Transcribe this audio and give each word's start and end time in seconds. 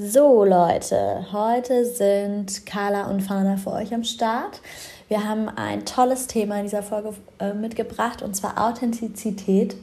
So 0.00 0.44
Leute, 0.44 1.26
heute 1.32 1.84
sind 1.84 2.64
Carla 2.64 3.10
und 3.10 3.20
Fana 3.20 3.56
für 3.56 3.72
euch 3.72 3.92
am 3.92 4.04
Start. 4.04 4.60
Wir 5.08 5.24
haben 5.24 5.48
ein 5.48 5.84
tolles 5.86 6.28
Thema 6.28 6.58
in 6.58 6.62
dieser 6.66 6.84
Folge 6.84 7.14
äh, 7.40 7.52
mitgebracht 7.52 8.22
und 8.22 8.36
zwar 8.36 8.64
Authentizität. 8.64 9.74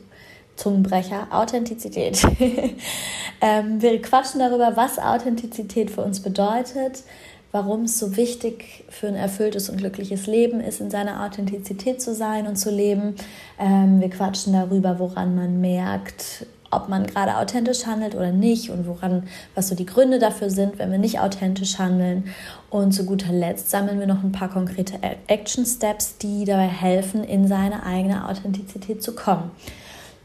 Zungenbrecher, 0.56 1.28
Authentizität. 1.32 2.26
ähm, 3.42 3.82
wir 3.82 4.02
quatschen 4.02 4.40
darüber, 4.40 4.78
was 4.78 5.00
Authentizität 5.00 5.92
für 5.92 6.02
uns 6.02 6.22
bedeutet, 6.22 7.04
warum 7.52 7.84
es 7.84 8.00
so 8.00 8.16
wichtig 8.16 8.86
für 8.88 9.08
ein 9.08 9.16
erfülltes 9.16 9.70
und 9.70 9.80
glückliches 9.80 10.28
Leben 10.28 10.62
ist, 10.62 10.80
in 10.80 10.90
seiner 10.90 11.26
Authentizität 11.26 12.02
zu 12.02 12.16
sein 12.16 12.48
und 12.48 12.56
zu 12.56 12.72
leben. 12.72 13.16
Ähm, 13.60 14.00
wir 14.00 14.10
quatschen 14.10 14.54
darüber, 14.54 14.98
woran 14.98 15.36
man 15.36 15.60
merkt, 15.60 16.46
ob 16.72 16.90
man 16.90 17.06
gerade 17.06 17.38
authentisch 17.38 17.86
handelt 17.86 18.16
oder 18.16 18.32
nicht 18.32 18.70
und 18.70 18.88
woran, 18.88 19.24
was 19.54 19.70
so 19.70 19.76
die 19.76 19.86
Gründe 19.86 20.20
dafür 20.20 20.50
sind, 20.50 20.78
wenn 20.80 20.92
wir 20.92 20.98
nicht 20.98 21.20
authentisch 21.20 21.80
handeln. 21.80 22.26
Und 22.70 22.92
zu 22.92 23.06
guter 23.06 23.32
Letzt 23.32 23.70
sammeln 23.70 24.00
wir 24.00 24.08
noch 24.08 24.24
ein 24.24 24.32
paar 24.32 24.50
konkrete 24.50 25.00
Action 25.28 25.66
Steps, 25.66 26.18
die 26.18 26.46
dabei 26.46 26.68
helfen, 26.68 27.24
in 27.24 27.48
seine 27.48 27.86
eigene 27.86 28.28
Authentizität 28.28 29.02
zu 29.02 29.16
kommen. 29.16 29.52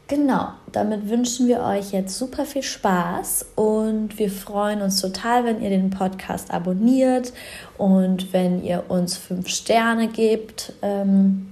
Genau, 0.07 0.49
damit 0.73 1.07
wünschen 1.07 1.47
wir 1.47 1.61
euch 1.61 1.93
jetzt 1.93 2.17
super 2.17 2.45
viel 2.45 2.63
Spaß 2.63 3.45
und 3.55 4.19
wir 4.19 4.29
freuen 4.29 4.81
uns 4.81 4.99
total, 4.99 5.45
wenn 5.45 5.61
ihr 5.61 5.69
den 5.69 5.89
Podcast 5.89 6.51
abonniert 6.51 7.31
und 7.77 8.33
wenn 8.33 8.61
ihr 8.61 8.83
uns 8.89 9.15
fünf 9.15 9.47
Sterne 9.47 10.09
gebt. 10.09 10.73
Ähm, 10.81 11.47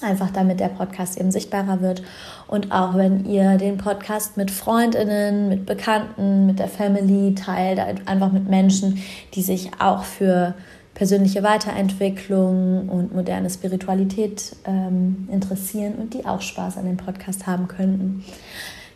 einfach 0.00 0.30
damit 0.30 0.60
der 0.60 0.68
Podcast 0.68 1.18
eben 1.18 1.30
sichtbarer 1.30 1.80
wird. 1.80 2.02
Und 2.48 2.72
auch 2.72 2.96
wenn 2.96 3.26
ihr 3.26 3.58
den 3.58 3.76
Podcast 3.76 4.38
mit 4.38 4.50
Freundinnen, 4.50 5.50
mit 5.50 5.66
Bekannten, 5.66 6.46
mit 6.46 6.58
der 6.58 6.68
Family 6.68 7.34
teilt, 7.34 7.78
einfach 8.08 8.32
mit 8.32 8.48
Menschen, 8.48 9.02
die 9.34 9.42
sich 9.42 9.70
auch 9.78 10.02
für 10.02 10.54
persönliche 10.94 11.42
Weiterentwicklung 11.42 12.88
und 12.88 13.14
moderne 13.14 13.50
Spiritualität 13.50 14.56
ähm, 14.64 15.28
interessieren 15.30 15.94
und 15.94 16.14
die 16.14 16.24
auch 16.24 16.40
Spaß 16.40 16.78
an 16.78 16.86
dem 16.86 16.96
Podcast 16.96 17.46
haben 17.46 17.68
könnten. 17.68 18.24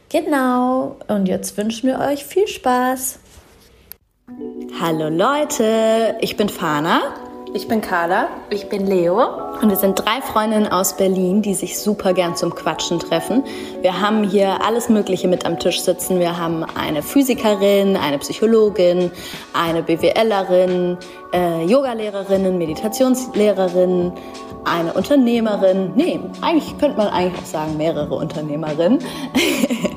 Genau, 0.08 0.96
und 1.08 1.26
jetzt 1.26 1.56
wünschen 1.56 1.88
wir 1.88 2.00
euch 2.00 2.24
viel 2.24 2.48
Spaß. 2.48 3.20
Hallo 4.80 5.10
Leute, 5.10 6.16
ich 6.20 6.36
bin 6.36 6.48
Fana 6.48 7.31
ich 7.54 7.68
bin 7.68 7.80
Carla. 7.80 8.28
Ich 8.50 8.68
bin 8.68 8.86
Leo. 8.86 9.20
Und 9.60 9.68
wir 9.68 9.76
sind 9.76 9.98
drei 9.98 10.20
Freundinnen 10.22 10.68
aus 10.68 10.96
Berlin, 10.96 11.42
die 11.42 11.54
sich 11.54 11.78
super 11.78 12.14
gern 12.14 12.34
zum 12.34 12.54
Quatschen 12.54 12.98
treffen. 12.98 13.44
Wir 13.82 14.00
haben 14.00 14.24
hier 14.24 14.64
alles 14.64 14.88
Mögliche 14.88 15.28
mit 15.28 15.44
am 15.44 15.58
Tisch 15.58 15.80
sitzen. 15.82 16.18
Wir 16.18 16.38
haben 16.38 16.64
eine 16.64 17.02
Physikerin, 17.02 17.96
eine 17.96 18.18
Psychologin, 18.18 19.10
eine 19.52 19.82
BWLerin, 19.82 20.96
äh, 21.32 21.64
Yogalehrerinnen, 21.64 22.56
Meditationslehrerinnen, 22.56 24.12
eine 24.64 24.92
Unternehmerin. 24.94 25.92
Nee, 25.94 26.20
eigentlich 26.40 26.78
könnte 26.78 26.96
man 26.96 27.08
eigentlich 27.08 27.40
auch 27.42 27.46
sagen 27.46 27.76
mehrere 27.76 28.14
Unternehmerinnen. 28.14 28.98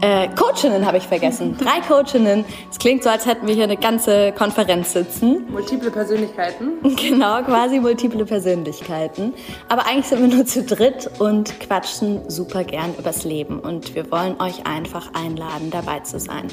Äh, 0.00 0.28
Coachinnen 0.28 0.86
habe 0.86 0.96
ich 0.96 1.06
vergessen. 1.06 1.56
Drei 1.60 1.80
Coachinnen. 1.80 2.44
Es 2.70 2.78
klingt 2.78 3.02
so, 3.02 3.10
als 3.10 3.26
hätten 3.26 3.46
wir 3.46 3.54
hier 3.54 3.64
eine 3.64 3.76
ganze 3.76 4.32
Konferenz 4.32 4.92
sitzen. 4.92 5.46
Multiple 5.50 5.90
Persönlichkeiten. 5.90 6.78
Genau, 7.10 7.42
quasi 7.42 7.80
multiple 7.80 8.24
Persönlichkeiten. 8.24 9.34
Aber 9.68 9.86
eigentlich 9.86 10.06
sind 10.06 10.20
wir 10.20 10.34
nur 10.34 10.46
zu 10.46 10.62
dritt 10.62 11.10
und 11.18 11.58
quatschen 11.60 12.28
super 12.28 12.64
gern 12.64 12.94
übers 12.98 13.24
Leben. 13.24 13.58
Und 13.58 13.94
wir 13.94 14.10
wollen 14.10 14.40
euch 14.40 14.66
einfach 14.66 15.12
einladen, 15.14 15.70
dabei 15.70 16.00
zu 16.00 16.18
sein. 16.18 16.46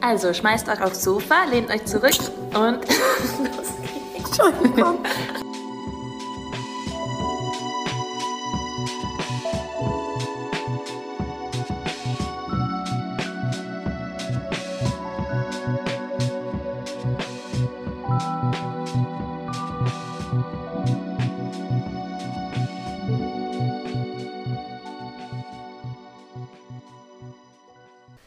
Also 0.00 0.32
schmeißt 0.32 0.68
euch 0.68 0.82
aufs 0.82 1.02
Sofa, 1.02 1.44
lehnt 1.50 1.70
euch 1.70 1.84
zurück 1.84 2.14
und 2.54 2.80
Entschuldigung. 4.16 4.98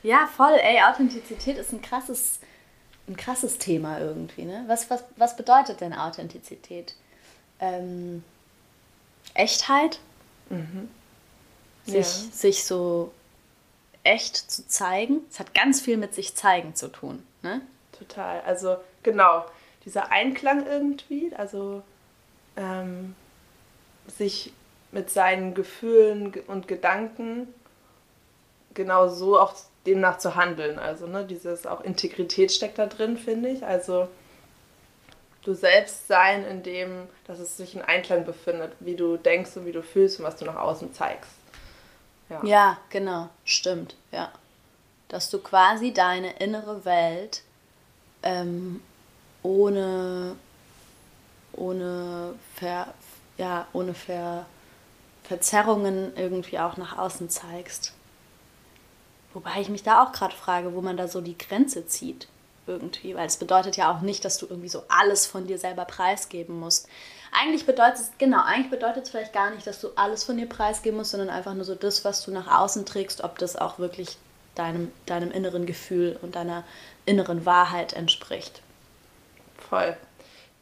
Ja, 0.07 0.25
voll, 0.25 0.57
ey, 0.62 0.81
Authentizität 0.84 1.57
ist 1.57 1.73
ein 1.73 1.81
krasses, 1.81 2.40
ein 3.09 3.18
krasses 3.18 3.57
Thema 3.57 4.00
irgendwie, 4.00 4.45
ne? 4.45 4.63
Was, 4.68 4.90
was, 4.90 5.03
was 5.18 5.35
bedeutet 5.35 5.81
denn 5.81 5.94
Authentizität? 5.94 6.95
Ähm, 7.59 8.23
Echtheit? 9.34 10.00
Mhm. 10.50 10.88
Sich, 11.84 11.95
ja. 11.95 12.31
sich 12.31 12.63
so 12.63 13.12
echt 14.06 14.38
zu 14.50 14.66
zeigen. 14.69 15.25
Es 15.29 15.41
hat 15.41 15.53
ganz 15.53 15.81
viel 15.81 15.97
mit 15.97 16.16
sich 16.16 16.38
zeigen 16.38 16.74
zu 16.74 16.88
tun, 16.88 17.22
ne? 17.41 17.59
Total. 17.91 18.39
Also, 18.45 18.78
genau, 19.03 19.44
dieser 19.84 20.09
Einklang 20.09 20.66
irgendwie, 20.66 21.35
also 21.35 21.84
ähm, 22.56 23.13
sich 24.07 24.53
mit 24.94 25.09
seinen 25.09 25.53
Gefühlen 25.53 26.34
und 26.47 26.69
Gedanken 26.69 27.53
genau 28.74 29.09
so 29.09 29.38
auch 29.38 29.53
demnach 29.88 30.18
zu 30.20 30.36
handeln. 30.36 30.78
Also 30.78 31.08
ne, 31.08 31.25
dieses 31.25 31.66
auch 31.66 31.81
Integrität 31.81 32.52
steckt 32.52 32.78
da 32.78 32.86
drin, 32.86 33.18
finde 33.18 33.50
ich. 33.50 33.66
Also 33.66 34.08
du 35.44 35.53
selbst 35.53 36.08
sein, 36.08 36.46
in 36.46 36.62
dem, 36.62 37.08
dass 37.25 37.40
es 37.40 37.58
sich 37.58 37.74
in 37.74 37.81
Einklang 37.81 38.25
befindet, 38.25 38.74
wie 38.80 38.96
du 38.96 39.18
denkst 39.18 39.56
und 39.56 39.66
wie 39.66 39.72
du 39.72 39.81
fühlst 39.81 40.20
und 40.20 40.25
was 40.25 40.36
du 40.36 40.46
nach 40.46 40.58
außen 40.58 40.94
zeigst. 40.94 41.31
Ja, 42.30 42.44
ja 42.44 42.78
genau, 42.90 43.30
stimmt, 43.46 43.96
ja. 44.12 44.31
Dass 45.08 45.30
du 45.30 45.40
quasi 45.40 45.94
deine 45.94 46.34
innere 46.40 46.84
Welt 46.84 47.44
ähm, 48.24 48.81
ohne, 49.42 50.36
ohne, 51.54 52.36
Ver, 52.56 52.94
ja, 53.38 53.68
ohne 53.72 53.94
Ver, 53.94 54.46
Verzerrungen 55.24 56.12
irgendwie 56.18 56.59
auch 56.59 56.75
nach 56.75 56.98
außen 56.98 57.30
zeigst. 57.30 57.94
Wobei 59.38 59.62
ich 59.62 59.70
mich 59.70 59.84
da 59.84 60.03
auch 60.03 60.14
gerade 60.14 60.36
frage, 60.36 60.74
wo 60.74 60.81
man 60.81 60.98
da 60.98 61.08
so 61.08 61.22
die 61.22 61.38
Grenze 61.38 61.86
zieht 61.86 62.28
irgendwie, 62.66 63.14
weil 63.16 63.28
es 63.28 63.38
bedeutet 63.38 63.78
ja 63.78 63.96
auch 63.96 64.02
nicht, 64.02 64.25
dass 64.25 64.40
du 64.40 64.48
irgendwie 64.48 64.68
so 64.68 64.81
alles 64.90 65.28
von 65.28 65.46
dir 65.46 65.59
selber 65.59 65.86
preisgeben 65.86 66.59
musst. 66.59 66.90
Eigentlich 67.31 67.68
bedeutet 67.68 68.00
es, 68.00 68.12
genau, 68.18 68.42
eigentlich 68.44 68.72
bedeutet 68.72 69.03
es 69.03 69.12
vielleicht 69.12 69.34
gar 69.34 69.52
nicht, 69.52 69.68
dass 69.68 69.80
du 69.80 69.90
alles 69.96 70.24
von 70.24 70.38
dir 70.38 70.50
preisgeben 70.50 70.98
musst, 70.98 71.12
sondern 71.12 71.30
einfach 71.30 71.53
nur 71.53 71.66
so 71.66 71.75
das, 71.75 72.03
was 72.03 72.24
du 72.25 72.31
nach 72.31 72.48
außen 72.48 72.88
trägst, 72.88 73.24
ob 73.24 73.38
das 73.38 73.56
auch 73.56 73.78
wirklich 73.78 74.18
deinem, 74.56 74.92
deinem 75.06 75.30
inneren 75.30 75.68
Gefühl 75.68 76.18
und 76.24 76.36
deiner 76.36 76.64
inneren 77.06 77.46
Wahrheit 77.46 77.94
entspricht. 77.94 78.64
Voll. 79.69 79.96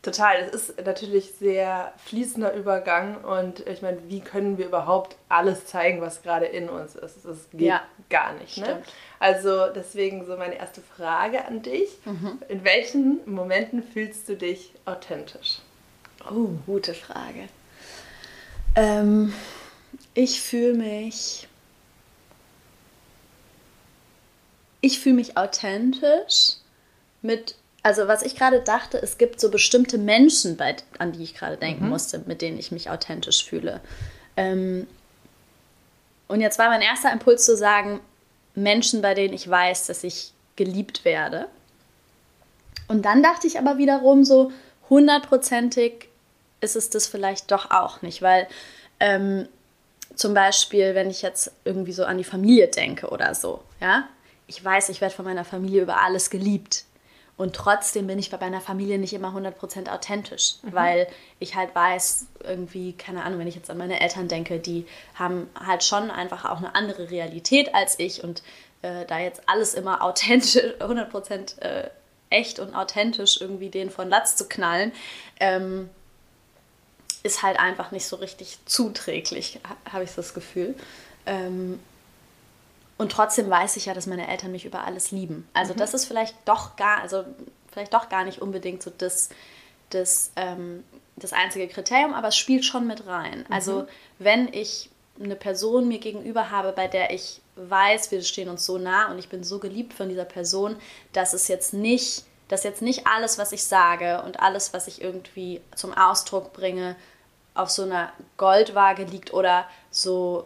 Total, 0.05 0.43
es 0.43 0.69
ist 0.69 0.85
natürlich 0.85 1.31
sehr 1.39 1.91
fließender 2.05 2.53
Übergang 2.53 3.23
und 3.23 3.61
ich 3.67 3.81
meine, 3.81 3.97
wie 4.07 4.19
können 4.19 4.59
wir 4.59 4.67
überhaupt 4.67 5.15
alles 5.29 5.65
zeigen, 5.65 5.99
was 5.99 6.21
gerade 6.21 6.45
in 6.45 6.69
uns 6.69 6.93
ist? 6.93 7.25
Das 7.25 7.49
geht 7.49 7.61
ja, 7.61 7.81
gar 8.07 8.33
nicht. 8.33 8.59
Ne? 8.59 8.83
Also 9.17 9.65
deswegen 9.73 10.23
so 10.27 10.37
meine 10.37 10.59
erste 10.59 10.81
Frage 10.81 11.45
an 11.45 11.63
dich. 11.63 11.89
Mhm. 12.05 12.39
In 12.49 12.63
welchen 12.63 13.19
Momenten 13.25 13.81
fühlst 13.81 14.29
du 14.29 14.35
dich 14.35 14.73
authentisch? 14.85 15.57
Oh, 16.29 16.49
gute 16.67 16.93
Frage. 16.93 17.49
Ähm, 18.75 19.33
ich 20.13 20.39
fühle 20.39 20.75
mich. 20.75 21.47
Ich 24.81 24.99
fühle 24.99 25.15
mich 25.15 25.35
authentisch 25.35 26.57
mit 27.23 27.55
also 27.85 28.07
was 28.07 28.23
ich 28.23 28.35
gerade 28.35 28.61
dachte, 28.61 28.97
es 28.99 29.19
gibt 29.19 29.39
so 29.39 29.51
bestimmte 29.51 29.99
Menschen, 29.99 30.57
bei, 30.57 30.75
an 30.97 31.11
die 31.11 31.21
ich 31.21 31.35
gerade 31.35 31.55
denken 31.55 31.83
mhm. 31.83 31.91
musste, 31.91 32.17
mit 32.25 32.41
denen 32.41 32.57
ich 32.57 32.71
mich 32.71 32.89
authentisch 32.89 33.45
fühle. 33.45 33.79
Ähm, 34.35 34.87
und 36.27 36.41
jetzt 36.41 36.57
war 36.57 36.69
mein 36.69 36.81
erster 36.81 37.13
Impuls 37.13 37.45
zu 37.45 37.55
sagen, 37.55 37.99
Menschen, 38.55 39.03
bei 39.03 39.13
denen 39.13 39.35
ich 39.35 39.47
weiß, 39.47 39.85
dass 39.85 40.03
ich 40.03 40.31
geliebt 40.55 41.05
werde. 41.05 41.45
Und 42.87 43.05
dann 43.05 43.21
dachte 43.21 43.45
ich 43.45 43.59
aber 43.59 43.77
wiederum 43.77 44.25
so, 44.25 44.51
hundertprozentig 44.89 46.07
ist 46.61 46.75
es 46.75 46.89
das 46.89 47.05
vielleicht 47.05 47.51
doch 47.51 47.69
auch 47.69 48.01
nicht, 48.01 48.23
weil 48.23 48.47
ähm, 48.99 49.47
zum 50.15 50.33
Beispiel, 50.33 50.95
wenn 50.95 51.11
ich 51.11 51.21
jetzt 51.21 51.51
irgendwie 51.65 51.93
so 51.93 52.03
an 52.03 52.17
die 52.17 52.23
Familie 52.23 52.67
denke 52.67 53.09
oder 53.09 53.35
so, 53.35 53.61
ja, 53.79 54.09
ich 54.47 54.65
weiß, 54.65 54.89
ich 54.89 55.01
werde 55.01 55.13
von 55.13 55.25
meiner 55.25 55.45
Familie 55.45 55.83
über 55.83 56.01
alles 56.01 56.31
geliebt. 56.31 56.85
Und 57.37 57.53
trotzdem 57.53 58.07
bin 58.07 58.17
ich 58.17 58.31
bei 58.31 58.37
meiner 58.37 58.61
Familie 58.61 58.97
nicht 58.97 59.13
immer 59.13 59.35
100% 59.35 59.89
authentisch, 59.89 60.55
mhm. 60.61 60.73
weil 60.73 61.07
ich 61.39 61.55
halt 61.55 61.75
weiß, 61.75 62.27
irgendwie, 62.43 62.93
keine 62.93 63.23
Ahnung, 63.23 63.39
wenn 63.39 63.47
ich 63.47 63.55
jetzt 63.55 63.69
an 63.69 63.77
meine 63.77 63.99
Eltern 63.99 64.27
denke, 64.27 64.59
die 64.59 64.85
haben 65.15 65.49
halt 65.59 65.83
schon 65.83 66.11
einfach 66.11 66.45
auch 66.45 66.57
eine 66.57 66.75
andere 66.75 67.11
Realität 67.11 67.75
als 67.75 67.99
ich 67.99 68.23
und 68.23 68.41
äh, 68.83 69.05
da 69.05 69.19
jetzt 69.19 69.41
alles 69.47 69.73
immer 69.73 70.01
authentisch, 70.01 70.55
100% 70.79 71.59
äh, 71.59 71.89
echt 72.29 72.59
und 72.59 72.73
authentisch 72.73 73.41
irgendwie 73.41 73.69
den 73.69 73.89
von 73.89 74.09
Latz 74.09 74.37
zu 74.37 74.47
knallen, 74.47 74.93
ähm, 75.39 75.89
ist 77.23 77.43
halt 77.43 77.59
einfach 77.59 77.91
nicht 77.91 78.05
so 78.05 78.15
richtig 78.17 78.59
zuträglich, 78.65 79.59
habe 79.91 80.03
ich 80.03 80.13
das 80.13 80.33
Gefühl. 80.33 80.75
Ähm, 81.25 81.79
und 82.97 83.11
trotzdem 83.11 83.49
weiß 83.49 83.75
ich 83.77 83.85
ja, 83.85 83.93
dass 83.93 84.07
meine 84.07 84.27
Eltern 84.27 84.51
mich 84.51 84.65
über 84.65 84.85
alles 84.85 85.11
lieben. 85.11 85.47
Also 85.53 85.73
mhm. 85.73 85.77
das 85.77 85.93
ist 85.93 86.05
vielleicht 86.05 86.35
doch 86.45 86.75
gar, 86.75 87.01
also 87.01 87.25
vielleicht 87.71 87.93
doch 87.93 88.09
gar 88.09 88.23
nicht 88.23 88.41
unbedingt 88.41 88.81
so 88.81 88.91
das, 88.97 89.29
das, 89.89 90.31
ähm, 90.35 90.83
das 91.17 91.33
einzige 91.33 91.67
Kriterium, 91.67 92.13
aber 92.13 92.29
es 92.29 92.37
spielt 92.37 92.63
schon 92.63 92.87
mit 92.87 93.05
rein. 93.05 93.39
Mhm. 93.39 93.53
Also 93.53 93.87
wenn 94.17 94.47
ich 94.53 94.89
eine 95.21 95.35
Person 95.35 95.87
mir 95.87 95.99
gegenüber 95.99 96.51
habe, 96.51 96.71
bei 96.71 96.87
der 96.87 97.11
ich 97.11 97.41
weiß, 97.55 98.11
wir 98.11 98.21
stehen 98.21 98.49
uns 98.49 98.65
so 98.65 98.77
nah 98.77 99.11
und 99.11 99.19
ich 99.19 99.29
bin 99.29 99.43
so 99.43 99.59
geliebt 99.59 99.93
von 99.93 100.09
dieser 100.09 100.25
Person, 100.25 100.75
dass 101.13 101.33
es 101.33 101.47
jetzt 101.47 101.73
nicht, 101.73 102.25
dass 102.47 102.63
jetzt 102.63 102.81
nicht 102.81 103.07
alles, 103.07 103.37
was 103.37 103.51
ich 103.51 103.63
sage 103.63 104.21
und 104.23 104.41
alles, 104.41 104.73
was 104.73 104.87
ich 104.87 105.01
irgendwie 105.01 105.61
zum 105.75 105.93
Ausdruck 105.93 106.53
bringe, 106.53 106.95
auf 107.53 107.69
so 107.69 107.83
einer 107.83 108.11
Goldwaage 108.35 109.05
liegt 109.05 109.33
oder 109.33 109.65
so 109.89 110.45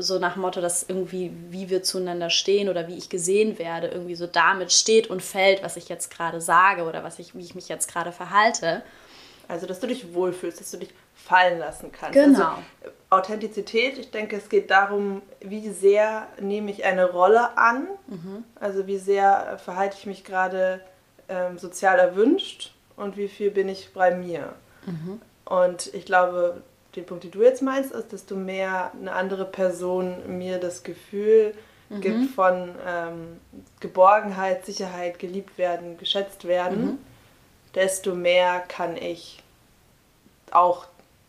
so 0.00 0.18
nach 0.18 0.34
dem 0.34 0.42
Motto, 0.42 0.60
dass 0.60 0.84
irgendwie, 0.88 1.32
wie 1.50 1.70
wir 1.70 1.82
zueinander 1.82 2.30
stehen 2.30 2.68
oder 2.68 2.88
wie 2.88 2.96
ich 2.96 3.08
gesehen 3.08 3.58
werde, 3.58 3.88
irgendwie 3.88 4.14
so 4.14 4.26
damit 4.26 4.72
steht 4.72 5.08
und 5.08 5.22
fällt, 5.22 5.62
was 5.62 5.76
ich 5.76 5.88
jetzt 5.88 6.10
gerade 6.10 6.40
sage 6.40 6.84
oder 6.84 7.02
was 7.04 7.18
ich, 7.18 7.34
wie 7.34 7.42
ich 7.42 7.54
mich 7.54 7.68
jetzt 7.68 7.90
gerade 7.92 8.12
verhalte. 8.12 8.82
Also, 9.48 9.66
dass 9.66 9.80
du 9.80 9.86
dich 9.86 10.14
wohlfühlst, 10.14 10.60
dass 10.60 10.70
du 10.70 10.76
dich 10.76 10.90
fallen 11.14 11.58
lassen 11.58 11.90
kannst. 11.92 12.14
Genau. 12.14 12.38
Also, 12.38 12.62
Authentizität, 13.10 13.98
ich 13.98 14.10
denke, 14.12 14.36
es 14.36 14.48
geht 14.48 14.70
darum, 14.70 15.22
wie 15.40 15.68
sehr 15.70 16.28
nehme 16.40 16.70
ich 16.70 16.84
eine 16.84 17.10
Rolle 17.10 17.58
an, 17.58 17.88
mhm. 18.06 18.44
also 18.54 18.86
wie 18.86 18.98
sehr 18.98 19.58
verhalte 19.62 19.96
ich 19.98 20.06
mich 20.06 20.24
gerade 20.24 20.80
ähm, 21.28 21.58
sozial 21.58 21.98
erwünscht 21.98 22.72
und 22.96 23.16
wie 23.16 23.28
viel 23.28 23.50
bin 23.50 23.68
ich 23.68 23.92
bei 23.92 24.14
mir. 24.14 24.52
Mhm. 24.86 25.20
Und 25.44 25.92
ich 25.94 26.04
glaube, 26.04 26.62
den 26.96 27.06
Punkt, 27.06 27.24
den 27.24 27.30
du 27.30 27.42
jetzt 27.42 27.62
meinst, 27.62 27.92
ist, 27.92 28.12
dass 28.12 28.26
du 28.26 28.36
mehr 28.36 28.92
eine 28.98 29.12
andere 29.12 29.44
Person 29.44 30.38
mir 30.38 30.58
das 30.58 30.82
Gefühl 30.82 31.54
mhm. 31.88 32.00
gibt 32.00 32.34
von 32.34 32.74
ähm, 32.86 33.40
Geborgenheit, 33.80 34.66
Sicherheit, 34.66 35.18
geliebt 35.18 35.58
werden, 35.58 35.98
geschätzt 35.98 36.46
werden, 36.46 36.84
mhm. 36.84 36.98
desto 37.74 38.14
mehr 38.14 38.60
kann 38.60 38.96
ich 38.96 39.42
auch 40.50 40.86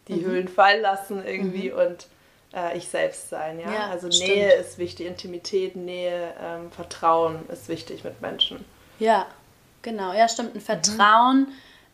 die 0.08 0.14
mhm. 0.14 0.26
Hüllen 0.26 0.48
fallen 0.48 0.82
lassen 0.82 1.24
irgendwie 1.26 1.72
mhm. 1.72 1.78
und 1.78 2.08
äh, 2.54 2.78
ich 2.78 2.88
selbst 2.88 3.30
sein. 3.30 3.60
Ja? 3.60 3.72
ja 3.72 3.90
also 3.90 4.12
stimmt. 4.12 4.30
Nähe 4.30 4.54
ist 4.54 4.78
wichtig, 4.78 5.08
Intimität, 5.08 5.76
Nähe, 5.76 6.34
ähm, 6.42 6.72
Vertrauen 6.72 7.48
ist 7.50 7.70
wichtig 7.70 8.04
mit 8.04 8.22
Menschen. 8.22 8.66
Ja, 9.00 9.28
genau. 9.82 10.14
Ja, 10.14 10.28
stimmt. 10.28 10.56
Ein 10.56 10.58
mhm. 10.58 10.62
Vertrauen, 10.62 11.48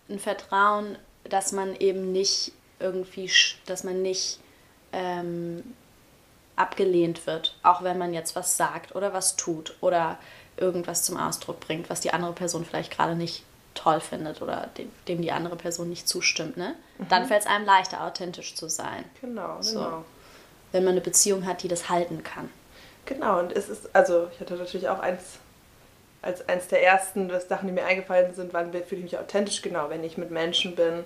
ein 0.10 0.20
Vertrauen, 0.20 0.98
dass 1.30 1.52
man 1.52 1.76
eben 1.76 2.12
nicht 2.12 2.54
irgendwie, 2.80 3.30
dass 3.66 3.84
man 3.84 4.02
nicht 4.02 4.40
ähm, 4.92 5.64
abgelehnt 6.56 7.28
wird, 7.28 7.56
auch 7.64 7.84
wenn 7.84 7.98
man 7.98 8.14
jetzt 8.14 8.36
was 8.36 8.58
sagt 8.58 8.96
oder 8.96 9.14
was 9.14 9.36
tut 9.36 9.76
oder 9.82 10.18
irgendwas 10.58 11.04
zum 11.04 11.18
Ausdruck 11.18 11.60
bringt, 11.60 11.90
was 11.90 12.02
die 12.02 12.12
andere 12.12 12.34
Person 12.34 12.66
vielleicht 12.66 12.92
gerade 12.92 13.16
nicht 13.16 13.44
toll 13.76 14.00
findet 14.00 14.42
oder 14.42 14.70
dem, 14.78 14.92
dem 15.08 15.22
die 15.22 15.32
andere 15.32 15.56
Person 15.56 15.88
nicht 15.90 16.08
zustimmt, 16.08 16.58
ne? 16.58 16.76
Mhm. 16.98 17.10
Dann 17.10 17.26
fällt 17.26 17.42
es 17.42 17.48
einem 17.48 17.66
leichter, 17.66 18.04
authentisch 18.04 18.56
zu 18.56 18.70
sein. 18.70 19.06
Genau, 19.22 19.62
so. 19.62 19.80
genau. 19.80 20.06
Wenn 20.72 20.84
man 20.84 20.94
eine 20.94 21.02
Beziehung 21.02 21.46
hat, 21.46 21.64
die 21.64 21.68
das 21.68 21.90
halten 21.90 22.24
kann. 22.24 22.50
Genau, 23.06 23.40
und 23.40 23.54
es 23.54 23.70
ist, 23.70 23.96
also 23.96 24.28
ich 24.34 24.40
hatte 24.40 24.56
natürlich 24.56 24.90
auch 24.90 25.00
eins, 25.00 25.22
als 26.22 26.48
eins 26.50 26.68
der 26.68 26.84
ersten 26.84 27.30
Sachen, 27.48 27.68
die 27.68 27.74
mir 27.74 27.86
eingefallen 27.86 28.34
sind, 28.34 28.54
wann 28.54 28.72
fühle 28.72 28.98
ich 28.98 29.04
mich 29.04 29.18
authentisch, 29.18 29.62
genau, 29.62 29.90
wenn 29.90 30.04
ich 30.04 30.18
mit 30.18 30.32
Menschen 30.32 30.76
bin, 30.76 31.04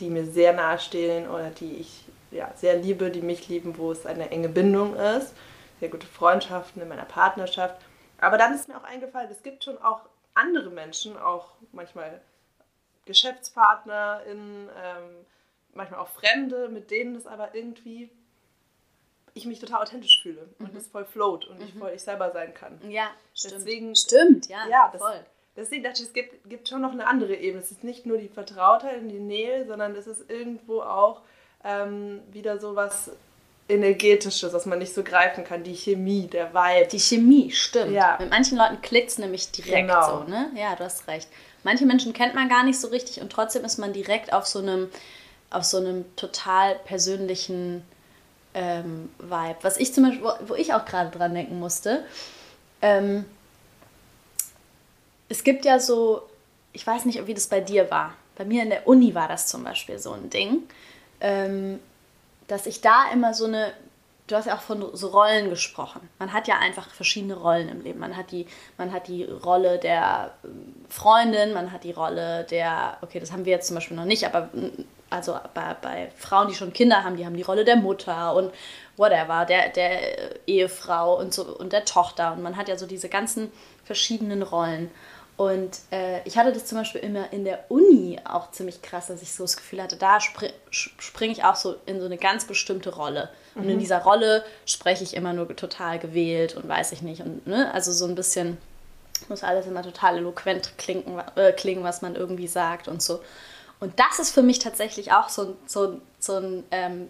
die 0.00 0.10
mir 0.10 0.26
sehr 0.26 0.52
nahe 0.52 0.78
stehen 0.78 1.28
oder 1.28 1.50
die 1.50 1.76
ich 1.76 2.04
ja, 2.30 2.52
sehr 2.56 2.76
liebe, 2.76 3.10
die 3.10 3.22
mich 3.22 3.48
lieben, 3.48 3.78
wo 3.78 3.92
es 3.92 4.06
eine 4.06 4.30
enge 4.30 4.48
Bindung 4.48 4.96
ist, 4.96 5.34
sehr 5.80 5.88
gute 5.88 6.06
Freundschaften 6.06 6.82
in 6.82 6.88
meiner 6.88 7.04
Partnerschaft. 7.04 7.80
Aber 8.18 8.38
dann 8.38 8.54
ist 8.54 8.68
mir 8.68 8.76
auch 8.76 8.84
eingefallen, 8.84 9.30
es 9.30 9.42
gibt 9.42 9.64
schon 9.64 9.78
auch 9.78 10.00
andere 10.34 10.70
Menschen, 10.70 11.16
auch 11.16 11.52
manchmal 11.72 12.20
GeschäftspartnerInnen, 13.04 14.68
ähm, 14.68 15.26
manchmal 15.74 16.00
auch 16.00 16.08
Fremde, 16.08 16.68
mit 16.68 16.90
denen 16.90 17.14
es 17.16 17.26
aber 17.26 17.54
irgendwie 17.54 18.10
ich 19.34 19.46
mich 19.46 19.58
total 19.58 19.82
authentisch 19.82 20.22
fühle 20.22 20.48
und 20.60 20.72
mhm. 20.72 20.78
es 20.78 20.86
voll 20.86 21.04
float 21.04 21.46
und 21.46 21.58
mhm. 21.58 21.64
ich 21.64 21.74
voll 21.74 21.90
ich 21.90 22.02
selber 22.02 22.30
sein 22.30 22.54
kann. 22.54 22.78
Ja, 22.88 23.10
stimmt. 23.34 23.54
Deswegen, 23.54 23.96
stimmt, 23.96 24.48
ja, 24.48 24.66
ja 24.68 24.90
das, 24.92 25.00
voll. 25.00 25.24
Deswegen 25.56 25.84
dachte 25.84 26.02
ich, 26.02 26.08
es 26.08 26.12
gibt, 26.12 26.48
gibt 26.48 26.68
schon 26.68 26.80
noch 26.80 26.92
eine 26.92 27.06
andere 27.06 27.34
Ebene. 27.34 27.62
Es 27.62 27.70
ist 27.70 27.84
nicht 27.84 28.06
nur 28.06 28.18
die 28.18 28.28
Vertrautheit 28.28 29.00
und 29.00 29.08
die 29.08 29.20
Nähe, 29.20 29.66
sondern 29.66 29.94
es 29.94 30.06
ist 30.06 30.28
irgendwo 30.28 30.80
auch 30.80 31.20
ähm, 31.64 32.20
wieder 32.32 32.58
so 32.58 32.74
was 32.74 33.10
Energetisches, 33.66 34.52
was 34.52 34.66
man 34.66 34.78
nicht 34.78 34.92
so 34.92 35.02
greifen 35.02 35.42
kann. 35.42 35.62
Die 35.62 35.74
Chemie, 35.74 36.26
der 36.26 36.52
Vibe. 36.52 36.88
Die 36.88 37.00
Chemie, 37.00 37.50
stimmt. 37.50 37.92
Ja. 37.92 38.18
Mit 38.20 38.28
manchen 38.28 38.58
Leuten 38.58 38.82
klickt 38.82 39.08
es 39.08 39.16
nämlich 39.16 39.50
direkt 39.52 39.88
genau. 39.88 40.18
so, 40.18 40.30
ne? 40.30 40.50
Ja, 40.54 40.76
du 40.76 40.84
hast 40.84 41.08
recht. 41.08 41.28
Manche 41.62 41.86
Menschen 41.86 42.12
kennt 42.12 42.34
man 42.34 42.50
gar 42.50 42.62
nicht 42.62 42.78
so 42.78 42.88
richtig 42.88 43.22
und 43.22 43.32
trotzdem 43.32 43.64
ist 43.64 43.78
man 43.78 43.94
direkt 43.94 44.34
auf 44.34 44.46
so 44.46 44.58
einem, 44.58 44.90
auf 45.48 45.64
so 45.64 45.78
einem 45.78 46.04
total 46.14 46.74
persönlichen 46.84 47.82
ähm, 48.52 49.08
Vibe. 49.18 49.56
Was 49.62 49.78
ich 49.78 49.94
zum 49.94 50.04
Beispiel, 50.04 50.24
wo, 50.24 50.32
wo 50.48 50.54
ich 50.56 50.74
auch 50.74 50.84
gerade 50.84 51.16
dran 51.16 51.32
denken 51.32 51.58
musste, 51.58 52.04
ähm, 52.82 53.24
es 55.34 55.42
gibt 55.42 55.64
ja 55.64 55.80
so, 55.80 56.22
ich 56.72 56.86
weiß 56.86 57.06
nicht, 57.06 57.26
wie 57.26 57.34
das 57.34 57.48
bei 57.48 57.60
dir 57.60 57.90
war. 57.90 58.14
Bei 58.36 58.44
mir 58.44 58.62
in 58.62 58.70
der 58.70 58.86
Uni 58.86 59.16
war 59.16 59.26
das 59.26 59.48
zum 59.48 59.64
Beispiel 59.64 59.98
so 59.98 60.12
ein 60.12 60.30
Ding. 60.30 60.62
Ähm, 61.20 61.80
dass 62.46 62.66
ich 62.66 62.80
da 62.80 63.10
immer 63.12 63.34
so 63.34 63.46
eine, 63.46 63.72
du 64.28 64.36
hast 64.36 64.46
ja 64.46 64.54
auch 64.54 64.60
von 64.60 64.94
so 64.94 65.08
Rollen 65.08 65.50
gesprochen. 65.50 66.08
Man 66.20 66.32
hat 66.32 66.46
ja 66.46 66.58
einfach 66.60 66.88
verschiedene 66.88 67.34
Rollen 67.34 67.68
im 67.68 67.82
Leben. 67.82 67.98
Man 67.98 68.16
hat 68.16 68.30
die, 68.30 68.46
man 68.78 68.92
hat 68.92 69.08
die 69.08 69.24
Rolle 69.24 69.78
der 69.78 70.34
ähm, 70.44 70.72
Freundin, 70.88 71.52
man 71.52 71.72
hat 71.72 71.82
die 71.82 71.90
Rolle 71.92 72.44
der, 72.44 72.98
okay, 73.02 73.18
das 73.18 73.32
haben 73.32 73.44
wir 73.44 73.54
jetzt 73.54 73.66
zum 73.66 73.74
Beispiel 73.74 73.96
noch 73.96 74.04
nicht, 74.04 74.24
aber 74.24 74.50
also 75.10 75.36
bei, 75.52 75.74
bei 75.82 76.12
Frauen, 76.16 76.46
die 76.46 76.54
schon 76.54 76.72
Kinder 76.72 77.02
haben, 77.02 77.16
die 77.16 77.26
haben 77.26 77.36
die 77.36 77.42
Rolle 77.42 77.64
der 77.64 77.76
Mutter 77.76 78.36
und 78.36 78.52
whatever, 78.96 79.44
der, 79.46 79.70
der 79.70 80.46
Ehefrau 80.46 81.18
und 81.18 81.34
so 81.34 81.42
und 81.42 81.72
der 81.72 81.84
Tochter. 81.84 82.34
Und 82.34 82.42
man 82.42 82.56
hat 82.56 82.68
ja 82.68 82.78
so 82.78 82.86
diese 82.86 83.08
ganzen 83.08 83.50
verschiedenen 83.84 84.42
Rollen. 84.42 84.90
Und 85.36 85.80
äh, 85.90 86.22
ich 86.24 86.38
hatte 86.38 86.52
das 86.52 86.66
zum 86.66 86.78
Beispiel 86.78 87.00
immer 87.00 87.32
in 87.32 87.44
der 87.44 87.64
Uni 87.68 88.20
auch 88.24 88.52
ziemlich 88.52 88.82
krass, 88.82 89.08
dass 89.08 89.20
ich 89.20 89.32
so 89.32 89.42
das 89.42 89.56
Gefühl 89.56 89.82
hatte, 89.82 89.96
da 89.96 90.20
spring, 90.20 90.52
springe 90.70 91.32
ich 91.32 91.42
auch 91.42 91.56
so 91.56 91.74
in 91.86 91.98
so 91.98 92.06
eine 92.06 92.18
ganz 92.18 92.44
bestimmte 92.44 92.94
Rolle. 92.94 93.30
Und 93.56 93.68
in 93.68 93.76
mhm. 93.76 93.80
dieser 93.80 94.02
Rolle 94.02 94.44
spreche 94.64 95.02
ich 95.02 95.14
immer 95.14 95.32
nur 95.32 95.48
total 95.56 95.98
gewählt 95.98 96.54
und 96.54 96.68
weiß 96.68 96.92
ich 96.92 97.02
nicht. 97.02 97.22
Und 97.22 97.46
ne, 97.48 97.72
also 97.74 97.90
so 97.90 98.04
ein 98.06 98.14
bisschen 98.14 98.58
muss 99.28 99.42
alles 99.42 99.66
immer 99.66 99.82
total 99.82 100.18
eloquent 100.18 100.78
klingen, 100.78 101.20
äh, 101.34 101.52
klingen, 101.52 101.82
was 101.82 102.00
man 102.00 102.14
irgendwie 102.14 102.48
sagt 102.48 102.86
und 102.86 103.02
so. 103.02 103.20
Und 103.80 103.98
das 103.98 104.20
ist 104.20 104.30
für 104.30 104.42
mich 104.42 104.60
tatsächlich 104.60 105.12
auch 105.12 105.28
so, 105.28 105.56
so, 105.66 106.00
so, 106.20 106.36
ein, 106.36 106.64
ähm, 106.70 107.08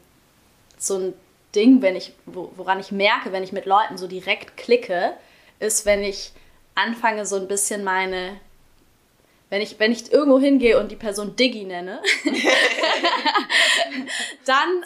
so 0.78 0.96
ein 0.96 1.14
Ding, 1.54 1.82
wenn 1.82 1.94
ich, 1.94 2.14
woran 2.24 2.80
ich 2.80 2.90
merke, 2.90 3.32
wenn 3.32 3.42
ich 3.42 3.52
mit 3.52 3.66
Leuten 3.66 3.98
so 3.98 4.06
direkt 4.06 4.56
klicke, 4.56 5.12
ist, 5.60 5.84
wenn 5.86 6.02
ich 6.02 6.32
anfange 6.74 7.26
so 7.26 7.36
ein 7.36 7.48
bisschen 7.48 7.84
meine, 7.84 8.40
wenn 9.50 9.60
ich, 9.62 9.78
wenn 9.78 9.92
ich 9.92 10.12
irgendwo 10.12 10.40
hingehe 10.40 10.78
und 10.78 10.90
die 10.90 10.96
Person 10.96 11.36
Diggy 11.36 11.64
nenne, 11.64 12.00
dann, 14.44 14.82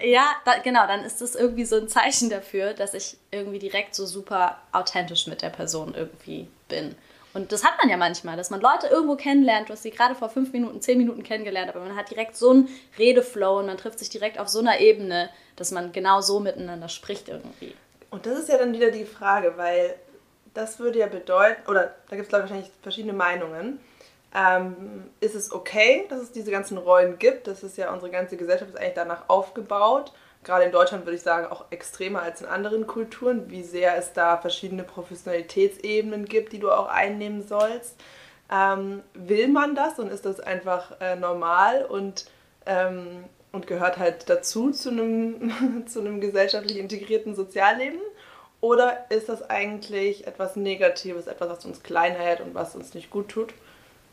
ja, 0.00 0.36
da, 0.44 0.58
genau, 0.58 0.86
dann 0.86 1.04
ist 1.04 1.20
das 1.20 1.34
irgendwie 1.34 1.64
so 1.64 1.76
ein 1.76 1.88
Zeichen 1.88 2.30
dafür, 2.30 2.74
dass 2.74 2.94
ich 2.94 3.16
irgendwie 3.30 3.58
direkt 3.58 3.94
so 3.94 4.06
super 4.06 4.60
authentisch 4.72 5.26
mit 5.26 5.42
der 5.42 5.50
Person 5.50 5.94
irgendwie 5.96 6.46
bin. 6.68 6.94
Und 7.34 7.52
das 7.52 7.64
hat 7.64 7.74
man 7.78 7.90
ja 7.90 7.98
manchmal, 7.98 8.36
dass 8.36 8.48
man 8.48 8.62
Leute 8.62 8.86
irgendwo 8.86 9.14
kennenlernt. 9.14 9.68
Du 9.68 9.74
hast 9.74 9.82
sie 9.82 9.90
gerade 9.90 10.14
vor 10.14 10.30
fünf 10.30 10.54
Minuten, 10.54 10.80
zehn 10.80 10.96
Minuten 10.96 11.22
kennengelernt, 11.22 11.68
aber 11.68 11.80
man 11.80 11.94
hat 11.94 12.10
direkt 12.10 12.34
so 12.34 12.50
einen 12.50 12.68
Redeflow 12.98 13.58
und 13.58 13.66
man 13.66 13.76
trifft 13.76 13.98
sich 13.98 14.08
direkt 14.08 14.38
auf 14.38 14.48
so 14.48 14.60
einer 14.60 14.80
Ebene, 14.80 15.28
dass 15.56 15.70
man 15.70 15.92
genau 15.92 16.22
so 16.22 16.40
miteinander 16.40 16.88
spricht 16.88 17.28
irgendwie. 17.28 17.74
Und 18.10 18.24
das 18.24 18.38
ist 18.38 18.48
ja 18.48 18.56
dann 18.56 18.72
wieder 18.72 18.90
die 18.90 19.04
Frage, 19.04 19.52
weil 19.56 19.96
das 20.56 20.78
würde 20.78 20.98
ja 20.98 21.06
bedeuten, 21.06 21.68
oder 21.68 21.94
da 22.08 22.16
gibt 22.16 22.28
es 22.28 22.32
wahrscheinlich 22.32 22.70
verschiedene 22.82 23.12
Meinungen. 23.12 23.78
Ähm, 24.34 25.04
ist 25.20 25.34
es 25.34 25.52
okay, 25.52 26.04
dass 26.08 26.20
es 26.20 26.32
diese 26.32 26.50
ganzen 26.50 26.78
Rollen 26.78 27.18
gibt? 27.18 27.46
Das 27.46 27.62
ist 27.62 27.76
ja 27.76 27.92
unsere 27.92 28.10
ganze 28.10 28.36
Gesellschaft 28.36 28.70
ist 28.70 28.78
eigentlich 28.78 28.94
danach 28.94 29.28
aufgebaut. 29.28 30.12
Gerade 30.44 30.64
in 30.64 30.72
Deutschland 30.72 31.04
würde 31.04 31.16
ich 31.16 31.22
sagen 31.22 31.46
auch 31.46 31.64
extremer 31.70 32.22
als 32.22 32.40
in 32.40 32.46
anderen 32.46 32.86
Kulturen, 32.86 33.50
wie 33.50 33.62
sehr 33.62 33.96
es 33.96 34.12
da 34.12 34.36
verschiedene 34.36 34.84
Professionalitätsebenen 34.84 36.26
gibt, 36.26 36.52
die 36.52 36.58
du 36.58 36.70
auch 36.70 36.88
einnehmen 36.88 37.46
sollst. 37.46 37.96
Ähm, 38.50 39.02
will 39.14 39.48
man 39.48 39.74
das 39.74 39.98
und 39.98 40.10
ist 40.10 40.24
das 40.24 40.38
einfach 40.40 41.00
äh, 41.00 41.16
normal 41.16 41.84
und, 41.84 42.26
ähm, 42.64 43.24
und 43.52 43.66
gehört 43.66 43.98
halt 43.98 44.30
dazu 44.30 44.70
zu 44.70 44.90
einem, 44.90 45.86
zu 45.86 46.00
einem 46.00 46.20
gesellschaftlich 46.20 46.78
integrierten 46.78 47.34
Sozialleben? 47.34 48.00
Oder 48.66 49.06
ist 49.10 49.28
das 49.28 49.48
eigentlich 49.48 50.26
etwas 50.26 50.56
Negatives, 50.56 51.28
etwas, 51.28 51.50
was 51.50 51.64
uns 51.64 51.84
klein 51.84 52.16
hält 52.16 52.40
und 52.40 52.52
was 52.56 52.74
uns 52.74 52.94
nicht 52.94 53.10
gut 53.10 53.28
tut? 53.28 53.54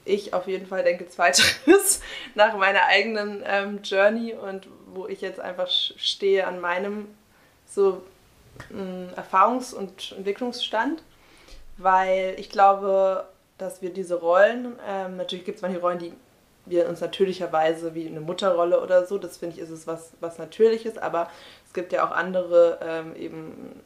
Ich 0.05 0.35
auf 0.35 0.45
jeden 0.45 0.67
Fall 0.67 0.83
denke 0.83 1.09
zweiteres 1.09 2.01
nach 2.35 2.55
meiner 2.55 2.85
eigenen 2.85 3.41
ähm, 3.47 3.79
Journey 3.81 4.35
und 4.35 4.67
wo 4.93 5.07
ich 5.07 5.21
jetzt 5.21 5.39
einfach 5.39 5.67
stehe 5.71 6.45
an 6.45 6.61
meinem 6.61 7.07
so 7.67 8.03
äh, 8.69 9.19
Erfahrungs- 9.19 9.73
und 9.73 10.13
Entwicklungsstand, 10.15 11.01
weil 11.77 12.35
ich 12.37 12.51
glaube, 12.51 13.25
dass 13.57 13.81
wir 13.81 13.89
diese 13.89 14.19
Rollen, 14.19 14.77
ähm, 14.87 15.17
natürlich 15.17 15.45
gibt 15.45 15.55
es 15.55 15.61
manche 15.63 15.79
Rollen, 15.79 15.97
die 15.97 16.13
wir 16.67 16.87
uns 16.87 17.01
natürlicherweise 17.01 17.95
wie 17.95 18.05
eine 18.05 18.21
Mutterrolle 18.21 18.81
oder 18.81 19.07
so, 19.07 19.17
das 19.17 19.37
finde 19.37 19.55
ich 19.55 19.61
ist 19.63 19.71
es 19.71 19.87
was, 19.87 20.11
was 20.19 20.37
Natürliches, 20.37 20.99
aber 20.99 21.27
es 21.65 21.73
gibt 21.73 21.91
ja 21.91 22.07
auch 22.07 22.11
andere 22.11 22.77
ähm, 22.83 23.15
eben 23.15 23.81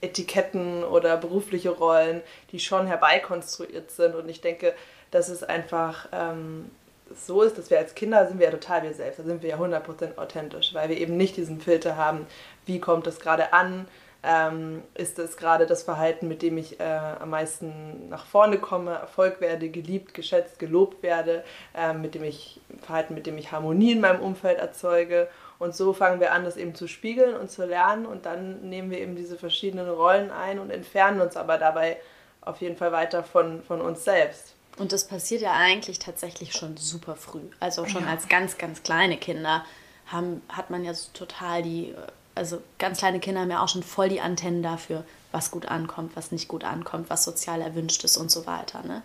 Etiketten 0.00 0.84
oder 0.84 1.16
berufliche 1.16 1.70
Rollen, 1.70 2.22
die 2.52 2.60
schon 2.60 2.86
herbeikonstruiert 2.86 3.90
sind. 3.90 4.14
Und 4.14 4.28
ich 4.28 4.40
denke, 4.40 4.74
dass 5.10 5.28
es 5.28 5.42
einfach 5.42 6.08
ähm, 6.12 6.70
so 7.14 7.42
ist, 7.42 7.58
dass 7.58 7.70
wir 7.70 7.78
als 7.78 7.94
Kinder 7.94 8.26
sind 8.26 8.38
wir 8.38 8.46
ja 8.46 8.52
total 8.52 8.82
wir 8.82 8.94
selbst, 8.94 9.18
da 9.18 9.24
sind 9.24 9.42
wir 9.42 9.50
ja 9.50 9.56
100% 9.56 10.16
authentisch, 10.16 10.74
weil 10.74 10.88
wir 10.88 10.96
eben 10.96 11.16
nicht 11.16 11.36
diesen 11.36 11.60
Filter 11.60 11.96
haben, 11.96 12.26
wie 12.66 12.78
kommt 12.80 13.06
es 13.06 13.18
gerade 13.18 13.52
an, 13.52 13.88
ähm, 14.22 14.82
ist 14.94 15.18
es 15.18 15.36
gerade 15.36 15.66
das 15.66 15.82
Verhalten, 15.82 16.28
mit 16.28 16.42
dem 16.42 16.58
ich 16.58 16.78
äh, 16.78 16.84
am 16.84 17.30
meisten 17.30 18.08
nach 18.10 18.26
vorne 18.26 18.58
komme, 18.58 18.92
Erfolg 18.92 19.40
werde, 19.40 19.70
geliebt, 19.70 20.12
geschätzt, 20.12 20.58
gelobt 20.58 21.02
werde, 21.02 21.42
äh, 21.74 21.94
mit 21.94 22.14
dem 22.14 22.24
ich 22.24 22.60
Verhalten, 22.82 23.14
mit 23.14 23.26
dem 23.26 23.38
ich 23.38 23.50
Harmonie 23.50 23.92
in 23.92 24.00
meinem 24.00 24.20
Umfeld 24.20 24.58
erzeuge. 24.58 25.28
Und 25.60 25.76
so 25.76 25.92
fangen 25.92 26.18
wir 26.18 26.32
an, 26.32 26.44
das 26.44 26.56
eben 26.56 26.74
zu 26.74 26.88
spiegeln 26.88 27.36
und 27.36 27.50
zu 27.50 27.64
lernen 27.64 28.06
und 28.06 28.26
dann 28.26 28.68
nehmen 28.68 28.90
wir 28.90 28.98
eben 28.98 29.14
diese 29.14 29.36
verschiedenen 29.36 29.88
Rollen 29.88 30.32
ein 30.32 30.58
und 30.58 30.70
entfernen 30.70 31.20
uns 31.20 31.36
aber 31.36 31.58
dabei 31.58 31.98
auf 32.40 32.60
jeden 32.60 32.76
Fall 32.76 32.90
weiter 32.90 33.22
von, 33.22 33.62
von 33.62 33.80
uns 33.80 34.02
selbst. 34.02 34.54
Und 34.78 34.92
das 34.92 35.06
passiert 35.06 35.42
ja 35.42 35.52
eigentlich 35.52 36.00
tatsächlich 36.00 36.54
schon 36.54 36.76
super 36.76 37.14
früh. 37.14 37.42
Also 37.60 37.86
schon 37.86 38.04
ja. 38.04 38.10
als 38.10 38.28
ganz, 38.28 38.58
ganz 38.58 38.82
kleine 38.82 39.18
Kinder 39.18 39.64
haben, 40.06 40.42
hat 40.48 40.70
man 40.70 40.82
ja 40.82 40.94
so 40.94 41.10
total 41.12 41.62
die 41.62 41.94
also 42.34 42.62
ganz 42.78 42.98
kleine 42.98 43.20
Kinder 43.20 43.42
haben 43.42 43.50
ja 43.50 43.62
auch 43.62 43.68
schon 43.68 43.82
voll 43.82 44.08
die 44.08 44.20
Antennen 44.20 44.62
dafür, 44.62 45.04
was 45.32 45.50
gut 45.50 45.66
ankommt, 45.66 46.16
was 46.16 46.32
nicht 46.32 46.48
gut 46.48 46.64
ankommt, 46.64 47.10
was 47.10 47.24
sozial 47.24 47.60
erwünscht 47.60 48.02
ist 48.04 48.16
und 48.16 48.30
so 48.30 48.46
weiter. 48.46 48.82
Ne? 48.82 49.02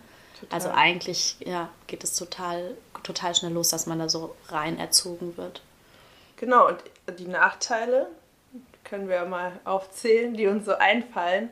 Also 0.50 0.70
eigentlich 0.70 1.36
ja, 1.40 1.68
geht 1.86 2.02
es 2.02 2.14
total, 2.14 2.76
total 3.02 3.34
schnell 3.34 3.52
los, 3.52 3.68
dass 3.68 3.86
man 3.86 3.98
da 3.98 4.08
so 4.08 4.34
rein 4.48 4.78
erzogen 4.78 5.36
wird. 5.36 5.60
Genau, 6.36 6.68
und 6.68 6.78
die 7.18 7.28
Nachteile 7.28 8.08
können 8.84 9.08
wir 9.08 9.24
mal 9.24 9.52
aufzählen, 9.64 10.34
die 10.34 10.46
uns 10.46 10.64
so 10.66 10.74
einfallen. 10.74 11.50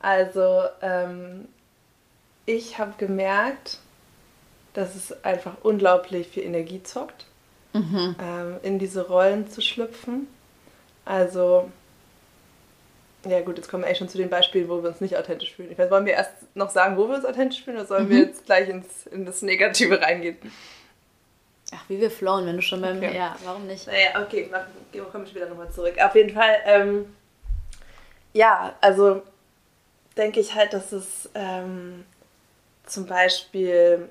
Also 0.00 0.64
ähm, 0.80 1.48
ich 2.46 2.78
habe 2.78 2.94
gemerkt, 2.96 3.78
dass 4.72 4.94
es 4.94 5.24
einfach 5.24 5.56
unglaublich 5.62 6.28
viel 6.28 6.44
Energie 6.44 6.82
zockt, 6.82 7.26
mhm. 7.72 8.14
ähm, 8.20 8.56
in 8.62 8.78
diese 8.78 9.06
Rollen 9.08 9.48
zu 9.48 9.60
schlüpfen. 9.60 10.28
Also, 11.04 11.70
ja 13.26 13.40
gut, 13.40 13.56
jetzt 13.58 13.68
kommen 13.68 13.82
wir 13.82 13.88
eigentlich 13.88 13.98
schon 13.98 14.08
zu 14.08 14.18
den 14.18 14.30
Beispielen, 14.30 14.68
wo 14.68 14.82
wir 14.82 14.90
uns 14.90 15.00
nicht 15.00 15.16
authentisch 15.16 15.54
fühlen. 15.54 15.72
Ich 15.72 15.78
weiß, 15.78 15.90
wollen 15.90 16.06
wir 16.06 16.12
erst 16.12 16.32
noch 16.54 16.70
sagen, 16.70 16.96
wo 16.96 17.08
wir 17.08 17.16
uns 17.16 17.24
authentisch 17.24 17.64
fühlen, 17.64 17.78
oder 17.78 17.86
sollen 17.86 18.06
mhm. 18.06 18.10
wir 18.10 18.18
jetzt 18.18 18.46
gleich 18.46 18.68
ins, 18.68 19.06
in 19.06 19.26
das 19.26 19.42
Negative 19.42 20.00
reingehen? 20.00 20.38
Ach, 21.72 21.84
wie 21.88 22.00
wir 22.00 22.10
flowen, 22.10 22.46
wenn 22.46 22.56
du 22.56 22.62
schon 22.62 22.80
beim... 22.80 22.96
Okay. 22.96 23.16
Ja, 23.16 23.36
warum 23.44 23.66
nicht? 23.66 23.86
Naja, 23.86 24.20
okay, 24.20 24.48
nach, 24.50 24.66
komme 25.12 25.24
ich 25.24 25.34
wieder 25.34 25.48
nochmal 25.48 25.70
zurück. 25.70 25.94
Auf 26.00 26.14
jeden 26.14 26.34
Fall, 26.34 26.56
ähm, 26.64 27.16
ja, 28.32 28.74
also 28.80 29.22
denke 30.16 30.40
ich 30.40 30.54
halt, 30.54 30.72
dass 30.72 30.92
es 30.92 31.30
ähm, 31.34 32.04
zum 32.84 33.06
Beispiel, 33.06 34.08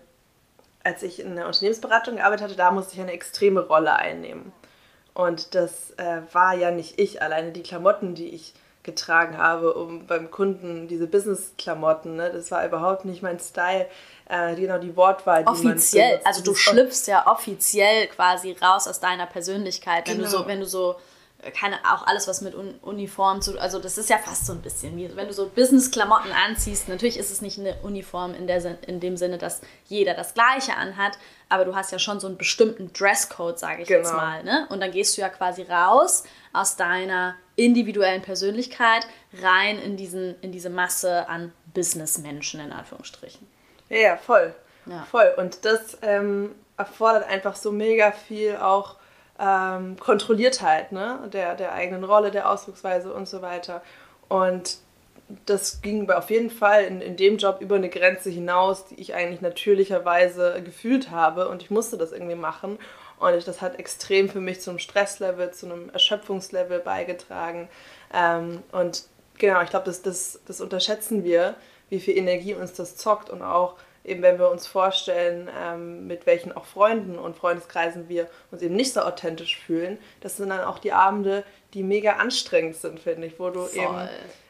als 0.83 1.03
ich 1.03 1.19
in 1.19 1.35
der 1.35 1.47
Unternehmensberatung 1.47 2.15
gearbeitet 2.15 2.45
hatte, 2.45 2.55
da 2.55 2.71
musste 2.71 2.95
ich 2.95 3.01
eine 3.01 3.11
extreme 3.11 3.61
Rolle 3.61 3.93
einnehmen. 3.93 4.53
Und 5.13 5.53
das 5.53 5.91
äh, 5.97 6.21
war 6.31 6.55
ja 6.55 6.71
nicht 6.71 6.97
ich 6.97 7.21
alleine. 7.21 7.51
Die 7.51 7.63
Klamotten, 7.63 8.15
die 8.15 8.29
ich 8.29 8.53
getragen 8.83 9.37
habe, 9.37 9.73
um 9.73 10.07
beim 10.07 10.31
Kunden 10.31 10.87
diese 10.87 11.07
Business-Klamotten, 11.07 12.15
ne, 12.15 12.31
das 12.31 12.49
war 12.49 12.65
überhaupt 12.65 13.05
nicht 13.05 13.21
mein 13.21 13.39
Style. 13.39 13.87
Äh, 14.27 14.55
genau 14.55 14.77
die 14.77 14.95
Wortwahl. 14.95 15.43
Die 15.43 15.49
offiziell, 15.49 16.21
also 16.23 16.43
du 16.43 16.53
schlüpfst 16.55 17.07
ja 17.07 17.27
offiziell 17.27 18.07
quasi 18.07 18.55
raus 18.61 18.87
aus 18.87 18.99
deiner 18.99 19.25
Persönlichkeit, 19.25 20.07
wenn 20.07 20.17
genau. 20.17 20.29
du 20.29 20.37
so, 20.37 20.47
wenn 20.47 20.59
du 20.59 20.65
so 20.65 20.95
keine, 21.53 21.77
auch 21.85 22.05
alles, 22.05 22.27
was 22.27 22.41
mit 22.41 22.53
Uniform 22.53 23.41
zu, 23.41 23.57
also 23.59 23.79
das 23.79 23.97
ist 23.97 24.09
ja 24.09 24.17
fast 24.17 24.45
so 24.45 24.53
ein 24.53 24.61
bisschen 24.61 24.97
wie, 24.97 25.15
wenn 25.15 25.27
du 25.27 25.33
so 25.33 25.47
Business-Klamotten 25.47 26.31
anziehst, 26.31 26.89
natürlich 26.89 27.17
ist 27.17 27.31
es 27.31 27.41
nicht 27.41 27.57
eine 27.57 27.75
Uniform 27.81 28.33
in, 28.33 28.45
der, 28.45 28.77
in 28.87 28.99
dem 28.99 29.15
Sinne, 29.15 29.37
dass 29.37 29.61
jeder 29.85 30.15
das 30.15 30.33
Gleiche 30.33 30.75
anhat, 30.75 31.17
aber 31.47 31.63
du 31.63 31.75
hast 31.75 31.91
ja 31.91 31.99
schon 31.99 32.19
so 32.19 32.27
einen 32.27 32.37
bestimmten 32.37 32.91
Dresscode, 32.91 33.57
sage 33.57 33.83
ich 33.83 33.87
genau. 33.87 34.01
jetzt 34.01 34.13
mal, 34.13 34.43
ne? 34.43 34.67
Und 34.69 34.81
dann 34.81 34.91
gehst 34.91 35.15
du 35.17 35.21
ja 35.21 35.29
quasi 35.29 35.63
raus 35.63 36.23
aus 36.51 36.75
deiner 36.75 37.35
individuellen 37.59 38.21
Persönlichkeit 38.21 39.07
rein 39.41 39.79
in, 39.79 39.97
diesen, 39.97 40.35
in 40.41 40.51
diese 40.51 40.69
Masse 40.69 41.27
an 41.29 41.51
Businessmenschen, 41.73 42.59
in 42.59 42.71
Anführungsstrichen. 42.71 43.47
Ja, 43.89 44.17
voll. 44.17 44.53
Ja. 44.85 45.05
Voll. 45.09 45.33
Und 45.37 45.65
das 45.65 45.97
ähm, 46.01 46.55
erfordert 46.77 47.27
einfach 47.27 47.55
so 47.55 47.71
mega 47.71 48.11
viel 48.11 48.57
auch 48.57 48.95
ähm, 49.39 49.97
Kontrolliertheit 49.99 50.91
ne? 50.91 51.29
der, 51.31 51.55
der 51.55 51.73
eigenen 51.73 52.03
Rolle, 52.03 52.31
der 52.31 52.49
Ausdrucksweise 52.49 53.13
und 53.13 53.27
so 53.27 53.41
weiter. 53.41 53.81
Und 54.27 54.77
das 55.45 55.81
ging 55.81 56.09
auf 56.09 56.29
jeden 56.29 56.49
Fall 56.49 56.85
in, 56.85 57.01
in 57.01 57.15
dem 57.15 57.37
Job 57.37 57.57
über 57.61 57.75
eine 57.75 57.89
Grenze 57.89 58.29
hinaus, 58.29 58.85
die 58.87 58.99
ich 58.99 59.13
eigentlich 59.13 59.41
natürlicherweise 59.41 60.61
gefühlt 60.63 61.11
habe 61.11 61.49
und 61.49 61.61
ich 61.61 61.69
musste 61.69 61.97
das 61.97 62.11
irgendwie 62.11 62.35
machen. 62.35 62.79
Und 63.19 63.35
ich, 63.35 63.45
das 63.45 63.61
hat 63.61 63.77
extrem 63.79 64.29
für 64.29 64.39
mich 64.39 64.61
zum 64.61 64.79
Stresslevel, 64.79 65.51
zu 65.51 65.65
einem 65.65 65.89
Erschöpfungslevel 65.89 66.79
beigetragen. 66.79 67.69
Ähm, 68.13 68.63
und 68.71 69.03
genau, 69.37 69.61
ich 69.61 69.69
glaube, 69.69 69.85
das, 69.85 70.01
das, 70.01 70.39
das 70.45 70.61
unterschätzen 70.61 71.23
wir, 71.23 71.55
wie 71.89 71.99
viel 71.99 72.17
Energie 72.17 72.53
uns 72.53 72.73
das 72.73 72.95
zockt 72.95 73.29
und 73.29 73.41
auch 73.41 73.75
eben 74.05 74.21
wenn 74.21 74.39
wir 74.39 74.49
uns 74.49 74.65
vorstellen, 74.65 75.49
ähm, 75.61 76.07
mit 76.07 76.25
welchen 76.25 76.51
auch 76.51 76.65
Freunden 76.65 77.19
und 77.19 77.35
Freundeskreisen 77.35 78.09
wir 78.09 78.27
uns 78.51 78.61
eben 78.61 78.75
nicht 78.75 78.93
so 78.93 79.01
authentisch 79.01 79.57
fühlen, 79.57 79.97
das 80.21 80.37
sind 80.37 80.49
dann 80.49 80.61
auch 80.61 80.79
die 80.79 80.93
Abende, 80.93 81.43
die 81.73 81.83
mega 81.83 82.13
anstrengend 82.13 82.75
sind, 82.75 82.99
finde 82.99 83.27
ich, 83.27 83.39
wo 83.39 83.49
du 83.49 83.65
Voll. 83.65 83.83
eben 83.83 84.09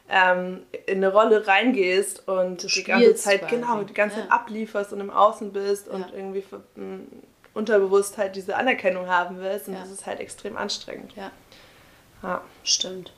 ähm, 0.09 0.63
in 0.85 0.97
eine 0.97 1.11
Rolle 1.11 1.45
reingehst 1.47 2.27
und 2.27 2.75
die 2.75 2.83
ganze 2.83 3.15
Zeit, 3.15 3.41
quasi. 3.41 3.55
genau, 3.55 3.83
die 3.83 3.93
ganze 3.93 4.17
ja. 4.17 4.21
Zeit 4.23 4.31
ablieferst 4.31 4.93
und 4.93 5.01
im 5.01 5.11
Außen 5.11 5.51
bist 5.51 5.87
ja. 5.87 5.93
und 5.93 6.13
irgendwie 6.13 6.43
für, 7.53 7.59
m, 7.59 7.59
Unterbewusstheit 7.59 8.35
diese 8.35 8.55
Anerkennung 8.55 9.07
haben 9.07 9.39
willst 9.39 9.67
und 9.67 9.73
ja. 9.73 9.81
das 9.81 9.91
ist 9.91 10.05
halt 10.05 10.19
extrem 10.19 10.57
anstrengend. 10.57 11.13
Ja. 11.15 11.31
ja. 12.23 12.41
Stimmt. 12.63 13.13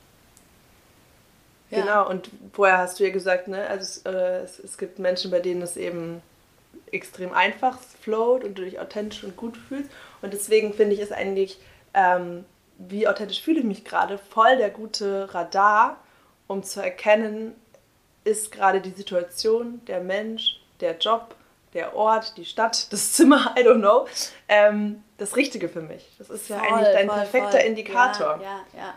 Genau, 1.71 2.09
und 2.09 2.29
vorher 2.51 2.79
hast 2.79 2.99
du 2.99 3.05
ja 3.05 3.11
gesagt, 3.11 3.47
ne, 3.47 3.65
also 3.67 3.81
es, 3.81 3.97
äh, 4.05 4.43
es, 4.43 4.59
es, 4.59 4.77
gibt 4.77 4.99
Menschen, 4.99 5.31
bei 5.31 5.39
denen 5.39 5.61
es 5.61 5.77
eben 5.77 6.21
extrem 6.91 7.31
einfach 7.31 7.79
float 7.79 8.43
und 8.43 8.57
du 8.57 8.65
dich 8.65 8.79
authentisch 8.79 9.23
und 9.23 9.37
gut 9.37 9.55
fühlst. 9.55 9.89
Und 10.21 10.33
deswegen 10.33 10.73
finde 10.73 10.95
ich 10.95 10.99
es 10.99 11.13
eigentlich, 11.13 11.59
ähm, 11.93 12.43
wie 12.77 13.07
authentisch 13.07 13.41
fühle 13.41 13.59
ich 13.59 13.65
mich 13.65 13.85
gerade, 13.85 14.17
voll 14.17 14.57
der 14.57 14.69
gute 14.69 15.33
Radar, 15.33 15.97
um 16.47 16.61
zu 16.63 16.83
erkennen, 16.83 17.55
ist 18.25 18.51
gerade 18.51 18.81
die 18.81 18.91
Situation, 18.91 19.81
der 19.85 20.01
Mensch, 20.01 20.59
der 20.81 20.97
Job, 20.97 21.35
der 21.73 21.95
Ort, 21.95 22.37
die 22.37 22.45
Stadt, 22.45 22.91
das 22.91 23.13
Zimmer, 23.13 23.55
I 23.59 23.61
don't 23.61 23.79
know, 23.79 24.07
ähm, 24.47 25.03
das 25.17 25.35
Richtige 25.35 25.69
für 25.69 25.81
mich. 25.81 26.05
Das 26.17 26.29
ist 26.29 26.49
ja 26.49 26.59
voll, 26.59 26.67
eigentlich 26.67 26.93
dein 26.93 27.07
voll, 27.07 27.17
perfekter 27.17 27.51
voll. 27.51 27.61
Indikator. 27.61 28.39
Ja, 28.41 28.65
ja, 28.73 28.79
ja. 28.79 28.93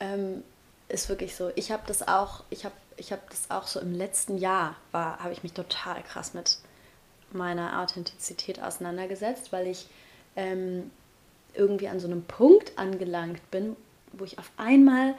Ähm, 0.00 0.44
ist 0.88 1.08
wirklich 1.08 1.36
so. 1.36 1.50
Ich 1.54 1.70
habe 1.70 1.82
das 1.86 2.06
auch, 2.06 2.44
ich 2.50 2.64
habe 2.64 2.74
ich 2.96 3.12
hab 3.12 3.28
das 3.30 3.50
auch 3.50 3.66
so 3.66 3.80
im 3.80 3.92
letzten 3.92 4.38
Jahr, 4.38 4.74
war, 4.90 5.18
habe 5.22 5.32
ich 5.32 5.42
mich 5.42 5.52
total 5.52 6.02
krass 6.02 6.34
mit 6.34 6.58
meiner 7.30 7.80
Authentizität 7.80 8.60
auseinandergesetzt, 8.60 9.52
weil 9.52 9.66
ich 9.66 9.86
ähm, 10.34 10.90
irgendwie 11.54 11.88
an 11.88 12.00
so 12.00 12.06
einem 12.06 12.24
Punkt 12.24 12.72
angelangt 12.76 13.50
bin, 13.50 13.76
wo 14.12 14.24
ich 14.24 14.38
auf 14.38 14.50
einmal 14.56 15.14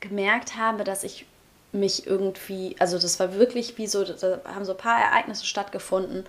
gemerkt 0.00 0.56
habe, 0.56 0.84
dass 0.84 1.02
ich 1.02 1.26
mich 1.74 2.06
irgendwie, 2.06 2.76
also 2.78 2.98
das 2.98 3.18
war 3.20 3.34
wirklich 3.34 3.76
wie 3.78 3.86
so, 3.86 4.04
da 4.04 4.40
haben 4.44 4.64
so 4.64 4.72
ein 4.72 4.78
paar 4.78 5.00
Ereignisse 5.00 5.44
stattgefunden 5.44 6.24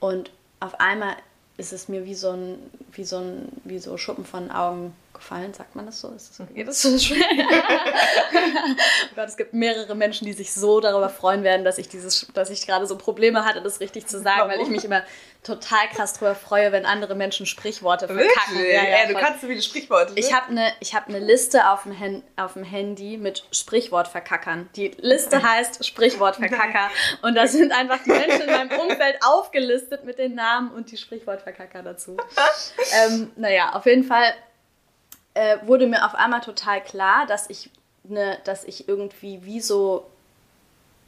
und 0.00 0.30
auf 0.60 0.80
einmal 0.80 1.14
ist 1.56 1.72
es 1.72 1.88
mir 1.88 2.04
wie 2.04 2.14
so 2.14 2.30
ein, 2.30 2.58
wie 2.92 3.04
so 3.04 3.18
ein, 3.18 3.48
wie 3.64 3.78
so 3.78 3.96
Schuppen 3.96 4.24
von 4.24 4.50
Augen 4.50 4.94
aufgefallen, 5.18 5.52
sagt 5.52 5.74
man 5.74 5.86
das 5.86 6.00
so? 6.00 6.08
Ist 6.10 6.38
das, 6.38 6.46
geht 6.54 6.68
das 6.68 6.80
so 6.80 6.96
schwer? 6.98 7.24
oh 7.30 9.14
Gott, 9.16 9.28
es 9.28 9.36
gibt 9.36 9.52
mehrere 9.52 9.94
Menschen, 9.94 10.26
die 10.26 10.32
sich 10.32 10.52
so 10.52 10.80
darüber 10.80 11.08
freuen 11.08 11.42
werden, 11.42 11.64
dass 11.64 11.78
ich 11.78 11.88
dieses, 11.88 12.28
dass 12.34 12.50
ich 12.50 12.66
gerade 12.66 12.86
so 12.86 12.96
Probleme 12.96 13.44
hatte, 13.44 13.60
das 13.60 13.80
richtig 13.80 14.06
zu 14.06 14.20
sagen, 14.20 14.40
Warum? 14.40 14.52
weil 14.52 14.60
ich 14.60 14.68
mich 14.68 14.84
immer 14.84 15.02
total 15.42 15.88
krass 15.94 16.14
darüber 16.14 16.34
freue, 16.34 16.72
wenn 16.72 16.84
andere 16.84 17.14
Menschen 17.14 17.46
Sprichworte 17.46 18.06
verkacken. 18.06 18.56
Wirklich? 18.56 18.74
Ja, 18.74 18.84
ja, 18.84 18.96
Ey, 19.04 19.12
du 19.12 19.18
kannst 19.18 19.40
so 19.40 19.46
viele 19.46 19.62
Sprichworte. 19.62 20.14
Ne? 20.14 20.20
Ich 20.20 20.32
habe 20.32 20.50
eine 20.50 20.72
hab 20.92 21.08
ne 21.08 21.18
Liste 21.18 21.70
auf 21.70 21.84
dem, 21.84 21.92
Hen 21.92 22.22
auf 22.36 22.54
dem 22.54 22.64
Handy 22.64 23.16
mit 23.16 23.44
Sprichwortverkackern. 23.52 24.68
Die 24.76 24.88
Liste 24.98 25.42
heißt 25.48 25.84
Sprichwortverkacker 25.84 26.90
und 27.22 27.34
da 27.34 27.46
sind 27.46 27.72
einfach 27.72 27.98
die 28.04 28.10
Menschen 28.10 28.42
in 28.42 28.50
meinem 28.50 28.80
Umfeld 28.80 29.18
aufgelistet 29.24 30.04
mit 30.04 30.18
den 30.18 30.34
Namen 30.34 30.70
und 30.72 30.90
die 30.90 30.96
Sprichwortverkacker 30.96 31.82
dazu. 31.82 32.16
ähm, 33.06 33.32
naja, 33.36 33.72
auf 33.72 33.86
jeden 33.86 34.04
Fall 34.04 34.34
äh, 35.38 35.64
wurde 35.64 35.86
mir 35.86 36.04
auf 36.04 36.16
einmal 36.16 36.40
total 36.40 36.82
klar, 36.82 37.24
dass 37.26 37.48
ich, 37.48 37.70
ne, 38.02 38.38
dass 38.42 38.64
ich 38.64 38.88
irgendwie 38.88 39.44
wie 39.44 39.60
so, 39.60 40.10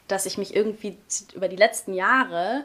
dass 0.06 0.25
ich 0.25 0.38
mich 0.38 0.54
irgendwie 0.54 0.96
über 1.34 1.49
die 1.49 1.56
letzten 1.56 1.94
Jahre 1.94 2.64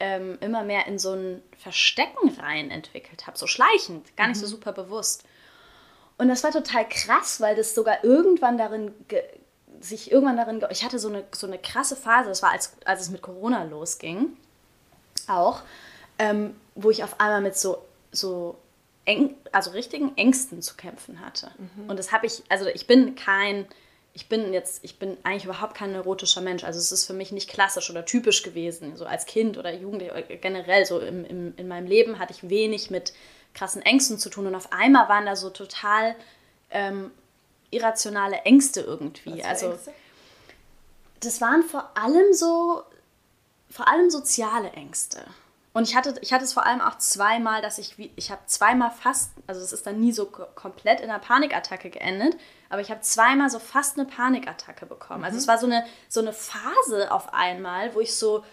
ähm, 0.00 0.38
immer 0.40 0.64
mehr 0.64 0.88
in 0.88 0.98
so 0.98 1.12
ein 1.12 1.40
Verstecken 1.56 2.30
rein 2.40 2.72
entwickelt 2.72 3.28
habe, 3.28 3.38
so 3.38 3.46
schleichend, 3.46 4.16
gar 4.16 4.26
nicht 4.26 4.38
mhm. 4.38 4.46
so 4.46 4.46
super 4.48 4.72
bewusst. 4.72 5.22
Und 6.16 6.26
das 6.26 6.42
war 6.42 6.50
total 6.50 6.88
krass, 6.88 7.40
weil 7.40 7.54
das 7.54 7.76
sogar 7.76 8.02
irgendwann 8.02 8.58
darin 8.58 8.92
sich 9.80 10.10
irgendwann 10.10 10.36
darin, 10.36 10.64
ich 10.70 10.84
hatte 10.84 10.98
so 10.98 11.08
eine, 11.08 11.22
so 11.30 11.46
eine 11.46 11.60
krasse 11.60 11.94
Phase, 11.94 12.28
das 12.28 12.42
war 12.42 12.50
als, 12.50 12.72
als 12.84 13.02
es 13.02 13.10
mit 13.10 13.22
Corona 13.22 13.62
losging, 13.62 14.36
auch, 15.28 15.62
ähm, 16.18 16.56
wo 16.74 16.90
ich 16.90 17.04
auf 17.04 17.20
einmal 17.20 17.42
mit 17.42 17.56
so, 17.56 17.78
so 18.10 18.56
eng, 19.08 19.34
also 19.52 19.70
richtigen 19.70 20.16
Ängsten 20.16 20.60
zu 20.60 20.76
kämpfen 20.76 21.20
hatte. 21.20 21.50
Mhm. 21.56 21.88
Und 21.88 21.98
das 21.98 22.12
habe 22.12 22.26
ich, 22.26 22.42
also 22.50 22.66
ich 22.66 22.86
bin 22.86 23.14
kein, 23.14 23.66
ich 24.12 24.28
bin 24.28 24.52
jetzt, 24.52 24.84
ich 24.84 24.98
bin 24.98 25.16
eigentlich 25.24 25.46
überhaupt 25.46 25.74
kein 25.74 25.92
neurotischer 25.92 26.42
Mensch. 26.42 26.62
Also 26.62 26.78
es 26.78 26.92
ist 26.92 27.06
für 27.06 27.14
mich 27.14 27.32
nicht 27.32 27.48
klassisch 27.48 27.88
oder 27.90 28.04
typisch 28.04 28.42
gewesen, 28.42 28.96
so 28.96 29.06
als 29.06 29.24
Kind 29.24 29.56
oder 29.56 29.72
Jugendlich 29.72 30.10
oder 30.10 30.22
generell 30.22 30.84
so 30.84 31.00
im, 31.00 31.24
im, 31.24 31.54
in 31.56 31.68
meinem 31.68 31.86
Leben 31.86 32.18
hatte 32.18 32.34
ich 32.34 32.48
wenig 32.50 32.90
mit 32.90 33.14
krassen 33.54 33.80
Ängsten 33.80 34.18
zu 34.18 34.28
tun 34.28 34.46
und 34.46 34.54
auf 34.54 34.72
einmal 34.72 35.08
waren 35.08 35.24
da 35.24 35.34
so 35.36 35.48
total 35.48 36.14
ähm, 36.70 37.10
irrationale 37.70 38.36
Ängste 38.42 38.82
irgendwie. 38.82 39.42
also 39.42 39.70
Ängste? 39.70 39.92
das 41.20 41.40
waren 41.40 41.62
vor 41.62 41.96
allem 41.96 42.34
so, 42.34 42.82
vor 43.70 43.88
allem 43.88 44.10
soziale 44.10 44.70
Ängste. 44.72 45.24
Und 45.78 45.88
ich 45.88 45.94
hatte, 45.94 46.16
ich 46.22 46.32
hatte 46.32 46.42
es 46.42 46.52
vor 46.52 46.66
allem 46.66 46.80
auch 46.80 46.98
zweimal, 46.98 47.62
dass 47.62 47.78
ich, 47.78 47.94
ich 48.16 48.32
habe 48.32 48.40
zweimal 48.46 48.90
fast, 48.90 49.30
also 49.46 49.60
es 49.60 49.72
ist 49.72 49.86
dann 49.86 50.00
nie 50.00 50.10
so 50.10 50.26
komplett 50.26 51.00
in 51.00 51.08
einer 51.08 51.20
Panikattacke 51.20 51.88
geendet, 51.88 52.36
aber 52.68 52.80
ich 52.80 52.90
habe 52.90 53.00
zweimal 53.02 53.48
so 53.48 53.60
fast 53.60 53.96
eine 53.96 54.08
Panikattacke 54.08 54.86
bekommen. 54.86 55.22
Also 55.22 55.34
mhm. 55.34 55.38
Also 55.38 55.38
es 55.38 55.46
war 55.46 55.58
so 55.58 55.66
eine, 55.66 55.84
so 56.08 56.18
eine 56.18 56.32
Phase 56.32 57.12
auf 57.12 57.32
einmal, 57.32 57.94
wo 57.94 58.00
ich 58.00 58.16
so 58.16 58.44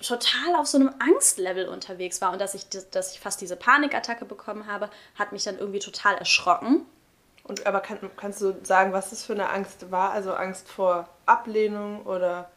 total 0.00 0.54
auf 0.54 0.68
so 0.68 0.78
einem 0.78 0.94
Angstlevel 1.00 1.66
unterwegs 1.66 2.20
war 2.20 2.30
und 2.30 2.40
dass 2.40 2.54
ich, 2.54 2.68
dass 2.68 3.14
ich 3.14 3.18
fast 3.18 3.40
diese 3.40 3.56
Panikattacke 3.56 4.24
bekommen 4.24 4.68
habe, 4.68 4.90
hat 5.18 5.32
mich 5.32 5.42
dann 5.42 5.58
irgendwie 5.58 5.80
total 5.80 6.14
erschrocken. 6.14 6.86
Und 7.42 7.66
aber 7.66 7.80
kann, 7.80 7.98
kannst 8.16 8.40
du 8.40 8.54
sagen, 8.62 8.92
was 8.92 9.10
das 9.10 9.24
für 9.24 9.32
eine 9.32 9.50
Angst 9.50 9.90
war? 9.90 10.12
Also 10.12 10.32
Angst 10.32 10.68
vor 10.68 11.08
Ablehnung 11.26 12.06
oder 12.06 12.48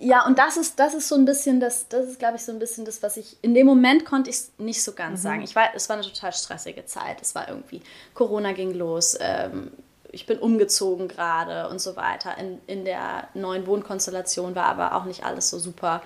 ja, 0.00 0.26
und 0.26 0.38
das 0.38 0.56
ist, 0.56 0.80
das 0.80 0.94
ist 0.94 1.08
so 1.08 1.14
ein 1.14 1.24
bisschen 1.24 1.60
das, 1.60 1.88
das 1.88 2.06
ist, 2.06 2.18
glaube 2.18 2.36
ich, 2.36 2.44
so 2.44 2.50
ein 2.50 2.58
bisschen 2.58 2.84
das, 2.84 3.02
was 3.02 3.16
ich, 3.16 3.36
in 3.42 3.54
dem 3.54 3.66
Moment 3.66 4.04
konnte 4.04 4.30
ich 4.30 4.36
es 4.36 4.52
nicht 4.58 4.82
so 4.82 4.92
ganz 4.92 5.20
mhm. 5.20 5.22
sagen. 5.22 5.42
Ich 5.42 5.54
war, 5.54 5.68
es 5.74 5.88
war 5.88 5.96
eine 5.96 6.04
total 6.04 6.32
stressige 6.32 6.84
Zeit. 6.86 7.22
Es 7.22 7.34
war 7.34 7.48
irgendwie, 7.48 7.80
Corona 8.14 8.52
ging 8.52 8.74
los, 8.74 9.16
ähm, 9.20 9.70
ich 10.10 10.26
bin 10.26 10.38
umgezogen 10.38 11.08
gerade 11.08 11.68
und 11.68 11.80
so 11.80 11.96
weiter. 11.96 12.36
In, 12.38 12.60
in 12.66 12.84
der 12.84 13.28
neuen 13.34 13.66
Wohnkonstellation 13.66 14.54
war 14.54 14.66
aber 14.66 14.94
auch 14.96 15.04
nicht 15.04 15.24
alles 15.24 15.50
so 15.50 15.58
super 15.58 16.02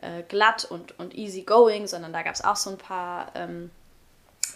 äh, 0.00 0.22
glatt 0.22 0.64
und, 0.64 0.98
und 0.98 1.14
easy 1.14 1.42
going, 1.42 1.86
sondern 1.86 2.12
da 2.12 2.22
gab 2.22 2.34
es 2.34 2.44
auch 2.44 2.56
so 2.56 2.70
ein 2.70 2.78
paar 2.78 3.32
ähm, 3.34 3.70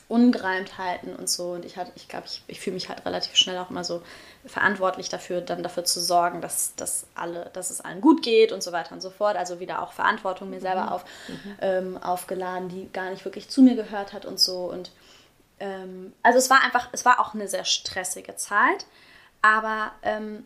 Ungereimtheiten 0.09 1.17
und 1.17 1.29
so. 1.29 1.53
Und 1.53 1.65
ich 1.65 1.77
hatte, 1.77 1.93
ich 1.95 2.09
glaube, 2.09 2.27
ich, 2.27 2.43
ich 2.47 2.61
fühle 2.61 2.75
mich 2.75 2.89
halt 2.89 3.05
relativ 3.07 3.37
schnell 3.37 3.59
auch 3.59 3.71
immer 3.71 3.85
so 3.85 4.03
verantwortlich 4.45 5.09
dafür, 5.09 5.41
dann 5.41 5.63
dafür 5.63 5.85
zu 5.85 6.01
sorgen, 6.01 6.41
dass, 6.41 6.75
dass, 6.77 7.07
alle, 7.15 7.51
dass 7.55 7.71
es 7.71 7.81
allen 7.81 8.01
gut 8.01 8.23
geht 8.23 8.53
und 8.53 8.63
so 8.63 8.73
weiter 8.73 8.93
und 8.93 9.01
so 9.01 9.11
fort. 9.11 9.37
Also 9.37 9.61
wieder 9.61 9.83
auch 9.83 9.93
Verantwortung 9.93 10.51
mir 10.51 10.61
selber 10.61 10.83
mhm. 10.83 10.89
auf, 10.89 11.05
mhm. 11.29 11.57
Ähm, 11.61 12.03
aufgeladen, 12.03 12.69
die 12.69 12.91
gar 12.93 13.11
nicht 13.11 13.25
wirklich 13.25 13.49
zu 13.49 13.63
mir 13.63 13.77
gehört 13.77 14.13
hat 14.13 14.27
und 14.27 14.39
so. 14.39 14.65
Und 14.65 14.91
ähm, 15.59 16.13
also 16.23 16.39
es 16.39 16.51
war 16.51 16.63
einfach, 16.63 16.89
es 16.93 17.05
war 17.05 17.21
auch 17.21 17.35
eine 17.35 17.49
sehr 17.49 17.65
stressige 17.65 18.37
Zeit, 18.37 18.87
aber, 19.41 19.93
ähm, 20.03 20.45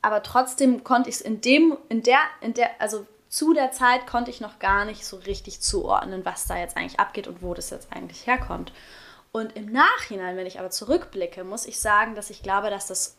aber 0.00 0.22
trotzdem 0.22 0.82
konnte 0.84 1.10
ich 1.10 1.16
es 1.16 1.20
in 1.20 1.40
dem, 1.40 1.76
in 1.88 2.02
der, 2.02 2.20
in 2.40 2.54
der, 2.54 2.70
also 2.78 3.06
zu 3.30 3.54
der 3.54 3.70
Zeit 3.70 4.08
konnte 4.08 4.30
ich 4.30 4.40
noch 4.40 4.58
gar 4.58 4.84
nicht 4.84 5.06
so 5.06 5.16
richtig 5.16 5.60
zuordnen, 5.60 6.24
was 6.24 6.46
da 6.46 6.58
jetzt 6.58 6.76
eigentlich 6.76 6.98
abgeht 6.98 7.28
und 7.28 7.42
wo 7.42 7.54
das 7.54 7.70
jetzt 7.70 7.92
eigentlich 7.92 8.26
herkommt. 8.26 8.72
Und 9.30 9.54
im 9.56 9.70
Nachhinein, 9.70 10.36
wenn 10.36 10.46
ich 10.46 10.58
aber 10.58 10.70
zurückblicke, 10.70 11.44
muss 11.44 11.64
ich 11.64 11.78
sagen, 11.78 12.16
dass 12.16 12.30
ich 12.30 12.42
glaube, 12.42 12.70
dass 12.70 12.88
das, 12.88 13.16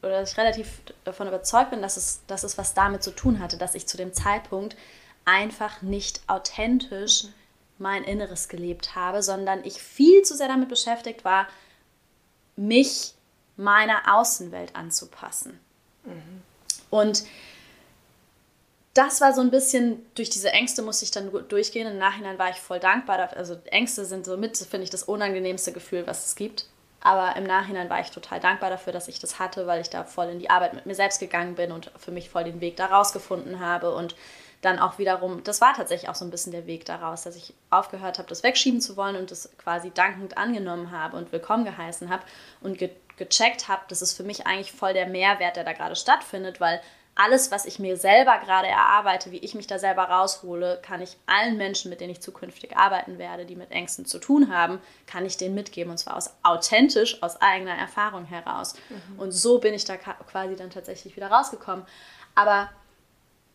oder 0.00 0.20
dass 0.20 0.30
ich 0.30 0.38
relativ 0.38 0.80
davon 1.02 1.26
überzeugt 1.26 1.70
bin, 1.70 1.82
dass 1.82 1.96
es, 1.96 2.20
dass 2.28 2.44
es 2.44 2.56
was 2.56 2.74
damit 2.74 3.02
zu 3.02 3.10
tun 3.10 3.40
hatte, 3.40 3.58
dass 3.58 3.74
ich 3.74 3.88
zu 3.88 3.96
dem 3.96 4.14
Zeitpunkt 4.14 4.76
einfach 5.24 5.82
nicht 5.82 6.20
authentisch 6.28 7.24
mhm. 7.24 7.32
mein 7.78 8.04
Inneres 8.04 8.48
gelebt 8.48 8.94
habe, 8.94 9.24
sondern 9.24 9.64
ich 9.64 9.82
viel 9.82 10.22
zu 10.22 10.36
sehr 10.36 10.46
damit 10.46 10.68
beschäftigt 10.68 11.24
war, 11.24 11.48
mich 12.54 13.14
meiner 13.56 14.16
Außenwelt 14.16 14.76
anzupassen. 14.76 15.58
Mhm. 16.04 16.42
Und 16.90 17.24
das 18.98 19.20
war 19.20 19.32
so 19.32 19.40
ein 19.40 19.52
bisschen, 19.52 20.04
durch 20.16 20.28
diese 20.28 20.50
Ängste 20.50 20.82
musste 20.82 21.04
ich 21.04 21.12
dann 21.12 21.30
durchgehen. 21.48 21.86
Im 21.86 21.98
Nachhinein 21.98 22.36
war 22.36 22.50
ich 22.50 22.56
voll 22.56 22.80
dankbar. 22.80 23.30
Also 23.36 23.56
Ängste 23.66 24.04
sind 24.04 24.26
so 24.26 24.36
mit, 24.36 24.56
finde 24.56 24.82
ich, 24.82 24.90
das 24.90 25.04
unangenehmste 25.04 25.70
Gefühl, 25.70 26.04
was 26.08 26.26
es 26.26 26.34
gibt. 26.34 26.66
Aber 27.00 27.36
im 27.36 27.44
Nachhinein 27.44 27.88
war 27.88 28.00
ich 28.00 28.10
total 28.10 28.40
dankbar 28.40 28.70
dafür, 28.70 28.92
dass 28.92 29.06
ich 29.06 29.20
das 29.20 29.38
hatte, 29.38 29.68
weil 29.68 29.80
ich 29.80 29.88
da 29.88 30.02
voll 30.02 30.26
in 30.30 30.40
die 30.40 30.50
Arbeit 30.50 30.74
mit 30.74 30.84
mir 30.84 30.96
selbst 30.96 31.20
gegangen 31.20 31.54
bin 31.54 31.70
und 31.70 31.92
für 31.96 32.10
mich 32.10 32.28
voll 32.28 32.42
den 32.42 32.60
Weg 32.60 32.76
da 32.76 32.86
rausgefunden 32.86 33.60
habe. 33.60 33.94
Und 33.94 34.16
dann 34.62 34.80
auch 34.80 34.98
wiederum, 34.98 35.44
das 35.44 35.60
war 35.60 35.74
tatsächlich 35.74 36.10
auch 36.10 36.16
so 36.16 36.24
ein 36.24 36.32
bisschen 36.32 36.50
der 36.50 36.66
Weg 36.66 36.84
daraus, 36.84 37.22
dass 37.22 37.36
ich 37.36 37.54
aufgehört 37.70 38.18
habe, 38.18 38.28
das 38.28 38.42
wegschieben 38.42 38.80
zu 38.80 38.96
wollen 38.96 39.14
und 39.14 39.30
das 39.30 39.48
quasi 39.58 39.92
dankend 39.92 40.36
angenommen 40.36 40.90
habe 40.90 41.16
und 41.16 41.30
willkommen 41.30 41.64
geheißen 41.64 42.10
habe 42.10 42.24
und 42.60 42.78
ge 42.78 42.90
gecheckt 43.16 43.66
habe, 43.66 43.82
das 43.88 44.00
ist 44.00 44.12
für 44.12 44.22
mich 44.22 44.46
eigentlich 44.46 44.70
voll 44.70 44.92
der 44.92 45.08
Mehrwert, 45.08 45.56
der 45.56 45.64
da 45.64 45.72
gerade 45.72 45.96
stattfindet, 45.96 46.60
weil 46.60 46.80
alles, 47.18 47.50
was 47.50 47.66
ich 47.66 47.80
mir 47.80 47.96
selber 47.96 48.38
gerade 48.38 48.68
erarbeite, 48.68 49.32
wie 49.32 49.38
ich 49.38 49.54
mich 49.54 49.66
da 49.66 49.78
selber 49.78 50.04
raushole, 50.04 50.78
kann 50.82 51.02
ich 51.02 51.16
allen 51.26 51.56
Menschen, 51.56 51.90
mit 51.90 52.00
denen 52.00 52.12
ich 52.12 52.20
zukünftig 52.20 52.76
arbeiten 52.76 53.18
werde, 53.18 53.44
die 53.44 53.56
mit 53.56 53.72
Ängsten 53.72 54.06
zu 54.06 54.20
tun 54.20 54.54
haben, 54.54 54.80
kann 55.06 55.26
ich 55.26 55.36
denen 55.36 55.56
mitgeben. 55.56 55.90
Und 55.90 55.98
zwar 55.98 56.16
aus 56.16 56.30
authentisch, 56.44 57.20
aus 57.22 57.40
eigener 57.42 57.76
Erfahrung 57.76 58.24
heraus. 58.24 58.74
Mhm. 58.88 59.18
Und 59.18 59.32
so 59.32 59.58
bin 59.58 59.74
ich 59.74 59.84
da 59.84 59.96
quasi 59.96 60.54
dann 60.54 60.70
tatsächlich 60.70 61.16
wieder 61.16 61.28
rausgekommen. 61.28 61.84
Aber 62.36 62.70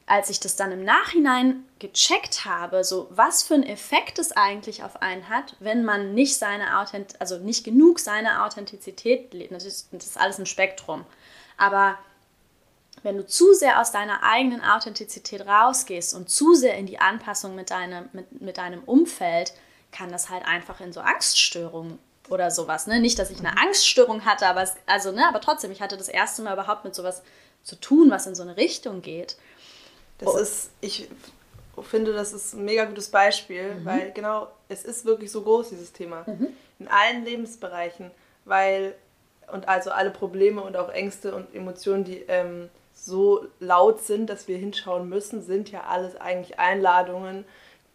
als 0.07 0.29
ich 0.29 0.41
das 0.41 0.57
dann 0.57 0.73
im 0.73 0.83
Nachhinein 0.83 1.63
gecheckt 1.79 2.43
habe, 2.43 2.83
so 2.83 3.07
was 3.11 3.43
für 3.43 3.53
einen 3.53 3.63
Effekt 3.63 4.19
es 4.19 4.33
eigentlich 4.33 4.83
auf 4.83 5.01
einen 5.01 5.29
hat, 5.29 5.55
wenn 5.61 5.85
man 5.85 6.13
nicht 6.13 6.37
seine 6.37 6.79
Authent 6.79 7.21
also 7.21 7.37
nicht 7.37 7.63
genug 7.63 7.99
seine 7.99 8.43
Authentizität 8.43 9.33
lebt. 9.33 9.53
Das 9.53 9.63
ist, 9.63 9.87
das 9.93 10.07
ist 10.07 10.19
alles 10.19 10.37
ein 10.37 10.45
Spektrum. 10.45 11.05
Aber 11.57 11.97
wenn 13.03 13.17
du 13.17 13.25
zu 13.25 13.53
sehr 13.53 13.79
aus 13.79 13.91
deiner 13.91 14.23
eigenen 14.23 14.61
Authentizität 14.61 15.45
rausgehst 15.45 16.13
und 16.13 16.29
zu 16.29 16.55
sehr 16.55 16.77
in 16.77 16.85
die 16.85 16.99
Anpassung 16.99 17.53
mit 17.53 17.69
deinem, 17.69 18.09
mit, 18.13 18.41
mit 18.41 18.57
deinem 18.57 18.83
Umfeld, 18.83 19.53
kann 19.91 20.11
das 20.11 20.29
halt 20.29 20.45
einfach 20.45 20.79
in 20.79 20.93
so 20.93 21.01
Angststörungen 21.01 21.99
oder 22.29 22.49
sowas. 22.49 22.87
Ne? 22.87 22.99
Nicht, 22.99 23.19
dass 23.19 23.29
ich 23.29 23.39
eine 23.39 23.51
mhm. 23.51 23.57
Angststörung 23.57 24.25
hatte, 24.25 24.47
aber, 24.47 24.63
es, 24.63 24.73
also, 24.85 25.11
ne, 25.11 25.27
aber 25.27 25.41
trotzdem, 25.41 25.71
ich 25.71 25.81
hatte 25.81 25.97
das 25.97 26.07
erste 26.07 26.41
Mal 26.41 26.53
überhaupt 26.53 26.85
mit 26.85 26.95
sowas 26.95 27.21
zu 27.63 27.75
tun, 27.75 28.09
was 28.09 28.25
in 28.25 28.35
so 28.35 28.43
eine 28.43 28.57
Richtung 28.57 29.01
geht. 29.01 29.37
Das 30.17 30.33
oh. 30.33 30.37
ist, 30.37 30.69
ich 30.81 31.09
finde, 31.81 32.13
das 32.13 32.33
ist 32.33 32.53
ein 32.53 32.65
mega 32.65 32.85
gutes 32.85 33.09
Beispiel, 33.09 33.75
mhm. 33.75 33.85
weil 33.85 34.11
genau, 34.11 34.47
es 34.69 34.83
ist 34.83 35.05
wirklich 35.05 35.31
so 35.31 35.41
groß, 35.41 35.69
dieses 35.69 35.91
Thema. 35.91 36.23
Mhm. 36.25 36.47
In 36.79 36.87
allen 36.87 37.25
Lebensbereichen, 37.25 38.11
weil, 38.45 38.95
und 39.51 39.67
also 39.67 39.91
alle 39.91 40.11
Probleme 40.11 40.61
und 40.61 40.77
auch 40.77 40.89
Ängste 40.89 41.35
und 41.35 41.53
Emotionen, 41.53 42.03
die 42.03 42.23
ähm, 42.27 42.69
so 43.05 43.45
laut 43.59 44.01
sind, 44.01 44.29
dass 44.29 44.47
wir 44.47 44.57
hinschauen 44.57 45.09
müssen, 45.09 45.41
sind 45.41 45.69
ja 45.71 45.81
alles 45.89 46.15
eigentlich 46.15 46.57
Einladungen, 46.57 47.43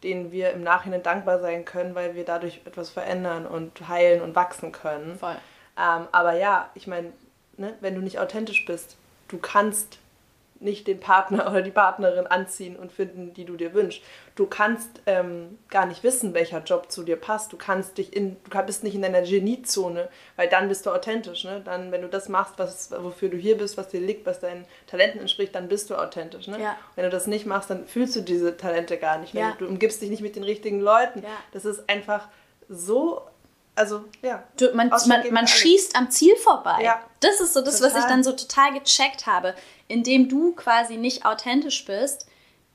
denen 0.03 0.33
wir 0.33 0.51
im 0.51 0.63
Nachhinein 0.63 1.03
dankbar 1.03 1.41
sein 1.41 1.65
können, 1.65 1.95
weil 1.95 2.15
wir 2.15 2.25
dadurch 2.25 2.61
etwas 2.67 2.91
verändern 2.91 3.47
und 3.47 3.89
heilen 3.89 4.21
und 4.21 4.37
wachsen 4.37 4.71
können. 4.71 5.19
Voll. 5.19 5.37
Ähm, 5.79 6.09
aber 6.13 6.35
ja, 6.35 6.71
ich 6.75 6.87
meine, 6.87 7.13
ne, 7.57 7.75
wenn 7.81 7.95
du 7.95 8.03
nicht 8.03 8.19
authentisch 8.19 8.67
bist, 8.67 8.97
du 9.29 9.39
kannst 9.39 9.99
nicht 10.61 10.87
den 10.87 11.01
Partner 11.01 11.47
oder 11.51 11.63
die 11.63 11.71
Partnerin 11.71 12.27
anziehen 12.27 12.77
und 12.77 12.93
finden, 12.93 13.35
die 13.35 13.45
du 13.45 13.57
dir 13.57 13.75
wünschst. 13.75 14.03
Du 14.35 14.47
kannst 14.47 15.03
ähm, 15.07 15.59
gar 15.69 15.87
nicht 15.87 16.05
wissen, 16.05 16.35
welcher 16.35 16.63
Job 16.63 16.91
zu 16.91 17.03
dir 17.03 17.17
passt. 17.17 17.53
Du 17.53 17.57
kannst 17.57 17.99
dich 17.99 18.15
in, 18.15 18.37
du 18.49 18.63
bist 18.63 18.85
nicht 18.85 18.95
in 18.95 19.03
deiner 19.03 19.23
Geniezone, 19.23 20.09
weil 20.37 20.49
dann 20.49 20.69
bist 20.69 20.87
du 20.87 20.91
authentisch. 20.91 21.45
Ne? 21.45 21.61
Dann, 21.65 21.91
wenn 21.93 22.03
du 22.03 22.09
das 22.09 22.29
machst, 22.29 22.55
was, 22.59 22.91
wofür 22.91 23.29
du 23.29 23.37
hier 23.37 23.59
bist, 23.59 23.77
was 23.77 23.89
dir 23.89 24.01
liegt, 24.01 24.27
was 24.27 24.41
deinen 24.41 24.65
Talenten 24.87 25.21
entspricht, 25.21 25.55
dann 25.55 25.69
bist 25.69 25.91
du 25.91 25.97
authentisch. 25.97 26.47
Ne? 26.47 26.61
Ja. 26.61 26.77
Wenn 26.95 27.05
du 27.05 27.11
das 27.11 27.27
nicht 27.27 27.47
machst, 27.47 27.71
dann 27.71 27.87
fühlst 27.87 28.15
du 28.17 28.21
diese 28.21 28.57
Talente 28.57 28.97
gar 28.99 29.19
nicht. 29.19 29.35
Ja. 29.35 29.57
Du 29.59 29.67
umgibst 29.67 30.03
dich 30.03 30.11
nicht 30.11 30.23
mit 30.23 30.37
den 30.37 30.45
richtigen 30.45 30.81
Leuten. 30.81 31.23
Ja. 31.23 31.29
Das 31.53 31.65
ist 31.65 31.89
einfach 31.89 32.29
so 32.69 33.23
also, 33.79 34.05
ja. 34.23 34.43
Du, 34.57 34.75
man 34.75 34.91
man, 35.07 35.33
man 35.33 35.47
schießt 35.47 35.97
am 35.97 36.11
Ziel 36.11 36.37
vorbei. 36.37 36.83
Ja. 36.83 37.03
Das 37.21 37.41
ist 37.41 37.55
so 37.55 37.63
das, 37.63 37.79
total. 37.79 37.95
was 37.95 38.03
ich 38.03 38.09
dann 38.09 38.25
so 38.25 38.33
total 38.33 38.73
gecheckt 38.73 39.27
habe. 39.27 39.55
Indem 39.87 40.29
du 40.29 40.53
quasi 40.55 40.97
nicht 40.97 41.25
authentisch 41.25 41.85
bist, 41.85 42.27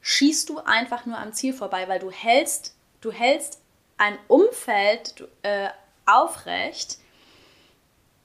schießt 0.01 0.49
du 0.49 0.59
einfach 0.59 1.05
nur 1.05 1.17
am 1.17 1.33
Ziel 1.33 1.53
vorbei, 1.53 1.87
weil 1.87 1.99
du 1.99 2.09
hältst, 2.09 2.75
du 3.01 3.11
hältst 3.11 3.59
ein 3.97 4.17
Umfeld 4.27 5.27
äh, 5.43 5.69
aufrecht, 6.05 6.97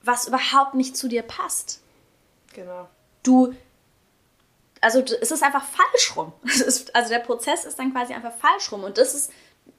was 0.03 0.29
überhaupt 0.29 0.75
nicht 0.75 0.97
zu 0.97 1.09
dir 1.09 1.23
passt. 1.23 1.83
Genau. 2.55 2.88
Du, 3.23 3.55
also 4.81 5.01
es 5.01 5.31
ist 5.31 5.43
einfach 5.43 5.64
falsch 5.64 6.17
rum. 6.17 6.33
Ist, 6.43 6.95
also 6.95 7.11
der 7.11 7.19
Prozess 7.19 7.64
ist 7.64 7.79
dann 7.79 7.93
quasi 7.93 8.14
einfach 8.14 8.33
falsch 8.33 8.71
rum. 8.73 8.85
Und 8.85 8.99
das 8.99 9.14
ist 9.14 9.33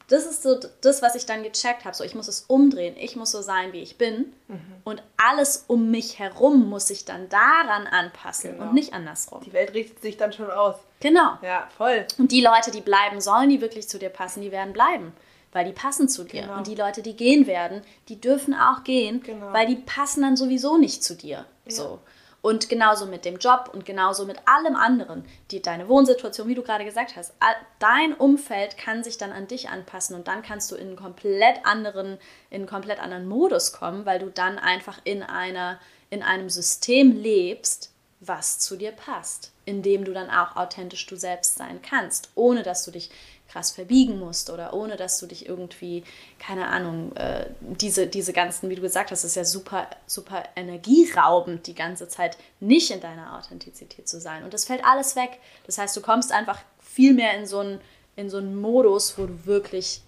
das 0.10 0.26
ist 0.26 0.42
so 0.42 0.60
das, 0.82 1.02
was 1.02 1.16
ich 1.16 1.26
dann 1.26 1.44
gecheckt 1.44 1.86
habe. 1.86 1.96
So, 1.96 2.04
ich 2.04 2.16
muss 2.16 2.28
es 2.28 2.42
umdrehen. 2.48 2.96
Ich 2.98 3.16
muss 3.16 3.32
so 3.32 3.42
sein, 3.42 3.74
wie 3.74 3.82
ich 3.82 3.98
bin. 3.98 4.34
Mhm. 4.48 4.60
Und 4.84 5.04
alles 5.18 5.66
um 5.68 5.92
mich 5.92 6.18
herum 6.18 6.68
muss 6.68 6.88
sich 6.88 7.06
dann 7.06 7.30
daran 7.30 7.86
anpassen 7.86 8.54
genau. 8.54 8.66
und 8.66 8.74
nicht 8.74 8.94
andersrum. 8.94 9.42
Die 9.46 9.54
Welt 9.54 9.74
richtet 9.74 10.02
sich 10.02 10.18
dann 10.18 10.34
schon 10.34 10.50
aus. 10.50 10.76
Genau. 11.00 11.38
Ja, 11.44 11.70
voll. 11.78 12.06
Und 12.18 12.32
die 12.32 12.42
Leute, 12.42 12.72
die 12.72 12.82
bleiben 12.82 13.22
sollen, 13.22 13.50
die 13.50 13.62
wirklich 13.62 13.88
zu 13.88 14.00
dir 14.00 14.10
passen, 14.10 14.42
die 14.42 14.52
werden 14.52 14.74
bleiben. 14.74 15.14
Weil 15.52 15.66
die 15.66 15.74
passen 15.74 16.10
zu 16.10 16.24
dir. 16.24 16.42
Genau. 16.42 16.58
Und 16.58 16.68
die 16.68 16.76
Leute, 16.76 17.02
die 17.04 17.16
gehen 17.16 17.46
werden, 17.46 17.82
die 18.08 18.20
dürfen 18.20 18.54
auch 18.56 18.84
gehen, 18.84 19.22
genau. 19.22 19.54
weil 19.54 19.68
die 19.68 19.76
passen 19.76 20.22
dann 20.22 20.38
sowieso 20.38 20.78
nicht 20.78 21.04
zu 21.04 21.16
dir. 21.16 21.46
Ja. 21.66 21.72
So. 21.72 22.00
Und 22.42 22.70
genauso 22.70 23.06
mit 23.06 23.26
dem 23.26 23.38
Job 23.38 23.70
und 23.74 23.86
genauso 23.86 24.26
mit 24.26 24.38
allem 24.48 24.76
anderen. 24.76 25.26
Die, 25.52 25.62
deine 25.62 25.90
Wohnsituation, 25.90 26.48
wie 26.48 26.56
du 26.56 26.64
gerade 26.64 26.86
gesagt 26.86 27.16
hast, 27.18 27.34
dein 27.80 28.14
Umfeld 28.14 28.78
kann 28.78 29.04
sich 29.04 29.18
dann 29.18 29.32
an 29.32 29.48
dich 29.48 29.70
anpassen 29.70 30.16
und 30.16 30.28
dann 30.28 30.42
kannst 30.42 30.72
du 30.72 30.76
in 30.76 30.88
einen 30.88 30.96
komplett 30.96 31.66
anderen, 31.66 32.18
in 32.50 32.62
einen 32.62 32.66
komplett 32.68 33.00
anderen 33.00 33.28
Modus 33.28 33.74
kommen, 33.74 34.06
weil 34.06 34.20
du 34.20 34.30
dann 34.30 34.58
einfach 34.58 35.00
in, 35.04 35.22
einer, 35.22 35.80
in 36.10 36.24
einem 36.24 36.50
System 36.50 37.12
lebst, 37.12 37.92
was 38.22 38.60
zu 38.60 38.76
dir 38.76 38.92
passt, 38.92 39.52
in 39.66 39.82
dem 39.82 40.04
du 40.06 40.14
dann 40.14 40.30
auch 40.30 40.56
authentisch 40.56 41.06
du 41.08 41.16
selbst 41.16 41.58
sein 41.58 41.82
kannst, 41.82 42.30
ohne 42.36 42.64
dass 42.64 42.84
du 42.84 42.92
dich 42.92 43.10
krass 43.52 43.72
verbiegen 43.72 44.20
musst 44.20 44.50
oder 44.50 44.74
ohne 44.74 44.96
dass 44.96 45.20
du 45.20 45.26
dich 45.26 45.48
irgendwie, 45.48 46.04
keine 46.40 46.68
Ahnung, 46.68 47.16
äh, 47.16 47.48
diese, 47.60 48.08
diese 48.08 48.34
ganzen, 48.34 48.70
wie 48.70 48.76
du 48.76 48.82
gesagt 48.82 49.12
hast, 49.12 49.24
ist 49.24 49.36
ja 49.36 49.44
super, 49.44 49.88
super 50.06 50.44
energieraubend, 50.56 51.68
die 51.68 51.76
ganze 51.76 52.08
Zeit 52.08 52.38
nicht 52.60 52.92
in 52.92 53.02
deiner 53.02 53.38
Authentizität 53.38 54.08
zu 54.08 54.20
sein. 54.20 54.44
Und 54.44 54.54
das 54.54 54.66
fällt 54.66 54.86
alles 54.86 55.16
weg. 55.16 55.40
Das 55.66 55.78
heißt, 55.78 55.96
du 55.98 56.02
kommst 56.02 56.32
einfach 56.32 56.60
viel 56.80 57.14
mehr 57.14 57.38
in 57.38 57.46
so 57.46 57.60
einen, 57.60 57.82
in 58.16 58.30
so 58.30 58.38
einen 58.38 58.60
Modus, 58.60 59.18
wo 59.18 59.26
du 59.26 59.46
wirklich 59.46 60.02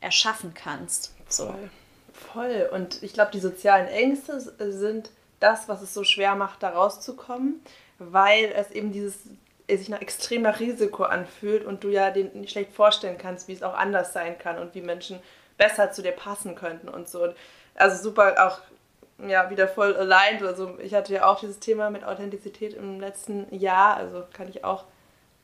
erschaffen 0.00 0.54
kannst. 0.54 1.12
So. 1.28 1.46
Voll. 1.46 1.70
Voll. 2.32 2.68
Und 2.72 3.02
ich 3.02 3.12
glaube, 3.12 3.30
die 3.32 3.40
sozialen 3.40 3.86
Ängste 3.86 4.40
sind 4.40 5.10
das, 5.40 5.68
was 5.68 5.82
es 5.82 5.94
so 5.94 6.04
schwer 6.04 6.34
macht, 6.34 6.62
da 6.62 6.70
rauszukommen, 6.70 7.60
weil 7.98 8.52
es 8.56 8.70
eben 8.70 8.92
dieses 8.92 9.14
sich 9.76 9.88
nach 9.88 10.00
extremer 10.00 10.58
Risiko 10.58 11.04
anfühlt 11.04 11.64
und 11.64 11.84
du 11.84 11.90
ja 11.90 12.10
den 12.10 12.32
nicht 12.40 12.52
schlecht 12.52 12.72
vorstellen 12.72 13.18
kannst, 13.18 13.48
wie 13.48 13.52
es 13.52 13.62
auch 13.62 13.74
anders 13.74 14.12
sein 14.12 14.38
kann 14.38 14.58
und 14.58 14.74
wie 14.74 14.80
Menschen 14.80 15.20
besser 15.58 15.90
zu 15.90 16.02
dir 16.02 16.12
passen 16.12 16.54
könnten 16.54 16.88
und 16.88 17.08
so. 17.08 17.34
Also 17.74 18.02
super 18.02 18.46
auch 18.46 18.60
ja, 19.26 19.50
wieder 19.50 19.68
voll 19.68 19.96
aligned. 19.96 20.42
Also 20.42 20.78
ich 20.78 20.94
hatte 20.94 21.12
ja 21.12 21.26
auch 21.26 21.40
dieses 21.40 21.58
Thema 21.58 21.90
mit 21.90 22.04
Authentizität 22.04 22.74
im 22.74 23.00
letzten 23.00 23.52
Jahr, 23.54 23.96
also 23.96 24.24
kann 24.32 24.48
ich 24.48 24.64
auch 24.64 24.84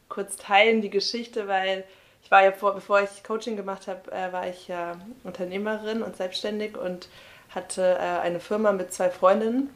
kurz 0.09 0.37
teilen, 0.37 0.81
die 0.81 0.91
Geschichte, 0.91 1.49
weil 1.49 1.85
ich 2.23 2.31
war 2.31 2.43
ja 2.45 2.53
vor, 2.53 2.75
bevor 2.75 3.03
ich 3.03 3.23
Coaching 3.23 3.57
gemacht 3.57 3.87
habe, 3.87 4.11
äh, 4.13 4.33
war 4.33 4.47
ich 4.49 4.69
ja 4.69 4.97
Unternehmerin 5.25 6.03
und 6.03 6.17
selbstständig 6.17 6.77
und 6.77 7.09
hatte 7.51 7.83
äh, 7.83 8.21
eine 8.21 8.41
Firma 8.41 8.73
mit 8.73 8.93
zwei 8.93 9.11
Freundinnen 9.11 9.71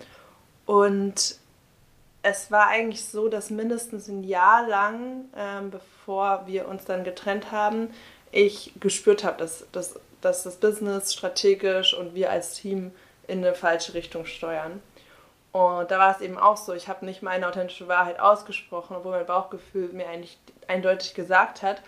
und 0.65 1.37
es 2.23 2.51
war 2.51 2.69
eigentlich 2.69 3.05
so, 3.05 3.29
dass 3.29 3.51
mindestens 3.51 4.09
ein 4.09 4.25
Jahr 4.25 4.67
lang, 4.69 5.27
ähm, 5.37 5.71
bevor 5.71 6.47
wir 6.47 6.69
uns 6.69 6.85
dann 6.85 7.05
getrennt 7.05 7.53
haben, 7.53 7.91
ich 8.33 8.73
gespürt 8.81 9.25
habe, 9.25 9.39
dass, 9.39 9.67
dass, 9.73 9.99
dass 10.21 10.43
das 10.43 10.57
Business 10.57 11.15
strategisch 11.15 11.95
und 11.95 12.15
wir 12.15 12.31
als 12.31 12.55
Team 12.55 12.93
in 13.27 13.39
eine 13.39 13.55
falsche 13.55 13.95
Richtung 13.95 14.27
steuern. 14.27 14.83
Und 15.53 15.91
da 15.91 15.99
war 15.99 16.15
es 16.15 16.21
eben 16.21 16.39
auch 16.39 16.57
so, 16.57 16.75
ich 16.75 16.89
habe 16.89 17.07
nicht 17.07 17.23
meine 17.23 17.49
authentische 17.49 17.89
Wahrheit 17.89 18.21
ausgesprochen, 18.21 18.97
obwohl 18.97 19.13
mein 19.13 19.27
Bauchgefühl 19.27 19.89
mir 19.93 20.09
eigentlich 20.09 20.39
eindeutig 20.67 21.15
gesagt 21.15 21.63
hat. 21.63 21.83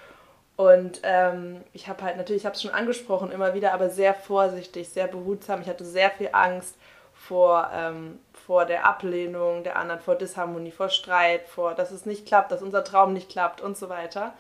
Und 0.57 1.01
ähm, 1.05 1.63
ich 1.73 1.89
habe 1.89 2.03
halt 2.03 2.17
natürlich, 2.17 2.43
ich 2.43 2.47
habe 2.47 2.55
es 2.55 2.63
schon 2.63 2.71
angesprochen 2.71 3.33
immer 3.33 3.55
wieder, 3.55 3.73
aber 3.73 3.91
sehr 3.91 4.15
vorsichtig, 4.15 4.89
sehr 4.89 5.07
behutsam. 5.07 5.63
Ich 5.63 5.69
hatte 5.69 5.85
sehr 5.85 6.11
viel 6.11 6.31
Angst 6.33 6.77
vor 7.15 7.71
ähm, 7.73 8.19
vor 8.51 8.65
der 8.65 8.85
Ablehnung 8.85 9.63
der 9.63 9.77
anderen, 9.77 10.01
vor 10.01 10.17
Disharmonie, 10.17 10.73
vor 10.73 10.89
Streit, 10.89 11.47
vor, 11.47 11.75
dass 11.75 11.93
es 11.93 12.05
nicht 12.05 12.27
klappt, 12.27 12.51
dass 12.51 12.63
unser 12.63 12.83
Traum 12.83 13.13
nicht 13.13 13.31
klappt 13.31 13.61
und 13.61 13.79
so 13.79 13.89
weiter. 13.89 14.35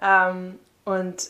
Ähm, 0.00 0.58
und 0.86 1.28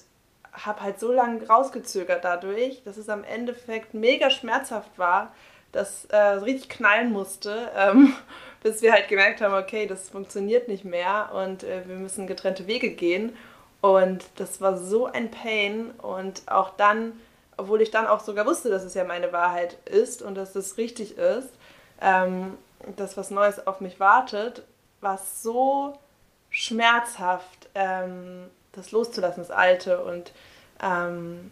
habe 0.52 0.80
halt 0.80 1.00
so 1.00 1.10
lange 1.10 1.44
rausgezögert 1.48 2.22
dadurch, 2.22 2.84
dass 2.84 2.98
es 2.98 3.08
am 3.08 3.24
Endeffekt 3.24 3.94
mega 3.94 4.30
schmerzhaft 4.30 4.96
war, 4.96 5.34
dass 5.72 6.04
äh, 6.04 6.16
richtig 6.16 6.68
knallen 6.68 7.10
musste, 7.10 7.72
ähm, 7.76 8.14
bis 8.62 8.80
wir 8.80 8.92
halt 8.92 9.08
gemerkt 9.08 9.40
haben, 9.40 9.54
okay, 9.54 9.88
das 9.88 10.08
funktioniert 10.08 10.68
nicht 10.68 10.84
mehr 10.84 11.30
und 11.34 11.64
äh, 11.64 11.82
wir 11.88 11.96
müssen 11.96 12.28
getrennte 12.28 12.68
Wege 12.68 12.90
gehen. 12.90 13.36
Und 13.80 14.24
das 14.36 14.60
war 14.60 14.76
so 14.78 15.06
ein 15.06 15.32
Pain 15.32 15.90
und 15.98 16.42
auch 16.46 16.76
dann, 16.76 17.10
obwohl 17.56 17.80
ich 17.80 17.90
dann 17.90 18.06
auch 18.06 18.20
sogar 18.20 18.46
wusste, 18.46 18.70
dass 18.70 18.84
es 18.84 18.94
ja 18.94 19.02
meine 19.02 19.32
Wahrheit 19.32 19.78
ist 19.84 20.22
und 20.22 20.36
dass 20.36 20.54
es 20.54 20.76
richtig 20.76 21.18
ist, 21.18 21.48
ähm, 22.00 22.56
dass 22.96 23.16
was 23.16 23.30
Neues 23.30 23.66
auf 23.66 23.80
mich 23.80 24.00
wartet, 24.00 24.62
war 25.00 25.16
es 25.16 25.42
so 25.42 25.98
schmerzhaft, 26.50 27.68
ähm, 27.74 28.46
das 28.72 28.92
loszulassen, 28.92 29.42
das 29.42 29.50
Alte 29.50 30.02
und 30.04 30.32
ähm, 30.82 31.50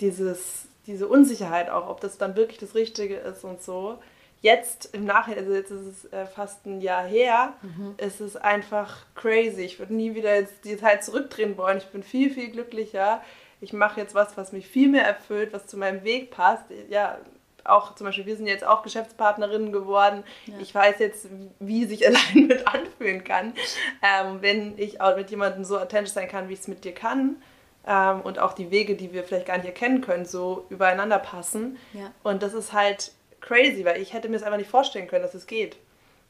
dieses, 0.00 0.66
diese 0.86 1.08
Unsicherheit 1.08 1.70
auch, 1.70 1.88
ob 1.88 2.00
das 2.00 2.18
dann 2.18 2.36
wirklich 2.36 2.58
das 2.58 2.74
Richtige 2.74 3.16
ist 3.16 3.44
und 3.44 3.62
so. 3.62 3.98
Jetzt 4.42 4.90
im 4.92 5.04
Nachhinein, 5.04 5.44
also 5.44 5.54
jetzt 5.54 5.70
ist 5.70 6.04
es 6.04 6.12
äh, 6.12 6.26
fast 6.26 6.66
ein 6.66 6.80
Jahr 6.80 7.04
her, 7.04 7.54
mhm. 7.62 7.94
ist 7.96 8.20
es 8.20 8.36
einfach 8.36 9.06
crazy. 9.14 9.62
Ich 9.62 9.78
würde 9.78 9.94
nie 9.94 10.14
wieder 10.14 10.34
jetzt 10.34 10.64
die 10.64 10.76
Zeit 10.76 11.02
zurückdrehen 11.04 11.56
wollen. 11.56 11.78
Ich 11.78 11.86
bin 11.86 12.02
viel, 12.02 12.30
viel 12.30 12.50
glücklicher. 12.50 13.22
Ich 13.60 13.72
mache 13.72 14.00
jetzt 14.00 14.14
was, 14.14 14.36
was 14.36 14.52
mich 14.52 14.68
viel 14.68 14.88
mehr 14.88 15.06
erfüllt, 15.06 15.52
was 15.52 15.66
zu 15.66 15.78
meinem 15.78 16.04
Weg 16.04 16.30
passt. 16.30 16.64
Ja, 16.90 17.18
auch 17.68 17.94
zum 17.94 18.06
Beispiel, 18.06 18.26
wir 18.26 18.36
sind 18.36 18.46
jetzt 18.46 18.66
auch 18.66 18.82
Geschäftspartnerinnen 18.82 19.72
geworden. 19.72 20.24
Ja. 20.46 20.54
Ich 20.60 20.74
weiß 20.74 20.98
jetzt, 20.98 21.28
wie 21.58 21.84
sich 21.84 22.06
allein 22.06 22.46
mit 22.46 22.66
anfühlen 22.66 23.24
kann, 23.24 23.54
ähm, 24.02 24.38
wenn 24.40 24.78
ich 24.78 25.00
auch 25.00 25.16
mit 25.16 25.30
jemandem 25.30 25.64
so 25.64 25.78
authentisch 25.78 26.12
sein 26.12 26.28
kann, 26.28 26.48
wie 26.48 26.54
ich 26.54 26.60
es 26.60 26.68
mit 26.68 26.84
dir 26.84 26.94
kann. 26.94 27.36
Ähm, 27.86 28.20
und 28.22 28.38
auch 28.38 28.52
die 28.52 28.70
Wege, 28.70 28.96
die 28.96 29.12
wir 29.12 29.22
vielleicht 29.24 29.46
gar 29.46 29.56
nicht 29.56 29.66
erkennen 29.66 30.00
können, 30.00 30.24
so 30.24 30.66
übereinander 30.70 31.18
passen. 31.18 31.78
Ja. 31.92 32.10
Und 32.22 32.42
das 32.42 32.52
ist 32.52 32.72
halt 32.72 33.12
crazy, 33.40 33.84
weil 33.84 34.00
ich 34.00 34.12
hätte 34.12 34.28
mir 34.28 34.36
es 34.36 34.42
einfach 34.42 34.58
nicht 34.58 34.70
vorstellen 34.70 35.06
können, 35.06 35.22
dass 35.22 35.34
es 35.34 35.46
geht. 35.46 35.76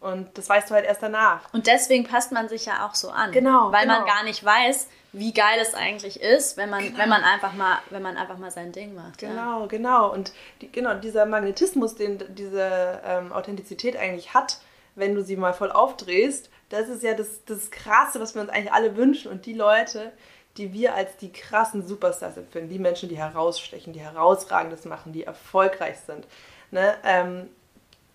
Und 0.07 0.39
das 0.39 0.49
weißt 0.49 0.71
du 0.71 0.75
halt 0.75 0.87
erst 0.87 1.03
danach. 1.03 1.53
Und 1.53 1.67
deswegen 1.67 2.05
passt 2.05 2.31
man 2.31 2.49
sich 2.49 2.67
ja 2.67 2.87
auch 2.87 2.95
so 2.95 3.11
an. 3.11 3.33
Genau. 3.33 3.73
Weil 3.73 3.83
genau. 3.83 3.99
man 3.99 4.07
gar 4.07 4.23
nicht 4.23 4.45
weiß, 4.45 4.87
wie 5.13 5.33
geil 5.33 5.59
es 5.61 5.75
eigentlich 5.75 6.21
ist, 6.21 6.57
wenn 6.57 6.71
man, 6.71 6.85
genau. 6.85 6.99
wenn 6.99 7.09
man 7.09 7.25
einfach 7.25 7.55
mal, 7.55 7.79
wenn 7.91 8.03
man 8.03 8.17
einfach 8.17 8.39
mal 8.39 8.53
sein 8.53 8.71
Ding 8.71 8.95
macht. 8.95 9.19
Genau, 9.19 9.63
ja. 9.63 9.67
genau. 9.67 10.13
Und 10.13 10.33
die, 10.61 10.71
genau, 10.71 10.95
dieser 10.95 11.27
Magnetismus, 11.27 11.97
den 11.97 12.23
diese 12.37 13.01
ähm, 13.05 13.33
Authentizität 13.33 13.97
eigentlich 13.97 14.33
hat, 14.33 14.61
wenn 14.95 15.17
du 15.17 15.25
sie 15.25 15.37
mal 15.37 15.53
voll 15.53 15.73
aufdrehst, 15.73 16.51
das 16.69 16.89
ist 16.89 17.03
ja 17.03 17.15
das, 17.15 17.45
das 17.45 17.73
Krasse, 17.73 18.21
was 18.21 18.35
wir 18.37 18.43
uns 18.43 18.51
eigentlich 18.51 18.73
alle 18.73 18.97
wünschen. 18.97 19.33
Und 19.33 19.45
die 19.45 19.55
Leute, 19.55 20.13
die 20.57 20.73
wir 20.73 20.95
als 20.95 21.17
die 21.17 21.33
krassen 21.33 21.85
Superstars 21.85 22.37
empfinden, 22.37 22.69
die 22.69 22.79
Menschen, 22.79 23.09
die 23.09 23.19
herausstechen, 23.19 23.93
die 23.93 24.01
herausragendes 24.01 24.85
machen, 24.85 25.13
die 25.13 25.25
erfolgreich 25.25 25.97
sind. 26.07 26.29
Ne? 26.71 26.95
Ähm, 27.05 27.49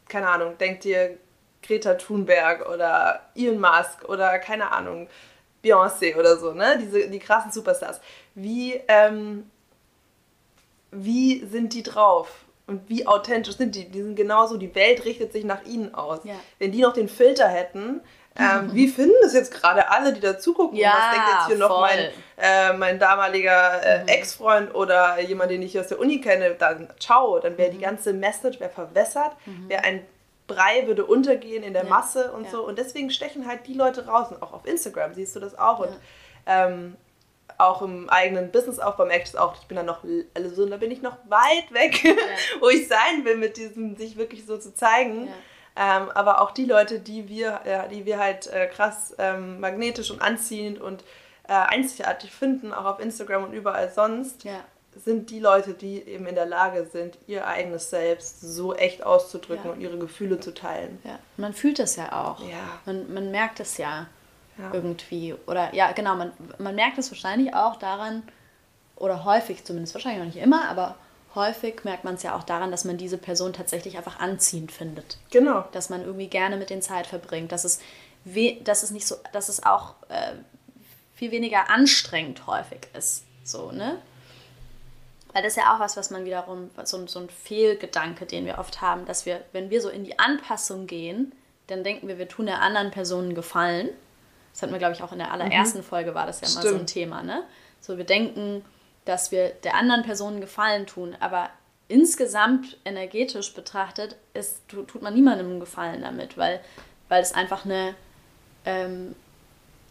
keine 0.07 0.29
Ahnung, 0.29 0.57
denkt 0.57 0.85
dir 0.85 1.17
Greta 1.61 1.93
Thunberg 1.95 2.67
oder 2.69 3.21
Elon 3.35 3.59
Musk 3.59 4.07
oder 4.07 4.39
keine 4.39 4.71
Ahnung, 4.71 5.07
Beyoncé 5.63 6.15
oder 6.17 6.37
so, 6.37 6.53
ne? 6.53 6.77
Diese, 6.81 7.07
die 7.07 7.19
krassen 7.19 7.51
Superstars. 7.51 8.01
Wie, 8.33 8.81
ähm, 8.87 9.49
wie 10.91 11.45
sind 11.45 11.73
die 11.73 11.83
drauf? 11.83 12.29
Und 12.67 12.87
wie 12.89 13.05
authentisch 13.05 13.57
sind 13.57 13.75
die? 13.75 13.89
Die 13.89 14.01
sind 14.01 14.15
genauso, 14.15 14.57
die 14.57 14.73
Welt 14.75 15.03
richtet 15.05 15.33
sich 15.33 15.43
nach 15.43 15.63
ihnen 15.65 15.93
aus. 15.93 16.19
Ja. 16.23 16.35
Wenn 16.59 16.71
die 16.71 16.81
noch 16.81 16.93
den 16.93 17.09
Filter 17.09 17.47
hätten, 17.47 18.01
Ähm, 18.39 18.69
wie 18.73 18.87
finden 18.87 19.15
das 19.21 19.33
jetzt 19.33 19.53
gerade 19.53 19.91
alle, 19.91 20.13
die 20.13 20.21
da 20.21 20.39
zugucken? 20.39 20.77
Ja, 20.77 20.93
Was 20.93 21.11
denkt 21.15 21.27
jetzt 21.33 21.47
hier 21.47 21.57
noch 21.57 21.67
voll. 21.67 21.89
mein, 21.89 22.09
äh, 22.37 22.73
mein 22.77 22.97
damaliger 22.97 23.83
äh, 23.83 24.05
Ex-Freund 24.09 24.73
oder 24.73 25.19
jemand, 25.19 25.51
den 25.51 25.61
ich 25.61 25.77
aus 25.77 25.87
der 25.87 25.99
Uni 25.99 26.21
kenne? 26.21 26.55
Dann 26.57 26.87
ciao, 26.97 27.39
dann 27.39 27.57
wäre 27.57 27.71
die 27.71 27.79
ganze 27.79 28.13
Message 28.13 28.61
wäre 28.61 28.69
verwässert, 28.69 29.35
wäre 29.67 29.83
ein 29.83 30.05
Brei 30.53 30.87
würde 30.87 31.05
untergehen 31.05 31.63
in 31.63 31.73
der 31.73 31.83
Ja. 31.83 31.89
Masse 31.89 32.31
und 32.33 32.45
Ja. 32.45 32.51
so. 32.51 32.65
Und 32.65 32.77
deswegen 32.77 33.09
stechen 33.11 33.47
halt 33.47 33.67
die 33.67 33.73
Leute 33.73 34.05
raus. 34.07 34.31
Und 34.31 34.41
auch 34.41 34.53
auf 34.53 34.65
Instagram 34.65 35.13
siehst 35.13 35.35
du 35.35 35.39
das 35.39 35.57
auch. 35.57 35.79
Und 35.79 35.97
ähm, 36.45 36.95
auch 37.57 37.81
im 37.81 38.09
eigenen 38.09 38.51
Businessaufbau 38.51 39.05
merke 39.05 39.23
ich 39.25 39.31
das 39.31 39.39
auch. 39.41 39.55
Ich 39.61 39.67
bin 39.67 39.75
da 39.75 39.83
noch, 39.83 40.03
also 40.33 40.65
da 40.65 40.77
bin 40.77 40.89
ich 40.91 41.01
noch 41.01 41.17
weit 41.27 41.71
weg, 41.71 42.01
wo 42.59 42.69
ich 42.69 42.87
sein 42.87 43.23
will, 43.23 43.37
mit 43.37 43.57
diesem 43.57 43.95
sich 43.95 44.17
wirklich 44.17 44.45
so 44.45 44.57
zu 44.57 44.73
zeigen. 44.73 45.27
Ähm, 45.75 46.09
aber 46.13 46.41
auch 46.41 46.51
die 46.51 46.65
Leute, 46.65 46.99
die 46.99 47.29
wir, 47.29 47.61
ja, 47.65 47.87
die 47.87 48.05
wir 48.05 48.19
halt 48.19 48.47
äh, 48.47 48.67
krass 48.67 49.15
ähm, 49.17 49.59
magnetisch 49.61 50.11
und 50.11 50.21
anziehend 50.21 50.81
und 50.81 51.03
äh, 51.47 51.53
einzigartig 51.53 52.31
finden, 52.33 52.73
auch 52.73 52.85
auf 52.85 52.99
Instagram 52.99 53.45
und 53.45 53.53
überall 53.53 53.89
sonst, 53.89 54.43
Ja. 54.43 54.59
Sind 54.95 55.29
die 55.29 55.39
Leute, 55.39 55.73
die 55.73 56.01
eben 56.01 56.25
in 56.27 56.35
der 56.35 56.45
Lage 56.45 56.85
sind, 56.91 57.17
ihr 57.27 57.47
eigenes 57.47 57.89
Selbst 57.89 58.41
so 58.41 58.73
echt 58.75 59.03
auszudrücken 59.03 59.65
Ja. 59.65 59.71
und 59.71 59.81
ihre 59.81 59.97
Gefühle 59.97 60.39
zu 60.39 60.53
teilen. 60.53 60.99
Ja, 61.03 61.17
man 61.37 61.53
fühlt 61.53 61.79
das 61.79 61.95
ja 61.95 62.11
auch. 62.11 62.41
Ja. 62.41 62.79
Man, 62.85 63.13
man 63.13 63.31
merkt 63.31 63.59
es 63.59 63.77
ja, 63.77 64.07
Ja. 64.57 64.71
irgendwie. 64.73 65.33
Oder 65.47 65.73
ja, 65.73 65.91
genau, 65.93 66.15
man, 66.15 66.33
man 66.57 66.75
merkt 66.75 66.97
es 66.97 67.09
wahrscheinlich 67.09 67.53
auch 67.55 67.77
daran, 67.77 68.23
oder 68.97 69.23
häufig 69.23 69.63
zumindest, 69.63 69.95
wahrscheinlich 69.95 70.21
auch 70.21 70.25
nicht 70.25 70.37
immer, 70.43 70.67
aber 70.69 70.95
häufig 71.33 71.83
merkt 71.85 72.03
man 72.03 72.15
es 72.15 72.23
ja 72.23 72.35
auch 72.35 72.43
daran, 72.43 72.69
dass 72.69 72.83
man 72.83 72.97
diese 72.97 73.17
Person 73.17 73.53
tatsächlich 73.53 73.97
einfach 73.97 74.19
anziehend 74.19 74.71
findet. 74.71 75.17
Genau. 75.31 75.63
Dass 75.71 75.89
man 75.89 76.01
irgendwie 76.03 76.27
gerne 76.27 76.57
mit 76.57 76.69
denen 76.69 76.81
Zeit 76.81 77.07
verbringt. 77.07 77.51
Dass 77.53 77.63
es, 77.63 77.79
we 78.25 78.57
dass 78.63 78.83
es 78.83 78.91
nicht 78.91 79.07
so, 79.07 79.15
dass 79.31 79.47
es 79.49 79.63
auch 79.63 79.95
äh, 80.09 80.33
viel 81.15 81.31
weniger 81.31 81.69
anstrengend 81.69 82.45
häufig 82.45 82.81
ist. 82.93 83.23
So, 83.43 83.71
ne? 83.71 83.97
Weil 85.33 85.43
das 85.43 85.53
ist 85.53 85.57
ja 85.63 85.73
auch 85.75 85.79
was, 85.79 85.95
was 85.97 86.09
man 86.11 86.25
wiederum, 86.25 86.69
so, 86.83 86.97
ein- 86.97 87.07
so 87.07 87.19
ein 87.19 87.29
Fehlgedanke, 87.29 88.25
den 88.25 88.45
wir 88.45 88.57
oft 88.57 88.81
haben, 88.81 89.05
dass 89.05 89.25
wir, 89.25 89.41
wenn 89.53 89.69
wir 89.69 89.81
so 89.81 89.89
in 89.89 90.03
die 90.03 90.19
Anpassung 90.19 90.87
gehen, 90.87 91.31
dann 91.67 91.83
denken 91.83 92.07
wir, 92.07 92.17
wir 92.17 92.27
tun 92.27 92.47
der 92.47 92.61
anderen 92.61 92.91
Person 92.91 93.33
Gefallen. 93.33 93.89
Das 94.51 94.61
hatten 94.61 94.73
wir, 94.73 94.79
glaube 94.79 94.93
ich, 94.93 95.01
auch 95.03 95.13
in 95.13 95.19
der 95.19 95.31
allerersten 95.31 95.83
Folge 95.83 96.13
war 96.13 96.25
das 96.25 96.41
ja 96.41 96.47
mal 96.49 96.61
so 96.63 96.75
ein. 96.79 96.85
Thema, 96.87 97.23
ne? 97.23 97.43
So, 97.79 97.97
wir 97.97 98.03
denken, 98.03 98.65
dass 99.05 99.31
wir 99.31 99.49
der 99.49 99.75
anderen 99.75 100.03
Person 100.03 100.33
einen 100.33 100.41
Gefallen 100.41 100.85
tun, 100.85 101.15
aber 101.21 101.49
insgesamt 101.87 102.77
energetisch 102.85 103.53
betrachtet 103.53 104.15
ist, 104.33 104.67
tu- 104.67 104.83
tut 104.83 105.01
man 105.01 105.13
niemandem 105.13 105.47
einen 105.49 105.59
Gefallen 105.59 106.01
damit, 106.01 106.37
weil, 106.37 106.59
weil 107.09 107.21
es 107.21 107.33
einfach 107.33 107.65
eine, 107.65 107.95
ähm, 108.65 109.15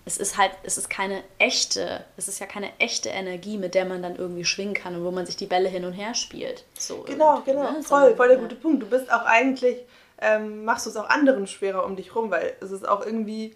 es 0.05 0.17
ist 0.17 0.39
halt, 0.39 0.53
es 0.63 0.79
ist 0.79 0.89
keine 0.89 1.23
echte, 1.39 2.05
es 2.17 2.27
ist 2.27 2.41
ja 2.41 2.47
keine 2.47 2.71
echte 2.79 3.11
Energie, 3.11 3.59
mit 3.59 3.75
der 3.75 3.85
man 3.85 4.03
dann 4.03 4.17
irgendwie 4.17 4.45
schwingen 4.45 4.75
kann 4.75 4.97
und 4.97 5.05
wo 5.05 5.11
man 5.11 5.27
sich 5.27 5.37
die 5.37 5.47
Bälle 5.47 5.69
hin 5.69 5.85
und 5.85 5.93
her 5.93 6.15
spielt. 6.15 6.65
So 6.79 7.03
Genau, 7.03 7.43
genau. 7.45 7.71
ne? 7.71 7.83
Voll, 7.83 8.17
voll 8.17 8.29
der 8.29 8.37
ja. 8.37 8.43
gute 8.43 8.57
Punkt. 8.57 8.83
Du 8.83 8.87
bist 8.87 9.13
auch 9.13 9.25
eigentlich, 9.25 9.77
ähm, 10.21 10.65
machst 10.65 10.87
du 10.87 10.91
es 10.91 10.97
auch 10.97 11.09
anderen 11.09 11.47
schwerer 11.47 11.85
um 11.85 11.97
dich 11.97 12.15
rum, 12.15 12.31
weil 12.31 12.55
es 12.61 12.71
ist 12.71 12.89
auch 12.89 13.05
irgendwie 13.05 13.55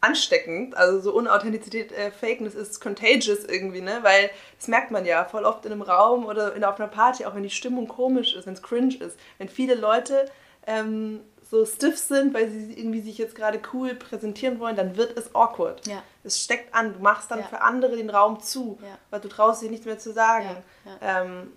ansteckend. 0.00 0.76
Also 0.76 1.00
so 1.00 1.12
Unauthentizität, 1.14 1.92
äh, 1.92 2.10
Fakeness 2.10 2.54
ist 2.54 2.80
contagious 2.80 3.44
irgendwie, 3.44 3.80
ne? 3.80 3.98
Weil 4.02 4.30
das 4.58 4.68
merkt 4.68 4.90
man 4.90 5.04
ja 5.04 5.24
voll 5.24 5.44
oft 5.44 5.66
in 5.66 5.72
einem 5.72 5.82
Raum 5.82 6.24
oder 6.24 6.54
in, 6.54 6.64
auf 6.64 6.78
einer 6.78 6.88
Party, 6.88 7.24
auch 7.24 7.34
wenn 7.34 7.42
die 7.42 7.50
Stimmung 7.50 7.88
komisch 7.88 8.34
ist, 8.34 8.46
wenn 8.46 8.54
es 8.54 8.62
cringe 8.62 8.96
ist. 8.96 9.18
Wenn 9.38 9.48
viele 9.48 9.74
Leute 9.74 10.26
ähm, 10.66 11.20
so 11.50 11.64
stiff 11.66 11.98
sind, 11.98 12.32
weil 12.32 12.48
sie 12.48 12.72
irgendwie 12.78 13.00
sich 13.00 13.18
jetzt 13.18 13.34
gerade 13.34 13.60
cool 13.72 13.94
präsentieren 13.94 14.60
wollen, 14.60 14.76
dann 14.76 14.96
wird 14.96 15.18
es 15.18 15.34
awkward. 15.34 15.84
Ja. 15.86 16.02
Es 16.22 16.40
steckt 16.40 16.72
an. 16.74 16.92
Du 16.92 17.00
machst 17.00 17.30
dann 17.30 17.40
Ja. 17.40 17.46
für 17.46 17.60
andere 17.60 17.96
den 17.96 18.08
Raum 18.10 18.40
zu, 18.40 18.78
Ja. 18.82 18.98
weil 19.10 19.20
du 19.20 19.28
traust 19.28 19.60
dich 19.62 19.70
nichts 19.70 19.84
mehr 19.86 19.98
zu 19.98 20.12
sagen. 20.12 20.56
Ähm, 21.00 21.52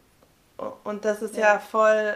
und 0.84 1.06
das 1.06 1.22
ist 1.22 1.36
Ja. 1.38 1.60
voll, 1.60 2.16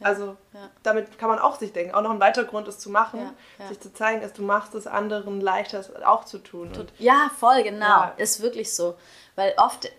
also 0.00 0.36
damit 0.82 1.18
kann 1.18 1.28
man 1.30 1.38
auch 1.38 1.58
sich 1.58 1.72
denken. 1.72 1.94
Auch 1.94 2.02
noch 2.02 2.10
ein 2.10 2.20
weiterer 2.20 2.44
Grund, 2.44 2.68
es 2.68 2.78
zu 2.78 2.90
machen, 2.90 3.30
sich 3.68 3.80
zu 3.80 3.92
zeigen, 3.94 4.20
ist, 4.20 4.36
du 4.36 4.42
machst 4.42 4.74
es 4.74 4.86
anderen 4.86 5.40
leichter, 5.40 5.78
es 5.78 5.90
auch 6.02 6.24
zu 6.26 6.38
tun. 6.38 6.72
Und 6.76 6.92
Ja, 6.98 7.30
voll, 7.38 7.62
genau. 7.62 8.10
Ist 8.18 8.42
wirklich 8.42 8.74
so. 8.74 8.96
Weil 9.34 9.54
oft, 9.56 9.90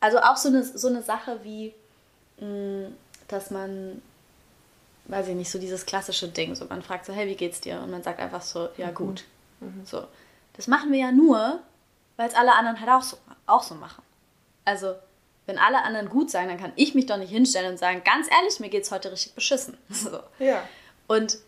also 0.00 0.18
auch 0.18 0.36
so 0.36 0.48
eine, 0.48 0.62
so 0.64 0.88
eine 0.88 1.02
Sache 1.02 1.38
wie, 1.44 1.74
mh, 2.40 2.88
dass 3.28 3.50
man, 3.50 4.02
weiß 5.08 5.28
ich 5.28 5.34
nicht, 5.34 5.50
so 5.50 5.58
dieses 5.58 5.86
klassische 5.86 6.28
Ding, 6.28 6.54
so 6.54 6.64
man 6.66 6.82
fragt 6.82 7.06
so, 7.06 7.12
hey, 7.12 7.26
wie 7.26 7.34
geht's 7.34 7.60
dir? 7.60 7.80
Und 7.80 7.90
man 7.90 8.02
sagt 8.02 8.20
einfach 8.20 8.42
so, 8.42 8.68
ja, 8.76 8.90
gut. 8.90 9.24
So. 9.84 10.04
Das 10.54 10.66
machen 10.68 10.92
wir 10.92 10.98
ja 11.00 11.12
nur, 11.12 11.60
weil 12.16 12.28
es 12.28 12.34
alle 12.34 12.54
anderen 12.54 12.80
halt 12.80 12.90
auch 12.90 13.02
so, 13.02 13.16
auch 13.46 13.62
so 13.62 13.74
machen. 13.74 14.02
Also, 14.64 14.94
wenn 15.46 15.58
alle 15.58 15.82
anderen 15.82 16.08
gut 16.08 16.30
sagen, 16.30 16.48
dann 16.48 16.60
kann 16.60 16.72
ich 16.76 16.94
mich 16.94 17.06
doch 17.06 17.16
nicht 17.16 17.30
hinstellen 17.30 17.70
und 17.72 17.78
sagen, 17.78 18.02
ganz 18.04 18.28
ehrlich, 18.30 18.60
mir 18.60 18.68
geht's 18.68 18.90
heute 18.92 19.10
richtig 19.10 19.34
beschissen. 19.34 19.76
So. 19.88 20.20
ja. 20.38 20.62
Und 21.06 21.38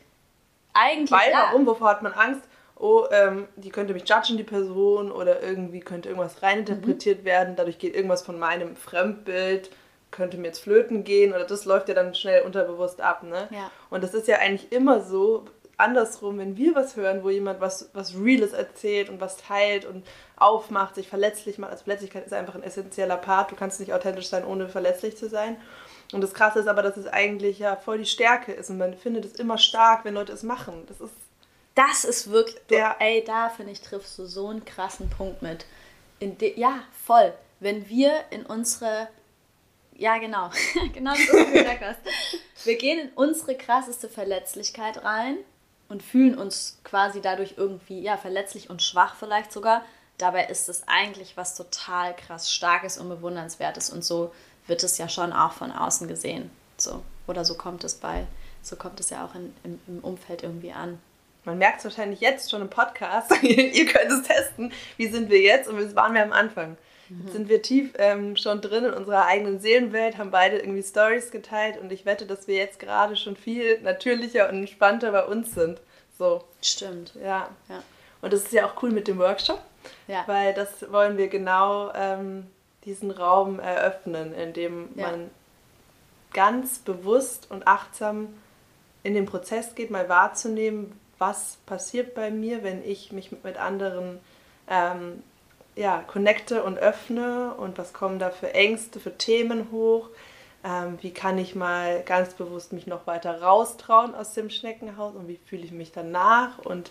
eigentlich. 0.72 1.10
Weil, 1.10 1.30
ja, 1.30 1.48
warum? 1.48 1.66
Wovor 1.66 1.88
hat 1.90 2.02
man 2.02 2.12
Angst? 2.14 2.42
Oh, 2.76 3.04
ähm, 3.10 3.46
die 3.56 3.68
könnte 3.68 3.92
mich 3.92 4.08
judgen, 4.08 4.38
die 4.38 4.42
Person, 4.44 5.12
oder 5.12 5.42
irgendwie 5.42 5.80
könnte 5.80 6.08
irgendwas 6.08 6.42
reininterpretiert 6.42 7.20
Mhm. 7.20 7.24
werden, 7.26 7.56
dadurch 7.56 7.78
geht 7.78 7.94
irgendwas 7.94 8.22
von 8.22 8.38
meinem 8.38 8.74
Fremdbild, 8.74 9.70
könnte 10.10 10.36
mir 10.36 10.48
jetzt 10.48 10.60
flöten 10.60 11.04
gehen, 11.04 11.32
oder 11.32 11.44
das 11.44 11.64
läuft 11.64 11.88
ja 11.88 11.94
dann 11.94 12.14
schnell 12.14 12.42
unterbewusst 12.42 13.00
ab, 13.00 13.22
ne? 13.22 13.48
Ja. 13.50 13.70
Und 13.90 14.02
das 14.02 14.14
ist 14.14 14.28
ja 14.28 14.38
eigentlich 14.38 14.72
immer 14.72 15.00
so, 15.02 15.44
andersrum, 15.76 16.38
wenn 16.38 16.56
wir 16.56 16.74
was 16.74 16.96
hören, 16.96 17.22
wo 17.24 17.30
jemand 17.30 17.60
was, 17.60 17.88
was 17.94 18.14
Reales 18.14 18.52
erzählt 18.52 19.08
und 19.08 19.20
was 19.20 19.38
teilt 19.38 19.86
und 19.86 20.06
aufmacht, 20.36 20.94
sich 20.94 21.08
verletzlich 21.08 21.56
macht. 21.58 21.70
Also 21.70 21.84
Verletzlichkeit 21.84 22.26
ist 22.26 22.32
einfach 22.34 22.54
ein 22.54 22.62
essentieller 22.62 23.16
Part. 23.16 23.50
Du 23.50 23.56
kannst 23.56 23.80
nicht 23.80 23.94
authentisch 23.94 24.28
sein, 24.28 24.44
ohne 24.44 24.68
verletzlich 24.68 25.16
zu 25.16 25.28
sein. 25.28 25.56
Und 26.12 26.20
das 26.22 26.34
Krasse 26.34 26.58
ist 26.58 26.66
aber, 26.66 26.82
dass 26.82 26.96
es 26.98 27.06
eigentlich 27.06 27.58
ja 27.60 27.76
voll 27.76 27.98
die 27.98 28.04
Stärke 28.06 28.52
ist. 28.52 28.68
Und 28.68 28.76
man 28.78 28.94
findet 28.94 29.24
es 29.24 29.34
immer 29.36 29.56
stark, 29.56 30.04
wenn 30.04 30.14
Leute 30.14 30.32
es 30.32 30.42
machen. 30.42 30.84
Das 30.86 31.00
ist 31.00 31.12
Das 31.76 32.04
ist 32.04 32.30
wirklich, 32.30 32.56
Der- 32.68 32.96
ey, 32.98 33.24
da 33.24 33.48
finde 33.48 33.72
ich, 33.72 33.80
triffst 33.80 34.18
du 34.18 34.26
so 34.26 34.48
einen 34.48 34.64
krassen 34.66 35.08
Punkt 35.08 35.40
mit. 35.40 35.64
In 36.18 36.36
de, 36.36 36.58
ja, 36.60 36.80
voll. 37.06 37.32
Wenn 37.60 37.88
wir 37.88 38.12
in 38.30 38.44
unsere, 38.44 39.08
ja 40.00 40.18
genau, 40.18 40.50
genau 40.92 41.12
das, 41.12 41.28
was 41.32 41.46
du 41.46 41.52
gesagt 41.52 41.82
hast. 41.82 41.98
Wir 42.64 42.76
gehen 42.76 42.98
in 42.98 43.08
unsere 43.14 43.54
krasseste 43.54 44.08
Verletzlichkeit 44.08 45.04
rein 45.04 45.36
und 45.88 46.02
fühlen 46.02 46.36
uns 46.36 46.78
quasi 46.84 47.20
dadurch 47.20 47.54
irgendwie, 47.56 48.00
ja, 48.00 48.16
verletzlich 48.16 48.70
und 48.70 48.82
schwach 48.82 49.14
vielleicht 49.16 49.52
sogar. 49.52 49.84
Dabei 50.18 50.46
ist 50.46 50.68
es 50.68 50.86
eigentlich 50.88 51.36
was 51.36 51.54
total 51.54 52.14
krass 52.16 52.52
Starkes 52.52 52.98
und 52.98 53.08
Bewundernswertes 53.08 53.90
und 53.90 54.04
so 54.04 54.32
wird 54.66 54.82
es 54.82 54.98
ja 54.98 55.08
schon 55.08 55.32
auch 55.32 55.52
von 55.52 55.70
außen 55.72 56.08
gesehen. 56.08 56.50
So. 56.76 57.02
Oder 57.26 57.44
so 57.44 57.54
kommt 57.54 57.84
es 57.84 57.94
bei, 57.94 58.26
so 58.62 58.76
kommt 58.76 59.00
es 59.00 59.10
ja 59.10 59.24
auch 59.24 59.34
in, 59.34 59.54
im, 59.64 59.80
im 59.86 59.98
Umfeld 60.00 60.42
irgendwie 60.42 60.72
an. 60.72 60.98
Man 61.44 61.58
merkt 61.58 61.78
es 61.78 61.84
wahrscheinlich 61.84 62.20
jetzt 62.20 62.50
schon 62.50 62.60
im 62.60 62.70
Podcast. 62.70 63.32
Ihr 63.42 63.86
könnt 63.86 64.10
es 64.10 64.22
testen. 64.22 64.72
Wie 64.96 65.08
sind 65.08 65.30
wir 65.30 65.40
jetzt? 65.40 65.68
Und 65.68 65.78
wie 65.78 65.94
waren 65.96 66.14
wir 66.14 66.22
am 66.22 66.32
Anfang? 66.32 66.76
Jetzt 67.24 67.32
sind 67.32 67.48
wir 67.48 67.60
tief 67.62 67.92
ähm, 67.98 68.36
schon 68.36 68.60
drin 68.60 68.84
in 68.84 68.92
unserer 68.94 69.26
eigenen 69.26 69.58
Seelenwelt, 69.58 70.16
haben 70.16 70.30
beide 70.30 70.58
irgendwie 70.58 70.82
Stories 70.82 71.30
geteilt 71.32 71.76
und 71.80 71.90
ich 71.90 72.06
wette, 72.06 72.24
dass 72.26 72.46
wir 72.46 72.56
jetzt 72.56 72.78
gerade 72.78 73.16
schon 73.16 73.36
viel 73.36 73.80
natürlicher 73.80 74.48
und 74.48 74.56
entspannter 74.56 75.10
bei 75.10 75.24
uns 75.24 75.52
sind. 75.54 75.80
So, 76.18 76.44
Stimmt. 76.62 77.14
ja. 77.20 77.48
Ja. 77.68 77.82
Und 78.22 78.32
das 78.32 78.42
ist 78.44 78.52
ja 78.52 78.66
auch 78.66 78.80
cool 78.82 78.90
mit 78.90 79.08
dem 79.08 79.18
Workshop, 79.18 79.60
Ja. 80.06 80.22
weil 80.26 80.54
das 80.54 80.90
wollen 80.92 81.16
wir 81.16 81.28
genau 81.28 81.90
ähm, 81.94 82.46
diesen 82.84 83.10
Raum 83.10 83.58
eröffnen, 83.58 84.32
in 84.34 84.52
dem 84.52 84.88
Ja. 84.94 85.10
man 85.10 85.30
ganz 86.32 86.78
bewusst 86.78 87.50
und 87.50 87.66
achtsam 87.66 88.28
in 89.02 89.14
den 89.14 89.26
Prozess 89.26 89.74
geht, 89.74 89.90
mal 89.90 90.08
wahrzunehmen, 90.08 90.92
was 91.18 91.58
passiert 91.66 92.14
bei 92.14 92.30
mir, 92.30 92.62
wenn 92.62 92.84
ich 92.84 93.10
mich 93.12 93.32
mit 93.42 93.56
anderen 93.56 94.20
ähm, 94.68 95.22
ja, 95.76 96.02
connecte 96.06 96.62
und 96.62 96.78
öffne 96.78 97.54
und 97.54 97.78
was 97.78 97.92
kommen 97.92 98.18
da 98.18 98.30
für 98.30 98.54
Ängste, 98.54 99.00
für 99.00 99.16
Themen 99.16 99.70
hoch. 99.70 100.08
Ähm, 100.62 100.98
wie 101.00 101.12
kann 101.12 101.38
ich 101.38 101.54
mal 101.54 102.02
ganz 102.02 102.34
bewusst 102.34 102.72
mich 102.72 102.86
noch 102.86 103.06
weiter 103.06 103.40
raustrauen 103.40 104.14
aus 104.14 104.34
dem 104.34 104.50
Schneckenhaus 104.50 105.14
und 105.14 105.26
wie 105.26 105.40
fühle 105.46 105.64
ich 105.64 105.72
mich 105.72 105.90
danach 105.90 106.58
und 106.58 106.90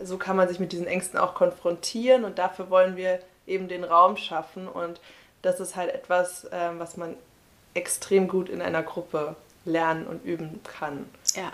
so 0.00 0.18
kann 0.18 0.36
man 0.36 0.48
sich 0.48 0.60
mit 0.60 0.70
diesen 0.70 0.86
Ängsten 0.86 1.18
auch 1.18 1.34
konfrontieren 1.34 2.24
und 2.24 2.38
dafür 2.38 2.70
wollen 2.70 2.96
wir 2.96 3.18
eben 3.46 3.66
den 3.66 3.82
Raum 3.82 4.16
schaffen 4.16 4.68
und 4.68 5.00
das 5.42 5.58
ist 5.58 5.74
halt 5.74 5.92
etwas, 5.92 6.46
ähm, 6.52 6.78
was 6.78 6.96
man 6.96 7.16
extrem 7.74 8.28
gut 8.28 8.48
in 8.48 8.62
einer 8.62 8.82
Gruppe 8.82 9.34
lernen 9.64 10.06
und 10.06 10.24
üben 10.24 10.60
kann. 10.62 11.08
Ja. 11.34 11.52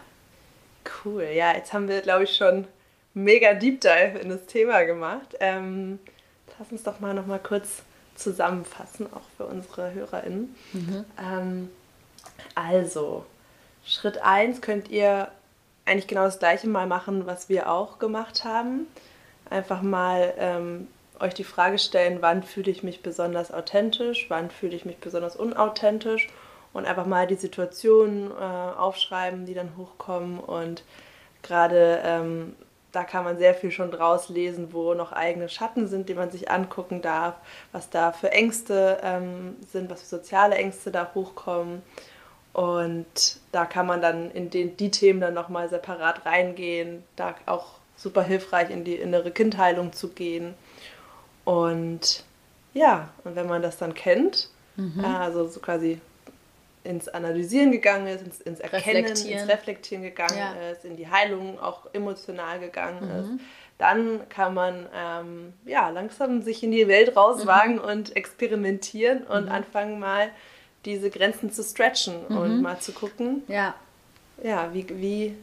Cool, 1.05 1.25
ja, 1.33 1.55
jetzt 1.55 1.73
haben 1.73 1.89
wir, 1.89 2.03
glaube 2.03 2.25
ich, 2.25 2.37
schon 2.37 2.67
mega 3.15 3.55
Deep 3.55 3.81
Dive 3.81 4.19
in 4.19 4.29
das 4.29 4.45
Thema 4.47 4.83
gemacht. 4.83 5.35
Ähm, 5.41 5.99
lass 6.59 6.73
uns 6.73 6.83
doch 6.83 7.01
mal 7.01 7.14
noch 7.14 7.27
mal 7.27 7.38
kurz 7.38 7.83
zusammenfassen, 8.14 9.07
auch 9.12 9.29
für 9.37 9.47
unsere 9.47 9.93
HörerInnen. 9.93 10.55
Ähm, 11.21 11.71
also, 12.55 13.25
Schritt 13.85 14.23
1 14.23 14.61
könnt 14.61 14.88
ihr 14.88 15.29
eigentlich 15.85 16.07
genau 16.07 16.25
das 16.25 16.38
gleiche 16.38 16.69
mal 16.69 16.87
machen, 16.87 17.27
was 17.27 17.49
wir 17.49 17.71
auch 17.71 17.99
gemacht 17.99 18.45
haben. 18.45 18.87
Einfach 19.51 19.83
mal 19.83 20.33
ähm, 20.38 20.88
euch 21.21 21.35
die 21.35 21.45
Frage 21.45 21.79
stellen, 21.79 22.19
wann 22.21 22.43
fühle 22.43 22.71
ich 22.71 22.83
mich 22.83 23.03
besonders 23.03 23.53
authentisch, 23.53 24.27
wann 24.29 24.51
fühle 24.51 24.75
ich 24.75 24.85
mich 24.85 24.99
besonders 24.99 25.37
unauthentisch 25.37 26.29
und 26.73 26.87
einfach 26.87 27.07
mal 27.07 27.27
die 27.27 27.35
Situationen 27.35 28.31
äh, 28.31 28.35
aufschreiben, 28.35 29.47
die 29.47 29.55
dann 29.55 29.77
hochkommen 29.77 30.38
und 30.38 30.83
gerade 31.43 32.01
ähm, 32.05 32.57
da 32.94 33.02
kann 33.04 33.24
man 33.24 33.38
sehr 33.38 33.54
viel 33.54 33.70
schon 33.70 33.90
draus 33.90 34.28
lesen, 34.28 34.72
wo 34.72 34.94
noch 34.94 35.12
eigene 35.12 35.48
Schatten 35.48 35.88
sind, 35.88 36.09
die 36.09 36.14
man 36.14 36.30
sich 36.30 36.50
angucken 36.50 37.02
darf, 37.02 37.35
was 37.72 37.90
da 37.90 38.12
für 38.12 38.30
Ängste 38.30 39.00
ähm, 39.02 39.57
sind, 39.72 39.90
was 39.90 40.02
für 40.02 40.16
soziale 40.16 40.54
Ängste 40.54 40.90
da 40.90 41.11
hochkommen. 41.14 41.83
Und 42.52 43.40
da 43.50 43.66
kann 43.66 43.87
man 43.87 44.00
dann 44.00 44.30
in 44.30 44.48
den, 44.48 44.76
die 44.76 44.92
Themen 44.92 45.20
dann 45.20 45.35
nochmal 45.35 45.68
separat 45.68 46.24
reingehen, 46.24 47.02
da 47.16 47.35
auch 47.46 47.78
super 47.96 48.22
hilfreich 48.22 48.70
in 48.70 48.85
die 48.85 48.94
innere 48.94 49.33
Kindheilung 49.33 49.92
zu 49.92 50.11
gehen. 50.11 50.54
Und 51.44 52.24
ja, 52.72 53.09
und 53.24 53.35
wenn 53.35 53.48
man 53.48 53.62
das 53.62 53.76
dann 53.76 53.94
kennt, 53.94 54.50
mhm. 54.76 55.04
also 55.04 55.48
so 55.48 55.59
quasi 55.59 56.00
ins 56.85 57.09
Analysieren 57.09 57.73
gegangen 57.73 58.07
ist, 58.07 58.23
ins, 58.23 58.40
ins 58.40 58.61
Erkennen, 58.61 59.07
ins 59.07 59.49
Reflektieren 59.49 60.05
gegangen 60.05 60.38
ja. 60.38 60.70
ist, 60.70 60.85
in 60.85 60.97
die 60.97 61.09
Heilung 61.09 61.59
auch 61.59 61.87
emotional 61.92 62.61
gegangen 62.61 63.09
mhm. 63.09 63.20
ist, 63.20 63.44
dann 63.79 64.29
kann 64.29 64.55
man 64.55 64.87
ähm, 64.94 65.55
ja, 65.64 65.88
langsam 65.88 66.42
sich 66.42 66.62
in 66.62 66.70
die 66.70 66.87
Welt 66.87 67.16
rauswagen 67.16 67.77
mhm. 67.77 67.85
und 67.85 68.16
experimentieren 68.16 69.25
und 69.25 69.47
mhm. 69.47 69.53
anfangen 69.53 69.99
mal 69.99 70.29
diese 70.85 71.11
Grenzen 71.11 71.51
zu 71.51 71.62
stretchen 71.62 72.27
und 72.27 72.57
mhm. 72.57 72.62
mal 72.62 72.79
zu 72.79 72.92
gucken, 72.92 73.42
ja, 73.49 73.75
ja 74.42 74.73
wie, 74.75 74.87
wie, 74.90 75.37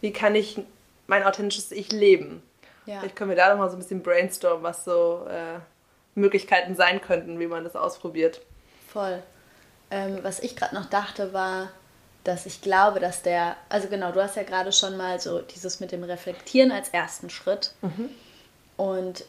wie 0.00 0.12
kann 0.12 0.34
ich 0.34 0.60
mein 1.06 1.22
authentisches 1.22 1.70
Ich 1.72 1.92
leben. 1.92 2.42
Ja. 2.86 3.00
Vielleicht 3.00 3.16
können 3.16 3.30
wir 3.30 3.36
da 3.36 3.50
noch 3.50 3.58
mal 3.58 3.68
so 3.68 3.76
ein 3.76 3.80
bisschen 3.80 4.02
brainstormen, 4.02 4.62
was 4.62 4.84
so 4.84 5.26
äh, 5.28 5.58
Möglichkeiten 6.14 6.74
sein 6.74 7.02
könnten, 7.02 7.38
wie 7.38 7.46
man 7.46 7.64
das 7.64 7.76
ausprobiert. 7.76 8.40
Voll. 8.88 9.22
Ähm, 9.90 10.18
was 10.22 10.40
ich 10.40 10.54
gerade 10.56 10.74
noch 10.74 10.86
dachte, 10.86 11.32
war, 11.32 11.70
dass 12.24 12.46
ich 12.46 12.60
glaube, 12.60 13.00
dass 13.00 13.22
der, 13.22 13.56
also 13.68 13.88
genau, 13.88 14.12
du 14.12 14.22
hast 14.22 14.36
ja 14.36 14.42
gerade 14.42 14.72
schon 14.72 14.96
mal 14.96 15.18
so 15.18 15.40
dieses 15.40 15.80
mit 15.80 15.92
dem 15.92 16.04
Reflektieren 16.04 16.72
als 16.72 16.90
ersten 16.90 17.30
Schritt. 17.30 17.72
Mhm. 17.80 18.10
Und 18.76 19.24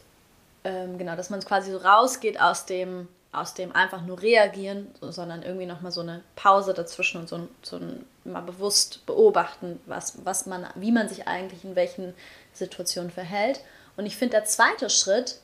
ähm, 0.64 0.98
genau, 0.98 1.16
dass 1.16 1.30
man 1.30 1.40
quasi 1.40 1.72
so 1.72 1.78
rausgeht 1.78 2.40
aus 2.40 2.66
dem, 2.66 3.08
aus 3.32 3.54
dem 3.54 3.74
einfach 3.74 4.02
nur 4.02 4.20
reagieren, 4.20 4.88
sondern 5.00 5.42
irgendwie 5.42 5.66
nochmal 5.66 5.92
so 5.92 6.02
eine 6.02 6.22
Pause 6.36 6.74
dazwischen 6.74 7.20
und 7.20 7.28
so 7.28 7.36
ein, 7.36 7.48
so 7.62 7.76
ein 7.76 8.04
mal 8.24 8.42
bewusst 8.42 9.06
beobachten, 9.06 9.80
was, 9.86 10.24
was 10.24 10.46
man, 10.46 10.66
wie 10.74 10.92
man 10.92 11.08
sich 11.08 11.26
eigentlich 11.26 11.64
in 11.64 11.76
welchen 11.76 12.12
Situationen 12.52 13.10
verhält. 13.10 13.60
Und 13.96 14.06
ich 14.06 14.16
finde, 14.16 14.32
der 14.32 14.44
zweite 14.44 14.90
Schritt 14.90 15.38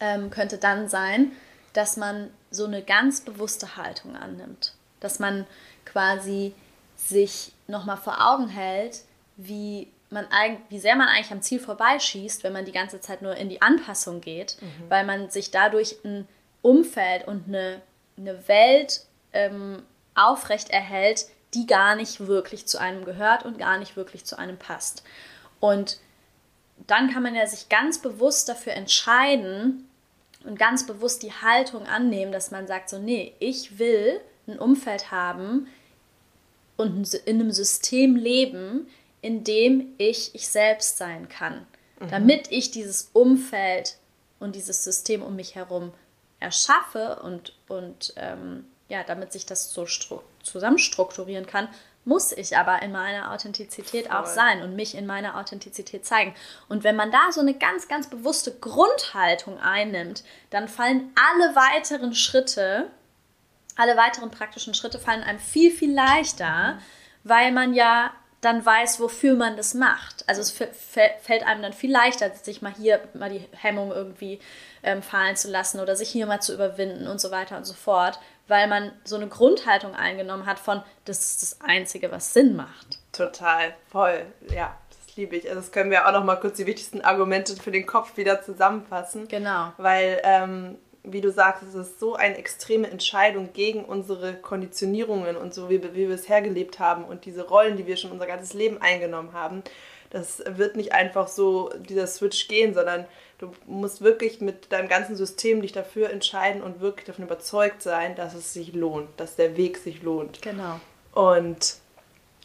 ähm, 0.00 0.30
könnte 0.30 0.58
dann 0.58 0.88
sein, 0.88 1.32
dass 1.74 1.98
man 1.98 2.30
so 2.50 2.64
eine 2.64 2.82
ganz 2.82 3.20
bewusste 3.20 3.76
Haltung 3.76 4.16
annimmt. 4.16 4.72
Dass 5.00 5.18
man 5.18 5.46
quasi 5.84 6.54
sich 6.96 7.52
nochmal 7.66 7.98
vor 7.98 8.26
Augen 8.26 8.48
hält, 8.48 9.02
wie, 9.36 9.88
man, 10.08 10.26
wie 10.70 10.78
sehr 10.78 10.96
man 10.96 11.08
eigentlich 11.08 11.32
am 11.32 11.42
Ziel 11.42 11.60
vorbeischießt, 11.60 12.44
wenn 12.44 12.52
man 12.52 12.64
die 12.64 12.72
ganze 12.72 13.00
Zeit 13.00 13.20
nur 13.20 13.34
in 13.36 13.48
die 13.48 13.60
Anpassung 13.60 14.20
geht, 14.20 14.56
mhm. 14.60 14.88
weil 14.88 15.04
man 15.04 15.28
sich 15.30 15.50
dadurch 15.50 15.96
ein 16.04 16.26
Umfeld 16.62 17.26
und 17.26 17.48
eine, 17.48 17.82
eine 18.16 18.48
Welt 18.48 19.02
ähm, 19.32 19.82
aufrecht 20.14 20.70
erhält, 20.70 21.26
die 21.54 21.66
gar 21.66 21.96
nicht 21.96 22.26
wirklich 22.26 22.66
zu 22.66 22.78
einem 22.78 23.04
gehört 23.04 23.44
und 23.44 23.58
gar 23.58 23.78
nicht 23.78 23.96
wirklich 23.96 24.24
zu 24.24 24.38
einem 24.38 24.56
passt. 24.56 25.02
Und 25.60 25.98
dann 26.86 27.12
kann 27.12 27.22
man 27.22 27.34
ja 27.34 27.46
sich 27.46 27.68
ganz 27.68 27.98
bewusst 27.98 28.48
dafür 28.48 28.74
entscheiden, 28.74 29.88
und 30.44 30.58
ganz 30.58 30.86
bewusst 30.86 31.22
die 31.22 31.32
Haltung 31.32 31.86
annehmen, 31.86 32.32
dass 32.32 32.50
man 32.50 32.66
sagt, 32.66 32.90
so, 32.90 32.98
nee, 32.98 33.34
ich 33.38 33.78
will 33.78 34.20
ein 34.46 34.58
Umfeld 34.58 35.10
haben 35.10 35.68
und 36.76 37.14
in 37.14 37.40
einem 37.40 37.50
System 37.50 38.16
leben, 38.16 38.88
in 39.22 39.44
dem 39.44 39.94
ich 39.96 40.34
ich 40.34 40.48
selbst 40.48 40.98
sein 40.98 41.28
kann. 41.28 41.66
Mhm. 42.00 42.08
Damit 42.10 42.50
ich 42.50 42.70
dieses 42.70 43.10
Umfeld 43.12 43.96
und 44.38 44.54
dieses 44.54 44.84
System 44.84 45.22
um 45.22 45.36
mich 45.36 45.54
herum 45.54 45.92
erschaffe 46.40 47.20
und, 47.22 47.56
und 47.68 48.12
ähm, 48.16 48.66
ja, 48.88 49.02
damit 49.02 49.32
sich 49.32 49.46
das 49.46 49.72
so 49.72 49.86
zusammenstrukturieren 50.42 51.46
kann, 51.46 51.68
muss 52.04 52.32
ich 52.32 52.56
aber 52.56 52.82
in 52.82 52.92
meiner 52.92 53.32
Authentizität 53.32 54.06
Voll. 54.06 54.16
auch 54.16 54.26
sein 54.26 54.62
und 54.62 54.76
mich 54.76 54.94
in 54.94 55.06
meiner 55.06 55.38
Authentizität 55.38 56.04
zeigen. 56.04 56.34
Und 56.68 56.84
wenn 56.84 56.96
man 56.96 57.10
da 57.10 57.32
so 57.32 57.40
eine 57.40 57.54
ganz, 57.54 57.88
ganz 57.88 58.08
bewusste 58.08 58.52
Grundhaltung 58.52 59.58
einnimmt, 59.58 60.22
dann 60.50 60.68
fallen 60.68 61.12
alle 61.14 61.56
weiteren 61.56 62.14
Schritte, 62.14 62.90
alle 63.76 63.96
weiteren 63.96 64.30
praktischen 64.30 64.74
Schritte 64.74 64.98
fallen 64.98 65.22
einem 65.22 65.38
viel, 65.38 65.70
viel 65.70 65.94
leichter, 65.94 66.78
weil 67.24 67.52
man 67.52 67.72
ja 67.72 68.12
dann 68.42 68.64
weiß, 68.64 69.00
wofür 69.00 69.34
man 69.34 69.56
das 69.56 69.72
macht. 69.72 70.28
Also 70.28 70.42
es 70.42 70.50
fällt 70.50 71.46
einem 71.46 71.62
dann 71.62 71.72
viel 71.72 71.90
leichter, 71.90 72.30
sich 72.34 72.60
mal 72.60 72.74
hier 72.74 73.00
mal 73.14 73.30
die 73.30 73.48
Hemmung 73.52 73.90
irgendwie 73.90 74.38
ähm, 74.82 75.02
fallen 75.02 75.36
zu 75.36 75.50
lassen 75.50 75.80
oder 75.80 75.96
sich 75.96 76.10
hier 76.10 76.26
mal 76.26 76.40
zu 76.40 76.52
überwinden 76.52 77.06
und 77.06 77.20
so 77.20 77.30
weiter 77.30 77.56
und 77.56 77.64
so 77.64 77.72
fort, 77.72 78.18
weil 78.48 78.68
man 78.68 78.92
so 79.04 79.16
eine 79.16 79.28
Grundhaltung 79.28 79.94
eingenommen 79.94 80.46
hat 80.46 80.58
von, 80.58 80.82
das 81.04 81.20
ist 81.20 81.42
das 81.42 81.60
Einzige, 81.60 82.10
was 82.10 82.32
Sinn 82.32 82.56
macht. 82.56 82.98
Total, 83.12 83.74
voll, 83.90 84.26
ja. 84.54 84.76
Das 84.90 85.16
liebe 85.16 85.36
ich. 85.36 85.48
Also 85.48 85.60
das 85.60 85.72
können 85.72 85.90
wir 85.90 86.08
auch 86.08 86.12
noch 86.12 86.24
mal 86.24 86.36
kurz 86.36 86.56
die 86.56 86.66
wichtigsten 86.66 87.00
Argumente 87.02 87.54
für 87.56 87.70
den 87.70 87.86
Kopf 87.86 88.16
wieder 88.16 88.42
zusammenfassen. 88.42 89.28
Genau. 89.28 89.72
Weil, 89.76 90.20
ähm, 90.24 90.76
wie 91.04 91.20
du 91.20 91.30
sagst, 91.30 91.62
es 91.62 91.74
ist 91.74 92.00
so 92.00 92.14
eine 92.14 92.36
extreme 92.36 92.90
Entscheidung 92.90 93.52
gegen 93.52 93.84
unsere 93.84 94.34
Konditionierungen 94.34 95.36
und 95.36 95.54
so, 95.54 95.70
wie, 95.70 95.82
wie 95.94 96.08
wir 96.08 96.14
es 96.14 96.28
hergelebt 96.28 96.78
haben 96.80 97.04
und 97.04 97.26
diese 97.26 97.46
Rollen, 97.46 97.76
die 97.76 97.86
wir 97.86 97.96
schon 97.96 98.10
unser 98.10 98.26
ganzes 98.26 98.54
Leben 98.54 98.80
eingenommen 98.80 99.32
haben. 99.32 99.62
Das 100.10 100.42
wird 100.46 100.76
nicht 100.76 100.92
einfach 100.92 101.28
so 101.28 101.70
dieser 101.78 102.06
Switch 102.06 102.48
gehen, 102.48 102.74
sondern 102.74 103.06
Du 103.38 103.52
musst 103.66 104.00
wirklich 104.00 104.40
mit 104.40 104.70
deinem 104.72 104.88
ganzen 104.88 105.16
System 105.16 105.60
dich 105.60 105.72
dafür 105.72 106.10
entscheiden 106.10 106.62
und 106.62 106.80
wirklich 106.80 107.06
davon 107.06 107.24
überzeugt 107.24 107.82
sein, 107.82 108.14
dass 108.14 108.34
es 108.34 108.52
sich 108.52 108.74
lohnt, 108.74 109.08
dass 109.16 109.36
der 109.36 109.56
Weg 109.56 109.76
sich 109.78 110.02
lohnt. 110.02 110.40
Genau. 110.42 110.80
Und 111.12 111.76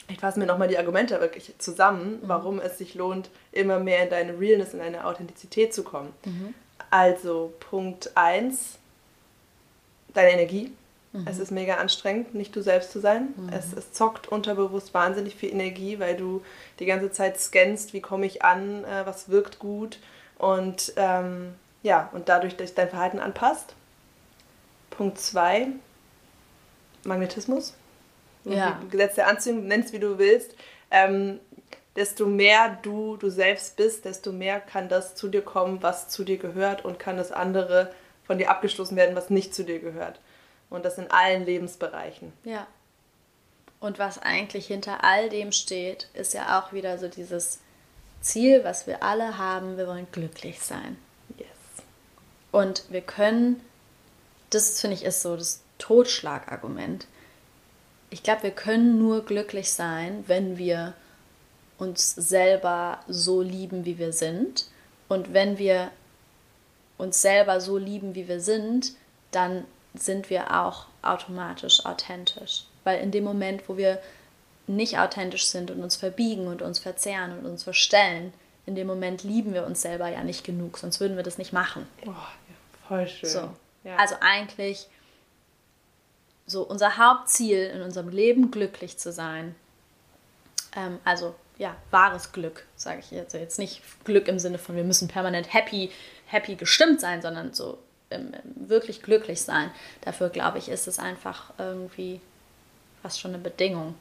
ich 0.08 0.20
fasse 0.20 0.40
mir 0.40 0.48
nochmal 0.48 0.68
die 0.68 0.78
Argumente 0.78 1.20
wirklich 1.20 1.54
zusammen, 1.60 2.20
mhm. 2.22 2.28
warum 2.28 2.60
es 2.60 2.78
sich 2.78 2.96
lohnt, 2.96 3.30
immer 3.52 3.80
mehr 3.80 4.04
in 4.04 4.10
deine 4.10 4.40
Realness, 4.40 4.74
in 4.74 4.80
deine 4.80 5.06
Authentizität 5.06 5.74
zu 5.74 5.84
kommen. 5.84 6.12
Mhm. 6.26 6.54
Also 6.90 7.54
Punkt 7.60 8.12
1, 8.16 8.80
deine 10.14 10.32
Energie. 10.32 10.72
Mhm. 11.12 11.28
Es 11.28 11.38
ist 11.38 11.52
mega 11.52 11.76
anstrengend, 11.76 12.34
nicht 12.34 12.56
du 12.56 12.62
selbst 12.62 12.92
zu 12.92 13.00
sein. 13.00 13.34
Mhm. 13.36 13.50
Es, 13.50 13.74
es 13.74 13.94
zockt 13.94 14.28
unterbewusst 14.28 14.94
wahnsinnig 14.96 15.36
viel 15.36 15.52
Energie, 15.52 16.00
weil 16.00 16.18
du 16.18 16.42
die 16.80 16.86
ganze 16.86 17.12
Zeit 17.12 17.40
scannst, 17.40 17.94
wie 17.94 18.02
komme 18.02 18.26
ich 18.26 18.44
an, 18.44 18.84
äh, 18.86 19.06
was 19.06 19.30
wirkt 19.30 19.60
gut 19.60 20.00
und 20.40 20.94
ähm, 20.96 21.54
ja, 21.84 22.10
und 22.14 22.28
dadurch, 22.30 22.58
dass 22.58 22.74
dein 22.74 22.90
Verhalten 22.90 23.20
anpasst. 23.20 23.76
Punkt 24.90 25.20
2, 25.20 25.68
Magnetismus. 27.04 27.76
Ja. 28.46 28.80
Gesetz 28.90 29.16
der 29.16 29.28
Anziehung, 29.28 29.68
nennst 29.68 29.94
wie 29.94 30.00
du 30.00 30.18
willst. 30.18 30.56
Ähm, 30.92 31.40
desto 31.96 32.26
mehr 32.26 32.80
du 32.82 33.18
du 33.18 33.30
selbst 33.30 33.76
bist, 33.76 34.06
desto 34.06 34.32
mehr 34.32 34.60
kann 34.60 34.90
das 34.90 35.16
zu 35.16 35.28
dir 35.28 35.42
kommen, 35.42 35.84
was 35.84 36.10
zu 36.10 36.24
dir 36.24 36.38
gehört 36.38 36.86
und 36.86 37.00
kann 37.00 37.18
das 37.18 37.32
andere 37.32 37.94
von 38.24 38.38
dir 38.38 38.50
abgestoßen 38.50 38.96
werden, 38.96 39.16
was 39.16 39.30
nicht 39.30 39.54
zu 39.54 39.64
dir 39.64 39.80
gehört. 39.80 40.20
Und 40.70 40.86
das 40.86 40.98
in 40.98 41.12
allen 41.12 41.46
Lebensbereichen. 41.46 42.32
Ja. 42.44 42.68
Und 43.80 44.00
was 44.00 44.22
eigentlich 44.22 44.68
hinter 44.68 45.04
all 45.04 45.30
dem 45.30 45.52
steht, 45.52 46.10
ist 46.14 46.34
ja 46.34 46.60
auch 46.60 46.74
wieder 46.74 46.98
so 46.98 47.08
dieses 47.08 47.60
Ziel, 48.22 48.64
was 48.64 48.88
wir 48.88 49.04
alle 49.04 49.38
haben, 49.38 49.78
wir 49.78 49.88
wollen 49.88 50.08
glücklich 50.12 50.60
sein. 50.62 50.98
Yes. 51.38 51.48
Und 52.52 52.84
wir 52.90 53.02
können, 53.02 53.62
das 54.50 54.80
finde 54.80 54.96
ich 54.96 55.04
ist 55.04 55.22
so 55.22 55.36
das 55.36 55.62
Totschlagargument. 55.78 57.08
Ich 58.10 58.24
glaube, 58.24 58.44
wir 58.44 58.52
können 58.52 58.98
nur 58.98 59.24
glücklich 59.24 59.72
sein, 59.72 60.24
wenn 60.28 60.58
wir 60.58 60.94
uns 61.78 62.12
selber 62.12 63.00
so 63.08 63.42
lieben, 63.42 63.86
wie 63.86 63.98
wir 63.98 64.12
sind. 64.12 64.66
Und 65.08 65.34
wenn 65.34 65.58
wir 65.58 65.92
uns 66.98 67.22
selber 67.22 67.62
so 67.62 67.78
lieben, 67.78 68.16
wie 68.16 68.28
wir 68.28 68.42
sind, 68.42 68.94
dann 69.32 69.64
sind 69.94 70.30
wir 70.30 70.60
auch 70.60 70.86
automatisch 71.02 71.86
authentisch. 71.86 72.66
Weil 72.84 73.02
in 73.02 73.12
dem 73.12 73.24
Moment, 73.24 73.68
wo 73.68 73.78
wir 73.78 74.00
nicht 74.70 75.00
authentisch 75.00 75.48
sind 75.48 75.72
und 75.72 75.82
uns 75.82 75.96
verbiegen 75.96 76.48
und 76.48 76.62
uns 76.62 76.80
verzehren 76.80 77.38
und 77.38 77.46
uns 77.46 77.64
verstellen, 77.64 78.34
in 78.66 78.76
dem 78.76 78.88
Moment 78.88 79.24
lieben 79.24 79.54
wir 79.54 79.66
uns 79.66 79.82
selber 79.82 80.08
ja 80.10 80.24
nicht 80.24 80.44
genug, 80.44 80.78
sonst 80.78 81.00
würden 81.00 81.18
wir 81.18 81.24
das 81.24 81.38
nicht 81.38 81.54
machen. 81.54 81.88
Oh, 82.06 82.10
ja, 82.10 82.88
voll 82.88 83.08
schön. 83.08 83.30
So. 83.30 83.50
Ja. 83.84 83.96
Also 83.98 84.16
eigentlich 84.22 84.88
so 86.46 86.64
unser 86.64 86.98
Hauptziel 86.98 87.66
in 87.74 87.82
unserem 87.82 88.10
Leben 88.10 88.52
glücklich 88.52 88.98
zu 88.98 89.12
sein. 89.12 89.56
Ähm, 90.76 91.00
also 91.04 91.34
ja, 91.58 91.76
wahres 91.90 92.32
Glück, 92.32 92.66
sage 92.76 93.00
ich 93.00 93.12
jetzt. 93.12 93.34
Also 93.34 93.38
jetzt 93.44 93.60
nicht 93.60 93.82
Glück 94.04 94.28
im 94.28 94.40
Sinne 94.40 94.60
von, 94.60 94.76
wir 94.76 94.84
müssen 94.84 95.08
permanent 95.08 95.52
happy, 95.54 95.92
happy 96.28 96.56
gestimmt 96.56 97.02
sein, 97.02 97.22
sondern 97.22 97.54
so 97.54 97.80
ähm, 98.12 98.34
wirklich 98.56 99.02
glücklich 99.02 99.42
sein. 99.42 99.72
Dafür, 100.02 100.30
glaube 100.30 100.60
ich, 100.60 100.70
ist 100.70 100.88
es 100.88 101.00
einfach 101.00 101.54
irgendwie 101.58 102.22
fast 103.02 103.20
schon 103.20 103.34
eine 103.34 103.44
Bedingung. 103.44 103.96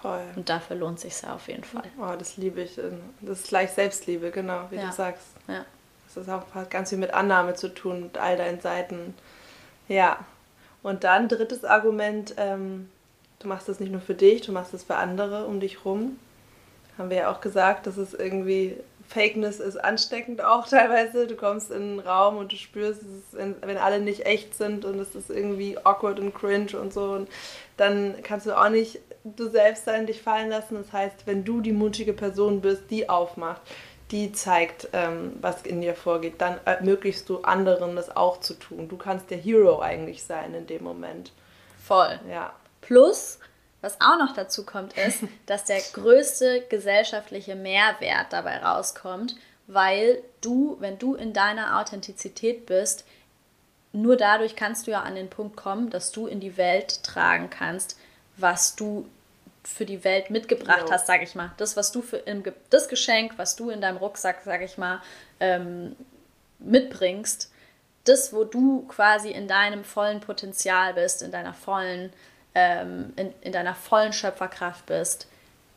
Voll. 0.00 0.22
Und 0.36 0.48
dafür 0.48 0.76
lohnt 0.76 1.00
sich 1.00 1.20
ja 1.22 1.34
auf 1.34 1.48
jeden 1.48 1.64
Fall. 1.64 1.84
Oh, 1.98 2.14
das 2.18 2.36
liebe 2.36 2.62
ich. 2.62 2.80
Das 3.20 3.40
ist 3.40 3.48
gleich 3.48 3.70
Selbstliebe, 3.70 4.30
genau, 4.30 4.66
wie 4.70 4.76
ja. 4.76 4.86
du 4.86 4.92
sagst. 4.92 5.26
Ja. 5.48 5.64
Das 6.06 6.24
ist 6.24 6.30
auch 6.30 6.44
ganz 6.68 6.90
viel 6.90 6.98
mit 6.98 7.14
Annahme 7.14 7.54
zu 7.54 7.68
tun, 7.68 8.02
mit 8.02 8.18
all 8.18 8.36
deinen 8.36 8.60
Seiten. 8.60 9.14
Ja. 9.88 10.18
Und 10.82 11.04
dann 11.04 11.28
drittes 11.28 11.64
Argument, 11.64 12.34
ähm, 12.36 12.90
du 13.38 13.48
machst 13.48 13.68
das 13.68 13.80
nicht 13.80 13.92
nur 13.92 14.00
für 14.00 14.14
dich, 14.14 14.42
du 14.42 14.52
machst 14.52 14.74
es 14.74 14.82
für 14.82 14.96
andere 14.96 15.46
um 15.46 15.60
dich 15.60 15.84
rum. 15.84 16.18
Haben 16.98 17.10
wir 17.10 17.16
ja 17.18 17.30
auch 17.30 17.40
gesagt, 17.40 17.86
dass 17.86 17.96
es 17.96 18.12
irgendwie 18.12 18.76
Fakeness 19.08 19.60
ist 19.60 19.76
ansteckend 19.76 20.42
auch 20.42 20.68
teilweise. 20.68 21.26
Du 21.26 21.36
kommst 21.36 21.70
in 21.70 21.82
einen 21.82 22.00
Raum 22.00 22.36
und 22.36 22.52
du 22.52 22.56
spürst, 22.56 23.02
wenn 23.32 23.78
alle 23.78 24.00
nicht 24.00 24.26
echt 24.26 24.54
sind 24.54 24.84
und 24.84 24.98
es 24.98 25.14
ist 25.14 25.30
irgendwie 25.30 25.78
awkward 25.78 26.18
und 26.18 26.34
cringe 26.34 26.78
und 26.80 26.92
so, 26.92 27.12
und 27.12 27.28
dann 27.76 28.16
kannst 28.22 28.46
du 28.46 28.58
auch 28.58 28.68
nicht 28.68 29.00
du 29.24 29.48
selbst 29.48 29.84
sein, 29.84 30.06
dich 30.06 30.22
fallen 30.22 30.50
lassen. 30.50 30.74
Das 30.74 30.92
heißt, 30.92 31.26
wenn 31.26 31.44
du 31.44 31.60
die 31.60 31.72
mutige 31.72 32.12
Person 32.12 32.60
bist, 32.60 32.90
die 32.90 33.08
aufmacht, 33.08 33.62
die 34.10 34.32
zeigt, 34.32 34.88
ähm, 34.92 35.36
was 35.40 35.62
in 35.62 35.80
dir 35.80 35.94
vorgeht, 35.94 36.40
dann 36.40 36.60
ermöglichst 36.64 37.28
du 37.28 37.40
anderen 37.42 37.96
das 37.96 38.14
auch 38.14 38.40
zu 38.40 38.54
tun. 38.54 38.88
Du 38.88 38.98
kannst 38.98 39.30
der 39.30 39.38
Hero 39.38 39.80
eigentlich 39.80 40.22
sein 40.22 40.54
in 40.54 40.66
dem 40.66 40.84
Moment. 40.84 41.32
Voll. 41.82 42.20
Ja. 42.30 42.52
Plus, 42.82 43.38
was 43.80 44.00
auch 44.00 44.18
noch 44.18 44.34
dazu 44.34 44.66
kommt, 44.66 44.98
ist, 44.98 45.24
dass 45.46 45.64
der 45.64 45.80
größte 45.92 46.66
gesellschaftliche 46.68 47.54
Mehrwert 47.54 48.32
dabei 48.32 48.58
rauskommt, 48.58 49.36
weil 49.66 50.22
du, 50.42 50.76
wenn 50.80 50.98
du 50.98 51.14
in 51.14 51.32
deiner 51.32 51.80
Authentizität 51.80 52.66
bist, 52.66 53.06
nur 53.92 54.16
dadurch 54.16 54.56
kannst 54.56 54.86
du 54.86 54.90
ja 54.90 55.02
an 55.02 55.14
den 55.14 55.30
Punkt 55.30 55.56
kommen, 55.56 55.90
dass 55.90 56.12
du 56.12 56.26
in 56.26 56.40
die 56.40 56.56
Welt 56.56 57.02
tragen 57.02 57.50
kannst, 57.50 57.98
was 58.36 58.76
du 58.76 59.08
für 59.64 59.86
die 59.86 60.04
Welt 60.04 60.30
mitgebracht 60.30 60.86
no. 60.86 60.90
hast, 60.90 61.06
sag 61.06 61.22
ich 61.22 61.34
mal. 61.34 61.52
Das, 61.56 61.76
was 61.76 61.92
du 61.92 62.02
für 62.02 62.16
im, 62.18 62.42
das 62.70 62.88
Geschenk, 62.88 63.34
was 63.36 63.56
du 63.56 63.70
in 63.70 63.80
deinem 63.80 63.98
Rucksack, 63.98 64.40
sag 64.44 64.62
ich 64.62 64.76
mal, 64.76 65.00
ähm, 65.40 65.94
mitbringst, 66.58 67.50
das, 68.04 68.32
wo 68.32 68.44
du 68.44 68.86
quasi 68.88 69.30
in 69.30 69.46
deinem 69.46 69.84
vollen 69.84 70.20
Potenzial 70.20 70.94
bist, 70.94 71.22
in 71.22 71.30
deiner 71.30 71.54
vollen, 71.54 72.12
ähm, 72.54 73.12
in, 73.16 73.32
in 73.40 73.52
deiner 73.52 73.74
vollen 73.74 74.12
Schöpferkraft 74.12 74.86
bist, 74.86 75.28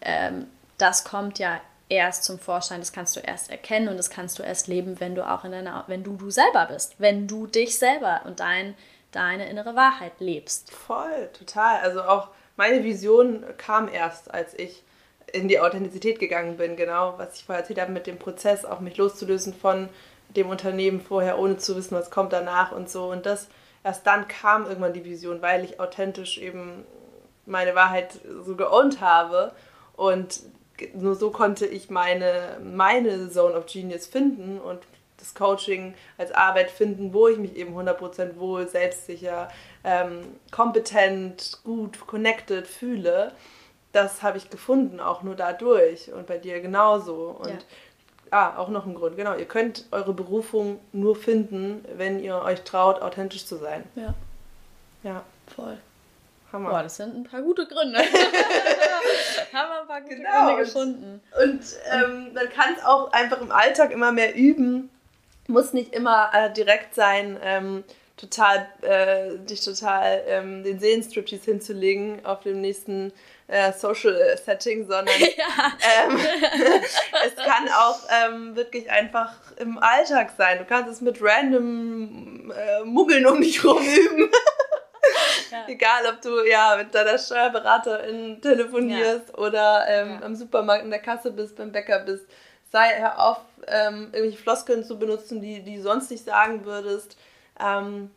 ähm, 0.01 0.47
das 0.78 1.03
kommt 1.03 1.38
ja 1.39 1.62
erst 1.88 2.24
zum 2.24 2.39
Vorschein, 2.39 2.80
das 2.80 2.91
kannst 2.91 3.16
du 3.16 3.20
erst 3.20 3.51
erkennen 3.51 3.89
und 3.89 3.97
das 3.97 4.10
kannst 4.10 4.39
du 4.39 4.43
erst 4.43 4.68
leben, 4.68 4.99
wenn 4.99 5.14
du 5.14 5.30
auch 5.30 5.43
in 5.45 5.51
deiner, 5.51 5.84
wenn 5.88 6.03
du 6.03 6.16
du 6.16 6.32
selber 6.32 6.66
bist, 6.66 6.95
wenn 6.97 7.28
du 7.28 7.45
dich 7.45 7.78
selber 7.78 8.22
und 8.26 8.39
dein, 8.39 8.76
deine 9.12 9.47
innere 9.47 9.76
Wahrheit 9.76 10.14
lebst. 10.20 10.72
Voll, 10.72 11.30
total. 11.38 11.82
Also 11.82 12.01
auch 12.03 12.30
meine 12.56 12.84
Vision 12.84 13.43
kam 13.58 13.88
erst, 13.88 14.34
als 14.34 14.58
ich 14.58 14.84
in 15.32 15.47
die 15.47 15.60
Authentizität 15.60 16.20
gegangen 16.20 16.58
bin, 16.58 16.76
genau, 16.76 17.16
was 17.18 17.36
ich 17.36 17.45
vorher 17.45 17.62
erzählt 17.62 17.82
habe, 17.82 17.91
mit 17.91 18.08
dem 18.08 18.18
Prozess, 18.18 18.64
auch 18.64 18.80
mich 18.80 18.97
loszulösen 18.97 19.53
von 19.53 19.89
dem 20.30 20.49
Unternehmen 20.49 21.01
vorher, 21.01 21.38
ohne 21.39 21.58
zu 21.58 21.76
wissen, 21.76 21.95
was 21.95 22.12
kommt 22.12 22.34
danach 22.34 22.72
und 22.72 22.89
so. 22.89 23.12
Und 23.12 23.26
das, 23.26 23.47
erst 23.84 24.08
dann 24.08 24.28
kam 24.28 24.66
irgendwann 24.66 24.93
die 24.93 25.06
Vision, 25.06 25.41
weil 25.41 25.64
ich 25.64 25.80
authentisch 25.80 26.38
eben 26.38 26.86
meine 27.45 27.76
Wahrheit 27.76 28.20
so 28.43 28.56
geowned 28.56 29.01
habe. 29.01 29.51
Und 29.95 30.41
nur 30.93 31.16
so 31.16 31.32
konnte 31.32 31.66
ich 31.66 31.89
meine, 31.89 32.58
meine 32.64 33.30
Zone 33.30 33.56
of 33.56 33.66
Genius 33.66 34.08
finden 34.08 34.60
und 34.60 34.80
das 35.18 35.34
Coaching 35.34 35.93
als 36.18 36.32
Arbeit 36.32 36.70
finden, 36.70 37.14
wo 37.14 37.28
ich 37.28 37.38
mich 37.38 37.56
eben 37.56 37.76
100% 37.76 38.38
wohl, 38.38 38.68
selbstsicher, 38.68 39.49
ähm, 39.86 40.40
kompetent, 40.52 41.60
gut, 41.64 42.06
connected 42.08 42.68
fühle. 42.68 43.32
Das 43.94 44.24
habe 44.24 44.38
ich 44.38 44.50
gefunden, 44.50 45.00
auch 45.00 45.24
nur 45.24 45.36
dadurch 45.36 46.12
und 46.12 46.28
bei 46.28 46.38
dir 46.38 46.60
genauso. 46.60 47.38
Und 47.40 47.50
ja. 47.50 47.58
Ah, 48.32 48.58
auch 48.58 48.70
noch 48.70 48.86
ein 48.86 48.96
Grund, 48.96 49.16
genau. 49.16 49.36
Ihr 49.36 49.46
könnt 49.46 49.86
eure 49.92 50.14
Berufung 50.14 50.80
nur 50.92 51.16
finden, 51.16 51.86
wenn 51.96 52.20
ihr 52.20 52.42
euch 52.42 52.64
traut, 52.64 53.02
authentisch 53.02 53.46
zu 53.46 53.56
sein. 53.56 53.84
Ja. 53.96 54.14
Ja. 55.04 55.24
Voll. 55.56 55.78
Hammer. 56.52 56.70
Boah, 56.72 56.84
das 56.84 56.98
sind 56.98 57.16
ein 57.16 57.24
paar 57.24 57.42
gute 57.42 57.68
Gründe. 57.68 58.00
Haben 59.54 59.70
wir 59.70 59.82
ein 59.82 59.88
paar 59.88 60.02
gute 60.02 60.16
genau. 60.16 60.48
Gründe 60.48 60.64
gefunden. 60.64 61.22
Und 61.44 61.62
ähm, 61.92 62.34
man 62.34 62.50
kann 62.50 62.76
es 62.78 62.84
auch 62.84 63.12
einfach 63.12 63.40
im 63.42 63.52
Alltag 63.52 63.92
immer 63.92 64.12
mehr 64.12 64.36
üben, 64.36 64.90
muss 65.48 65.74
nicht 65.74 65.94
immer 65.94 66.32
äh, 66.34 66.52
direkt 66.52 66.96
sein, 66.96 67.38
ähm, 67.44 67.84
total, 68.18 68.68
äh, 68.82 69.38
dich 69.39 69.61
total 69.61 70.24
ähm, 70.28 70.63
den 70.63 70.80
Seelenstriptease 70.80 71.45
hinzulegen 71.45 72.26
auf 72.26 72.41
dem 72.41 72.61
nächsten 72.61 73.11
äh, 73.47 73.72
Social 73.74 74.38
Setting, 74.43 74.88
sondern 74.88 75.16
ja. 75.20 75.74
ähm, 76.05 76.18
es 77.26 77.36
kann 77.36 77.68
auch 77.78 77.99
ähm, 78.09 78.55
wirklich 78.55 78.89
einfach 78.89 79.34
im 79.57 79.78
Alltag 79.78 80.32
sein. 80.38 80.59
Du 80.59 80.66
kannst 80.66 80.91
es 80.91 81.01
mit 81.01 81.22
random 81.22 82.51
äh, 82.51 82.84
Muggeln 82.84 83.26
um 83.26 83.41
dich 83.41 83.63
rum 83.63 83.84
üben. 83.84 84.30
Ja. 85.51 85.63
Egal, 85.68 86.07
ob 86.07 86.20
du 86.22 86.43
ja 86.43 86.76
mit 86.76 86.93
deiner 86.95 87.20
Steuerberaterin 87.20 88.41
telefonierst 88.41 89.30
ja. 89.30 89.38
oder 89.38 89.86
ähm, 89.88 90.24
am 90.24 90.36
Supermarkt 90.36 90.84
in 90.84 90.89
der 90.89 90.99
Kasse 90.99 91.30
bist, 91.30 91.55
beim 91.55 91.72
Bäcker 91.72 91.99
bist 91.99 92.26
sei 92.76 92.99
hör 92.99 93.20
auf, 93.20 93.38
ähm, 93.68 94.09
irgendwelche 94.11 94.38
Floskeln 94.38 94.84
zu 94.84 94.99
benutzen, 94.99 95.41
die, 95.41 95.61
die 95.63 95.78
du 95.78 95.82
sonst 95.82 96.11
nicht 96.11 96.26
sagen 96.26 96.66
würdest. 96.66 97.16
Ähm, 97.60 98.12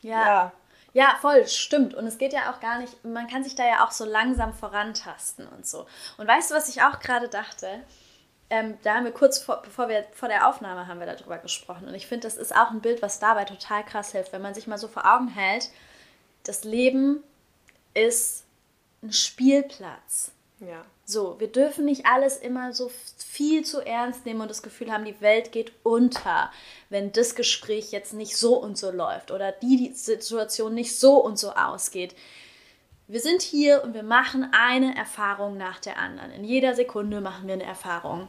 ja. 0.00 0.26
ja. 0.26 0.52
Ja, 0.92 1.14
voll, 1.20 1.46
stimmt. 1.46 1.92
Und 1.92 2.06
es 2.06 2.16
geht 2.16 2.32
ja 2.32 2.50
auch 2.50 2.60
gar 2.60 2.78
nicht, 2.78 3.04
man 3.04 3.28
kann 3.28 3.44
sich 3.44 3.54
da 3.54 3.66
ja 3.66 3.84
auch 3.84 3.90
so 3.90 4.06
langsam 4.06 4.54
vorantasten 4.54 5.46
und 5.46 5.66
so. 5.66 5.86
Und 6.16 6.26
weißt 6.26 6.50
du, 6.50 6.54
was 6.54 6.70
ich 6.70 6.80
auch 6.80 7.00
gerade 7.00 7.28
dachte? 7.28 7.68
Ähm, 8.48 8.78
da 8.82 8.94
haben 8.94 9.04
wir 9.04 9.12
kurz 9.12 9.38
vor, 9.38 9.60
bevor 9.60 9.90
wir 9.90 10.06
vor 10.14 10.28
der 10.30 10.48
Aufnahme 10.48 10.86
haben 10.86 11.00
wir 11.00 11.06
darüber 11.06 11.36
gesprochen. 11.36 11.86
Und 11.86 11.94
ich 11.94 12.06
finde, 12.06 12.26
das 12.26 12.38
ist 12.38 12.56
auch 12.56 12.70
ein 12.70 12.80
Bild, 12.80 13.02
was 13.02 13.18
dabei 13.18 13.44
total 13.44 13.84
krass 13.84 14.12
hilft, 14.12 14.32
wenn 14.32 14.40
man 14.40 14.54
sich 14.54 14.66
mal 14.66 14.78
so 14.78 14.88
vor 14.88 15.04
Augen 15.04 15.28
hält, 15.28 15.68
das 16.44 16.64
Leben 16.64 17.22
ist 17.92 18.44
ein 19.02 19.12
Spielplatz. 19.12 20.32
Ja. 20.60 20.84
So, 21.04 21.38
wir 21.38 21.48
dürfen 21.48 21.84
nicht 21.84 22.06
alles 22.06 22.38
immer 22.38 22.72
so 22.72 22.90
viel 23.18 23.64
zu 23.64 23.80
ernst 23.80 24.24
nehmen 24.24 24.40
und 24.40 24.50
das 24.50 24.62
Gefühl 24.62 24.90
haben, 24.90 25.04
die 25.04 25.20
Welt 25.20 25.52
geht 25.52 25.72
unter, 25.82 26.50
wenn 26.88 27.12
das 27.12 27.34
Gespräch 27.34 27.92
jetzt 27.92 28.14
nicht 28.14 28.36
so 28.36 28.56
und 28.56 28.78
so 28.78 28.90
läuft 28.90 29.30
oder 29.30 29.52
die, 29.52 29.92
Situation 29.92 30.74
nicht 30.74 30.98
so 30.98 31.18
und 31.18 31.38
so 31.38 31.52
ausgeht. 31.52 32.16
Wir 33.06 33.20
sind 33.20 33.42
hier 33.42 33.84
und 33.84 33.94
wir 33.94 34.02
machen 34.02 34.48
eine 34.52 34.96
Erfahrung 34.96 35.56
nach 35.56 35.78
der 35.78 35.98
anderen. 35.98 36.32
In 36.32 36.42
jeder 36.42 36.74
Sekunde 36.74 37.20
machen 37.20 37.46
wir 37.46 37.54
eine 37.54 37.64
Erfahrung. 37.64 38.26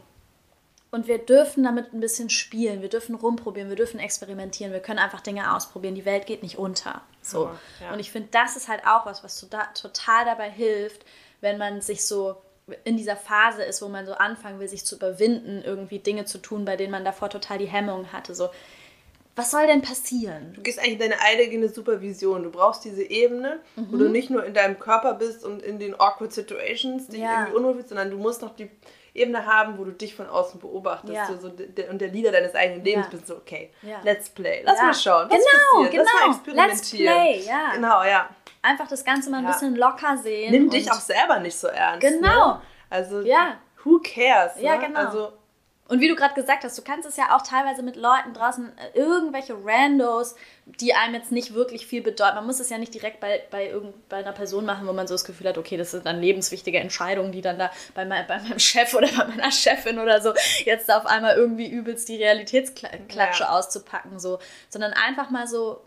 Und 0.91 1.07
wir 1.07 1.17
dürfen 1.17 1.63
damit 1.63 1.93
ein 1.93 1.99
bisschen 1.99 2.29
spielen, 2.29 2.81
wir 2.81 2.89
dürfen 2.89 3.15
rumprobieren, 3.15 3.69
wir 3.69 3.75
dürfen 3.75 3.99
experimentieren, 3.99 4.71
wir 4.71 4.79
können 4.79 4.99
einfach 4.99 5.19
Dinge 5.19 5.53
ausprobieren. 5.53 5.95
Die 5.95 6.05
Welt 6.05 6.25
geht 6.25 6.43
nicht 6.43 6.57
unter. 6.57 7.01
So. 7.21 7.51
Ja. 7.81 7.91
Und 7.91 7.99
ich 7.99 8.11
finde, 8.11 8.29
das 8.31 8.55
ist 8.55 8.67
halt 8.67 8.85
auch 8.85 9.05
was, 9.05 9.23
was 9.23 9.39
total 9.39 10.25
dabei 10.25 10.49
hilft, 10.49 11.03
wenn 11.41 11.57
man 11.57 11.81
sich 11.81 12.05
so 12.05 12.37
in 12.83 12.97
dieser 12.97 13.15
Phase 13.15 13.63
ist, 13.63 13.81
wo 13.81 13.87
man 13.87 14.05
so 14.05 14.13
anfangen 14.13 14.59
will, 14.59 14.67
sich 14.67 14.85
zu 14.85 14.95
überwinden, 14.95 15.61
irgendwie 15.63 15.99
Dinge 15.99 16.25
zu 16.25 16.37
tun, 16.37 16.65
bei 16.65 16.75
denen 16.75 16.91
man 16.91 17.05
davor 17.05 17.29
total 17.29 17.57
die 17.57 17.65
Hemmung 17.65 18.11
hatte. 18.11 18.35
So, 18.35 18.49
was 19.37 19.51
soll 19.51 19.67
denn 19.67 19.81
passieren? 19.81 20.53
Du 20.53 20.61
gehst 20.61 20.79
eigentlich 20.79 20.97
deine 20.97 21.21
eigene 21.21 21.69
Supervision. 21.69 22.43
Du 22.43 22.51
brauchst 22.51 22.83
diese 22.83 23.03
Ebene, 23.03 23.59
mhm. 23.75 23.87
wo 23.91 23.97
du 23.97 24.09
nicht 24.09 24.29
nur 24.29 24.43
in 24.43 24.53
deinem 24.53 24.79
Körper 24.79 25.13
bist 25.13 25.45
und 25.45 25.61
in 25.61 25.79
den 25.79 25.93
awkward 25.97 26.33
situations, 26.33 27.07
die 27.07 27.19
ja. 27.19 27.41
irgendwie 27.41 27.57
unruhig 27.57 27.77
bist, 27.77 27.89
sondern 27.89 28.09
du 28.09 28.17
musst 28.17 28.41
noch 28.41 28.55
die 28.55 28.69
Ebene 29.17 29.45
haben, 29.45 29.77
wo 29.77 29.83
du 29.83 29.91
dich 29.91 30.15
von 30.15 30.27
außen 30.27 30.59
beobachtest 30.59 31.13
ja. 31.13 31.27
so, 31.39 31.49
der, 31.49 31.89
und 31.89 31.99
der 31.99 32.09
Leader 32.09 32.31
deines 32.31 32.55
eigenen 32.55 32.83
Lebens 32.83 33.07
bist. 33.09 33.27
So, 33.27 33.35
okay, 33.35 33.71
let's 34.03 34.29
play. 34.29 34.61
Lass 34.63 34.79
mal 34.79 34.93
schauen, 34.93 35.29
was 35.29 35.37
genau, 35.37 35.83
passiert. 35.83 35.91
Genau. 35.91 36.03
Lass 36.03 36.21
mal 36.21 36.35
experimentieren. 36.35 37.15
Let's 37.15 37.45
play, 37.45 37.51
ja. 37.51 37.71
Genau, 37.73 38.03
ja 38.03 38.29
einfach 38.67 38.87
das 38.87 39.03
Ganze 39.03 39.29
mal 39.29 39.39
ein 39.39 39.47
bisschen 39.47 39.75
locker 39.75 40.17
sehen. 40.17 40.51
Nimm 40.51 40.69
dich 40.69 40.91
auch 40.91 40.99
selber 40.99 41.39
nicht 41.39 41.57
so 41.57 41.67
ernst. 41.67 42.01
Genau. 42.01 42.55
Ne? 42.55 42.61
Also, 42.89 43.21
ja. 43.21 43.57
who 43.83 43.99
cares? 43.99 44.55
Ne? 44.57 44.63
Ja, 44.63 44.75
genau. 44.77 44.99
Also, 44.99 45.33
und 45.87 46.01
wie 46.01 46.07
du 46.07 46.15
gerade 46.15 46.33
gesagt 46.33 46.63
hast, 46.63 46.77
du 46.77 46.81
kannst 46.81 47.07
es 47.07 47.15
ja 47.15 47.35
auch 47.35 47.41
teilweise 47.41 47.81
mit 47.81 47.95
Leuten 47.95 48.33
draußen, 48.33 48.71
äh, 48.77 48.97
irgendwelche 48.97 49.55
Randos, 49.63 50.35
die 50.65 50.93
einem 50.93 51.15
jetzt 51.15 51.31
nicht 51.31 51.53
wirklich 51.53 51.87
viel 51.87 52.01
bedeuten. 52.01 52.35
Man 52.35 52.45
muss 52.45 52.59
es 52.59 52.69
ja 52.69 52.77
nicht 52.77 52.93
direkt 52.93 53.19
bei, 53.19 53.41
bei, 53.51 53.69
irgend, 53.69 54.09
bei 54.09 54.17
einer 54.17 54.33
Person 54.33 54.65
machen, 54.65 54.85
wo 54.87 54.93
man 54.93 55.07
so 55.07 55.13
das 55.13 55.23
Gefühl 55.23 55.47
hat, 55.47 55.57
okay, 55.57 55.77
das 55.77 55.91
sind 55.91 56.05
dann 56.05 56.19
lebenswichtige 56.19 56.79
Entscheidungen, 56.79 57.31
die 57.31 57.41
dann 57.41 57.57
da 57.57 57.71
bei, 57.93 58.05
mein, 58.05 58.27
bei 58.27 58.39
meinem 58.39 58.59
Chef 58.59 58.93
oder 58.93 59.07
bei 59.07 59.25
meiner 59.27 59.51
Chefin 59.51 59.99
oder 59.99 60.21
so 60.21 60.33
jetzt 60.65 60.91
auf 60.91 61.05
einmal 61.05 61.35
irgendwie 61.37 61.67
übelst 61.67 62.09
die 62.09 62.17
Realitätsklatsche 62.17 63.43
ja. 63.43 63.49
auszupacken. 63.49 64.19
So. 64.19 64.39
Sondern 64.69 64.93
einfach 64.93 65.29
mal 65.29 65.47
so 65.47 65.81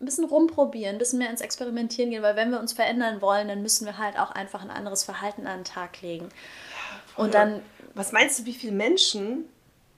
ein 0.00 0.04
bisschen 0.04 0.24
rumprobieren, 0.24 0.96
ein 0.96 0.98
bisschen 0.98 1.18
mehr 1.18 1.30
ins 1.30 1.40
Experimentieren 1.40 2.10
gehen, 2.10 2.22
weil 2.22 2.36
wenn 2.36 2.50
wir 2.50 2.60
uns 2.60 2.72
verändern 2.72 3.20
wollen, 3.20 3.48
dann 3.48 3.62
müssen 3.62 3.86
wir 3.86 3.98
halt 3.98 4.18
auch 4.18 4.30
einfach 4.30 4.62
ein 4.62 4.70
anderes 4.70 5.04
Verhalten 5.04 5.46
an 5.46 5.60
den 5.60 5.64
Tag 5.64 6.00
legen. 6.02 6.28
Und 7.16 7.34
dann. 7.34 7.62
Was 7.94 8.12
meinst 8.12 8.38
du, 8.38 8.44
wie 8.46 8.52
viele 8.54 8.72
Menschen 8.72 9.48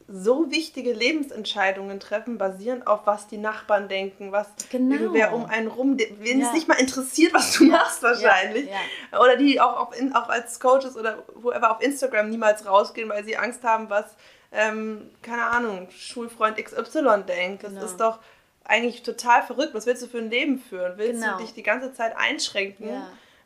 so 0.08 0.50
wichtige 0.50 0.92
Lebensentscheidungen 0.92 2.00
treffen, 2.00 2.36
basierend 2.36 2.86
auf 2.86 3.06
was 3.06 3.28
die 3.28 3.38
Nachbarn 3.38 3.88
denken, 3.88 4.32
was 4.32 4.48
Genau. 4.70 4.94
irgendwer 4.96 5.32
um 5.32 5.46
einen 5.46 5.68
rum, 5.68 5.96
wen 6.18 6.40
Ja. 6.40 6.48
es 6.48 6.52
nicht 6.52 6.68
mal 6.68 6.74
interessiert, 6.78 7.32
was 7.32 7.52
du 7.54 7.64
Ja, 7.64 7.70
machst 7.72 8.02
wahrscheinlich. 8.02 8.68
ja, 8.68 9.20
Oder 9.20 9.36
die 9.36 9.60
auch, 9.60 9.92
in- 9.92 10.14
auch 10.14 10.28
als 10.28 10.58
Coaches 10.60 10.96
oder 10.96 11.22
whoever 11.34 11.70
auf 11.70 11.80
Instagram 11.80 12.28
niemals 12.28 12.66
rausgehen, 12.66 13.08
weil 13.08 13.24
sie 13.24 13.36
Angst 13.36 13.62
haben, 13.62 13.88
was, 13.90 14.04
ähm, 14.50 15.08
keine 15.22 15.44
Ahnung, 15.46 15.88
Schulfreund 15.96 16.58
XY 16.58 17.22
denkt. 17.26 17.62
Das 17.62 17.72
Genau. 17.72 17.84
ist 17.84 17.96
doch 17.98 18.18
eigentlich 18.64 19.02
total 19.02 19.42
verrückt. 19.44 19.72
Was 19.72 19.86
willst 19.86 20.02
du 20.02 20.08
für 20.08 20.18
ein 20.18 20.30
Leben 20.30 20.58
führen? 20.58 20.98
Willst 20.98 21.22
Genau. 21.22 21.36
du 21.38 21.44
dich 21.44 21.54
die 21.54 21.62
ganze 21.62 21.92
Zeit 21.94 22.14
einschränken? 22.16 22.88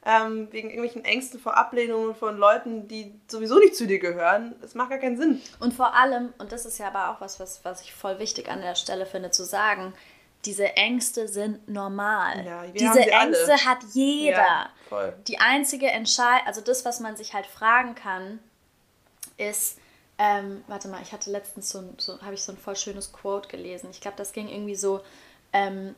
Ähm, 0.08 0.46
wegen 0.52 0.68
irgendwelchen 0.70 1.04
Ängsten 1.04 1.40
vor 1.40 1.56
Ablehnungen 1.56 2.14
von 2.14 2.36
Leuten, 2.38 2.86
die 2.86 3.12
sowieso 3.26 3.58
nicht 3.58 3.74
zu 3.74 3.88
dir 3.88 3.98
gehören. 3.98 4.54
Das 4.60 4.74
macht 4.76 4.90
gar 4.90 4.98
keinen 5.00 5.16
Sinn. 5.18 5.42
Und 5.58 5.74
vor 5.74 5.94
allem, 5.96 6.32
und 6.38 6.52
das 6.52 6.64
ist 6.64 6.78
ja 6.78 6.86
aber 6.86 7.10
auch 7.10 7.20
was, 7.20 7.40
was, 7.40 7.64
was 7.64 7.80
ich 7.80 7.92
voll 7.92 8.20
wichtig 8.20 8.48
an 8.48 8.60
der 8.60 8.76
Stelle 8.76 9.04
finde 9.04 9.32
zu 9.32 9.44
sagen, 9.44 9.92
diese 10.44 10.76
Ängste 10.76 11.26
sind 11.26 11.68
normal. 11.68 12.46
Ja, 12.46 12.62
diese 12.68 12.92
sie 13.02 13.12
alle. 13.12 13.36
Ängste 13.36 13.66
hat 13.66 13.78
jeder. 13.94 14.36
Ja, 14.36 14.70
voll. 14.88 15.12
Die 15.26 15.40
einzige 15.40 15.88
Entscheidung, 15.88 16.46
also 16.46 16.60
das, 16.60 16.84
was 16.84 17.00
man 17.00 17.16
sich 17.16 17.34
halt 17.34 17.46
fragen 17.46 17.96
kann, 17.96 18.38
ist, 19.38 19.78
ähm, 20.18 20.62
warte 20.68 20.86
mal, 20.86 21.02
ich 21.02 21.12
hatte 21.12 21.30
letztens 21.30 21.68
so, 21.70 21.78
ein- 21.80 21.94
so 21.98 22.20
habe 22.22 22.34
ich 22.34 22.42
so 22.42 22.52
ein 22.52 22.58
voll 22.58 22.76
schönes 22.76 23.12
Quote 23.12 23.48
gelesen. 23.48 23.88
Ich 23.90 24.00
glaube, 24.00 24.16
das 24.16 24.32
ging 24.32 24.48
irgendwie 24.48 24.76
so, 24.76 25.00
ähm, 25.52 25.96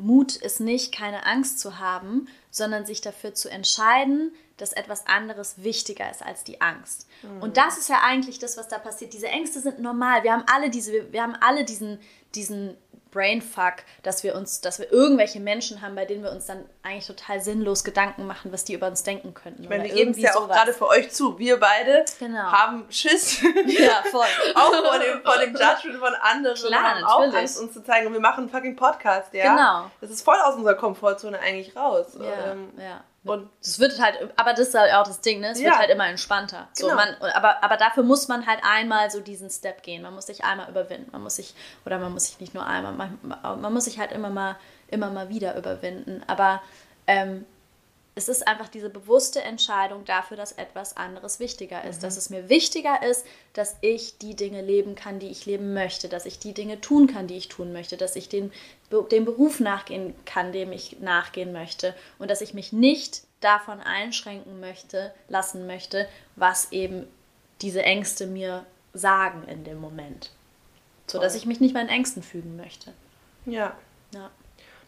Mut 0.00 0.36
ist 0.36 0.60
nicht, 0.60 0.92
keine 0.94 1.26
Angst 1.26 1.60
zu 1.60 1.78
haben, 1.78 2.26
sondern 2.50 2.86
sich 2.86 3.00
dafür 3.00 3.34
zu 3.34 3.48
entscheiden, 3.50 4.32
dass 4.56 4.72
etwas 4.72 5.06
anderes 5.06 5.62
wichtiger 5.62 6.10
ist 6.10 6.22
als 6.22 6.44
die 6.44 6.60
Angst. 6.60 7.06
Und 7.40 7.56
das 7.56 7.78
ist 7.78 7.88
ja 7.88 8.00
eigentlich 8.02 8.38
das, 8.38 8.56
was 8.56 8.68
da 8.68 8.78
passiert. 8.78 9.12
Diese 9.14 9.28
Ängste 9.28 9.60
sind 9.60 9.78
normal. 9.80 10.22
Wir 10.22 10.32
haben 10.32 10.44
alle 10.52 10.70
diese, 10.70 11.12
wir 11.12 11.22
haben 11.22 11.34
alle 11.40 11.64
diesen, 11.64 11.98
diesen 12.34 12.76
Brainfuck, 13.10 13.74
dass 14.02 14.22
wir 14.22 14.34
uns, 14.34 14.60
dass 14.60 14.78
wir 14.78 14.90
irgendwelche 14.92 15.40
Menschen 15.40 15.82
haben, 15.82 15.94
bei 15.94 16.04
denen 16.04 16.22
wir 16.22 16.30
uns 16.30 16.46
dann 16.46 16.64
eigentlich 16.82 17.06
total 17.06 17.40
sinnlos 17.40 17.84
Gedanken 17.84 18.26
machen, 18.26 18.52
was 18.52 18.64
die 18.64 18.74
über 18.74 18.86
uns 18.86 19.02
denken 19.02 19.34
könnten. 19.34 19.62
Ich 19.62 19.68
meine, 19.68 19.84
wir 19.84 19.92
geben 19.94 20.12
es 20.12 20.18
ja 20.18 20.30
auch 20.36 20.42
sowas. 20.42 20.56
gerade 20.56 20.72
für 20.72 20.88
euch 20.88 21.10
zu. 21.12 21.38
Wir 21.38 21.58
beide 21.60 22.04
Genau. 22.18 22.38
haben 22.52 22.86
Schiss. 22.90 23.42
Ja, 23.42 24.02
voll. 24.10 24.26
auch 24.54 24.72
vor 24.74 24.98
dem, 24.98 25.22
vor 25.22 25.38
dem 25.38 25.52
Judgment 25.54 25.98
von 25.98 26.14
anderen. 26.20 26.56
Klar, 26.56 26.94
haben 26.96 27.04
auch. 27.04 27.34
Angst, 27.34 27.58
uns 27.60 27.72
zu 27.72 27.82
zeigen. 27.82 28.06
Und 28.06 28.12
wir 28.12 28.20
machen 28.20 28.40
einen 28.44 28.48
fucking 28.50 28.76
Podcast, 28.76 29.32
ja? 29.34 29.54
Genau. 29.54 29.90
Das 30.00 30.10
ist 30.10 30.22
voll 30.22 30.36
aus 30.44 30.54
unserer 30.54 30.74
Komfortzone 30.74 31.38
eigentlich 31.38 31.74
raus. 31.76 32.16
Ja, 32.18 32.52
Ähm, 32.52 32.70
ja. 32.78 33.02
Und 33.22 33.50
Es 33.60 33.78
wird 33.78 34.00
halt, 34.00 34.16
aber 34.36 34.52
das 34.54 34.68
ist 34.68 34.74
halt 34.74 34.94
auch 34.94 35.06
das 35.06 35.20
Ding, 35.20 35.40
ne? 35.40 35.48
Es 35.50 35.58
Ja. 35.60 35.66
wird 35.66 35.78
halt 35.78 35.90
immer 35.90 36.06
entspannter. 36.08 36.68
So, 36.72 36.86
Genau. 36.86 36.96
man, 36.96 37.14
aber, 37.34 37.62
aber 37.62 37.76
dafür 37.76 38.02
muss 38.02 38.28
man 38.28 38.46
halt 38.46 38.60
einmal 38.62 39.10
so 39.10 39.20
diesen 39.20 39.50
Step 39.50 39.82
gehen. 39.82 40.02
Man 40.02 40.14
muss 40.14 40.26
sich 40.26 40.42
einmal 40.44 40.70
überwinden. 40.70 41.10
Man 41.12 41.22
muss 41.22 41.36
sich, 41.36 41.54
oder 41.84 41.98
man 41.98 42.12
muss 42.12 42.26
sich 42.26 42.40
nicht 42.40 42.54
nur 42.54 42.66
einmal, 42.66 42.92
man, 42.94 43.60
man 43.60 43.72
muss 43.74 43.84
sich 43.84 43.98
halt 43.98 44.12
immer 44.12 44.30
mal, 44.30 44.56
immer 44.88 45.10
mal 45.10 45.28
wieder 45.28 45.54
überwinden. 45.56 46.22
Aber 46.28 46.62
ähm, 47.06 47.44
es 48.20 48.28
ist 48.28 48.46
einfach 48.46 48.68
diese 48.68 48.90
bewusste 48.90 49.40
Entscheidung 49.40 50.04
dafür, 50.04 50.36
dass 50.36 50.52
etwas 50.52 50.94
anderes 50.94 51.40
wichtiger 51.40 51.82
ist. 51.84 52.02
Dass 52.02 52.18
es 52.18 52.28
mir 52.28 52.50
wichtiger 52.50 53.02
ist, 53.02 53.24
dass 53.54 53.78
ich 53.80 54.18
die 54.18 54.36
Dinge 54.36 54.60
leben 54.60 54.94
kann, 54.94 55.18
die 55.18 55.28
ich 55.28 55.46
leben 55.46 55.72
möchte. 55.72 56.10
Dass 56.10 56.26
ich 56.26 56.38
die 56.38 56.52
Dinge 56.52 56.82
tun 56.82 57.06
kann, 57.06 57.26
die 57.26 57.38
ich 57.38 57.48
tun 57.48 57.72
möchte. 57.72 57.96
Dass 57.96 58.16
ich 58.16 58.28
den, 58.28 58.52
dem 59.10 59.24
Beruf 59.24 59.58
nachgehen 59.58 60.14
kann, 60.26 60.52
dem 60.52 60.70
ich 60.70 61.00
nachgehen 61.00 61.52
möchte. 61.52 61.94
Und 62.18 62.30
dass 62.30 62.42
ich 62.42 62.52
mich 62.52 62.74
nicht 62.74 63.22
davon 63.40 63.80
einschränken 63.80 64.60
möchte, 64.60 65.14
lassen 65.28 65.66
möchte, 65.66 66.06
was 66.36 66.72
eben 66.72 67.06
diese 67.62 67.82
Ängste 67.82 68.26
mir 68.26 68.66
sagen 68.92 69.48
in 69.48 69.64
dem 69.64 69.80
Moment. 69.80 70.30
So 71.06 71.18
dass 71.18 71.34
ich 71.34 71.46
mich 71.46 71.58
nicht 71.58 71.72
meinen 71.72 71.88
Ängsten 71.88 72.22
fügen 72.22 72.56
möchte. 72.56 72.92
ja. 73.46 73.74
Ja. 74.12 74.30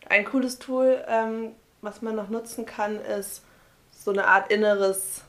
Ein 0.08 0.24
cooles 0.24 0.58
Tool, 0.58 1.04
ähm, 1.06 1.52
was 1.82 2.00
man 2.00 2.14
noch 2.14 2.30
nutzen 2.30 2.64
kann, 2.64 3.00
ist 3.00 3.42
so 3.90 4.12
eine 4.12 4.26
Art 4.26 4.50
inneres 4.50 5.22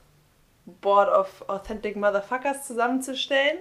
Board 0.66 1.10
of 1.10 1.44
Authentic 1.50 1.96
Motherfuckers 1.98 2.66
zusammenzustellen, 2.66 3.58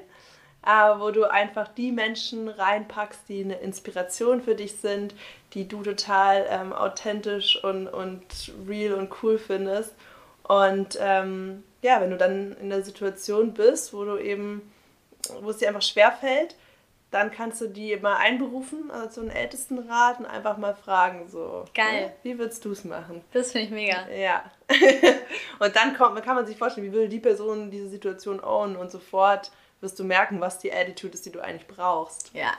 äh, 0.64 1.00
wo 1.00 1.10
du 1.10 1.28
einfach 1.28 1.68
die 1.68 1.90
Menschen 1.90 2.48
reinpackst, 2.48 3.22
die 3.28 3.42
eine 3.42 3.56
Inspiration 3.56 4.42
für 4.42 4.54
dich 4.54 4.76
sind, 4.76 5.14
die 5.54 5.66
du 5.66 5.82
total 5.82 6.46
ähm, 6.48 6.72
authentisch 6.72 7.62
und, 7.64 7.88
und 7.88 8.24
real 8.68 8.94
und 8.94 9.10
cool 9.22 9.38
findest. 9.38 9.94
Und 10.44 10.98
ähm, 11.00 11.64
ja, 11.80 12.00
wenn 12.00 12.10
du 12.10 12.18
dann 12.18 12.56
in 12.58 12.70
der 12.70 12.82
Situation 12.82 13.54
bist, 13.54 13.92
wo 13.92 14.04
du 14.04 14.18
eben, 14.18 14.70
wo 15.40 15.50
es 15.50 15.58
dir 15.58 15.68
einfach 15.68 15.82
schwerfällt, 15.82 16.54
dann 17.12 17.30
kannst 17.30 17.60
du 17.60 17.68
die 17.68 17.94
mal 17.98 18.16
einberufen, 18.16 18.90
also 18.90 19.16
so 19.16 19.20
einen 19.20 19.30
Ältestenrat 19.30 20.18
und 20.18 20.24
einfach 20.24 20.56
mal 20.56 20.74
fragen, 20.74 21.28
so. 21.28 21.66
Geil. 21.74 22.06
ne, 22.06 22.12
Wie 22.22 22.38
würdest 22.38 22.64
du 22.64 22.72
es 22.72 22.84
machen? 22.84 23.22
Das 23.32 23.52
finde 23.52 23.66
ich 23.66 23.70
mega. 23.70 24.08
Ja. 24.08 24.50
und 25.58 25.76
dann 25.76 25.94
kommt, 25.94 26.20
kann 26.24 26.36
man 26.36 26.46
sich 26.46 26.56
vorstellen, 26.56 26.86
wie 26.86 26.92
würde 26.92 27.10
die 27.10 27.20
Person 27.20 27.70
diese 27.70 27.90
Situation 27.90 28.42
ownen 28.42 28.76
und 28.76 28.90
sofort 28.90 29.52
wirst 29.82 29.98
du 29.98 30.04
merken, 30.04 30.40
was 30.40 30.58
die 30.58 30.72
Attitude 30.72 31.12
ist, 31.12 31.26
die 31.26 31.32
du 31.32 31.40
eigentlich 31.40 31.66
brauchst. 31.66 32.30
Ja. 32.32 32.54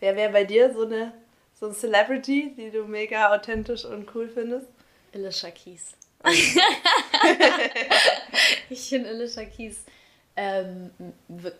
Wer 0.00 0.16
wäre 0.16 0.32
bei 0.32 0.44
dir 0.44 0.74
so 0.74 0.84
eine, 0.84 1.14
so 1.58 1.66
eine 1.66 1.74
Celebrity, 1.74 2.52
die 2.58 2.70
du 2.70 2.84
mega 2.84 3.34
authentisch 3.34 3.86
und 3.86 4.14
cool 4.14 4.28
findest? 4.28 4.66
Alicia 5.14 5.50
Keys. 5.50 5.94
ich 8.68 8.86
finde 8.86 9.08
Alicia 9.08 9.44
Keys 9.44 9.82
ähm, 10.36 10.90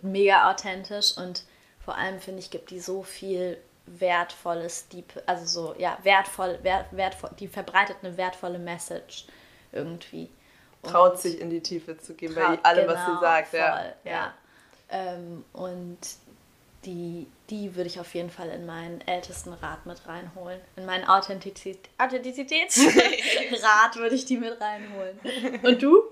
mega 0.03 0.51
authentisch 0.51 1.17
und 1.17 1.45
vor 1.87 1.97
allem 1.97 2.21
finde 2.21 2.41
ich, 2.41 2.51
gibt 2.51 2.71
die 2.71 2.81
so 2.81 3.03
viel 3.05 3.57
Wertvolles, 3.87 4.89
die, 4.89 5.05
also 5.25 5.47
so, 5.47 5.75
ja, 5.79 5.97
wertvoll, 6.03 6.59
wert, 6.63 6.87
wertvoll, 6.91 7.31
die 7.39 7.47
verbreitet 7.47 7.99
eine 8.03 8.17
wertvolle 8.17 8.59
Message 8.59 9.27
irgendwie. 9.71 10.29
Und 10.83 10.91
Traut 10.91 11.19
sich 11.21 11.41
in 11.41 11.49
die 11.49 11.61
Tiefe 11.63 11.97
zu 11.97 12.15
gehen 12.15 12.35
bei 12.35 12.43
traut- 12.43 12.65
allem, 12.65 12.89
was 12.89 12.99
sie 13.01 13.07
genau, 13.07 13.21
sagt. 13.21 13.53
Ja. 13.55 13.77
voll, 13.77 13.93
ja. 14.05 14.35
Ähm, 14.91 15.45
und 15.53 15.99
die, 16.85 17.29
die 17.51 17.75
würde 17.77 17.89
ich 17.89 18.01
auf 18.01 18.13
jeden 18.15 18.31
Fall 18.31 18.49
in 18.49 18.67
meinen 18.67 19.01
ältesten 19.07 19.53
Rat 19.53 19.87
mit 19.87 20.07
reinholen. 20.09 20.61
In 20.75 20.85
meinen 20.87 21.05
Authentizität, 21.05 21.89
Authentizitätsrat 21.99 23.95
würde 23.97 24.17
ich 24.17 24.25
die 24.25 24.37
mit 24.39 24.61
reinholen. 24.61 25.19
Und 25.63 25.81
du? 25.83 26.03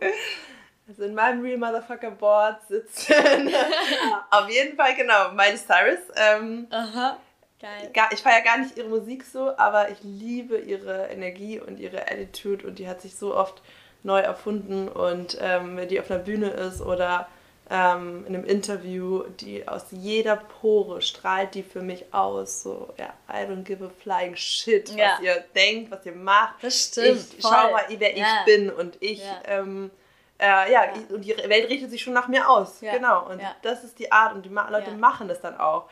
Also 0.89 1.03
in 1.05 1.15
meinem 1.15 1.41
Real 1.43 1.57
Motherfucker 1.59 2.11
Board 2.11 2.57
sitzen 2.69 3.15
auf 4.31 4.49
jeden 4.51 4.77
Fall, 4.77 4.95
genau, 4.95 5.31
Miley 5.33 5.57
Cyrus. 5.57 5.99
Ähm, 6.17 6.67
Aha. 6.71 7.17
Geil. 7.61 7.91
ich 8.13 8.21
feiere 8.21 8.43
gar 8.43 8.59
nicht 8.59 8.77
ihre 8.77 8.89
Musik 8.89 9.25
so, 9.25 9.57
aber 9.57 9.89
ich 9.91 9.97
liebe 10.03 10.59
ihre 10.59 11.07
Energie 11.07 11.59
und 11.59 11.79
ihre 11.81 12.03
Attitude 12.03 12.67
und 12.67 12.79
die 12.79 12.87
hat 12.89 13.01
sich 13.01 13.17
so 13.17 13.35
oft 13.35 13.63
neu 14.03 14.19
erfunden 14.21 14.89
und 14.89 15.39
ähm, 15.41 15.79
wenn 15.79 15.89
die 15.89 15.99
auf 15.99 16.11
einer 16.11 16.21
Bühne 16.21 16.51
ist 16.51 16.83
oder 16.83 17.27
ähm, 17.71 18.27
in 18.29 18.35
einem 18.35 18.45
Interview, 18.45 19.23
die 19.41 19.67
aus 19.67 19.87
jeder 19.93 20.37
Pore 20.37 21.01
strahlt 21.01 21.55
die 21.55 21.63
für 21.63 21.81
mich 21.81 22.13
aus, 22.13 22.63
so, 22.63 22.93
ja, 22.99 23.15
I 23.31 23.47
don't 23.51 23.63
give 23.63 23.83
a 23.83 23.89
flying 24.03 24.37
shit, 24.37 24.91
was 24.91 24.97
Ja. 24.97 25.19
ihr 25.23 25.43
denkt, 25.55 25.91
was 25.91 26.05
ihr 26.05 26.13
macht. 26.13 26.63
Das 26.63 26.79
stimmt, 26.89 27.25
Ich 27.39 27.41
voll. 27.43 27.51
schau 27.51 27.71
mal, 27.71 27.85
wer 27.89 28.15
Ja. 28.19 28.27
ich 28.41 28.45
bin 28.45 28.71
und 28.71 28.99
ich, 29.01 29.25
Ja. 29.25 29.41
ähm, 29.47 29.91
äh, 30.39 30.73
ja, 30.73 30.83
ich- 30.95 31.11
und 31.15 31.23
die 31.23 31.31
Welt 31.37 31.69
richtet 31.71 31.91
sich 31.91 32.03
schon 32.03 32.13
nach 32.13 32.29
mir 32.29 32.49
aus. 32.49 32.81
Genau. 32.97 33.29
Und 33.29 33.41
das 33.63 33.85
ist 33.85 33.99
die 33.99 34.11
Art 34.13 34.35
und 34.35 34.45
die 34.45 34.49
Leute 34.49 34.91
machen 35.01 35.29
das 35.29 35.41
dann 35.41 35.57
auch. 35.59 35.89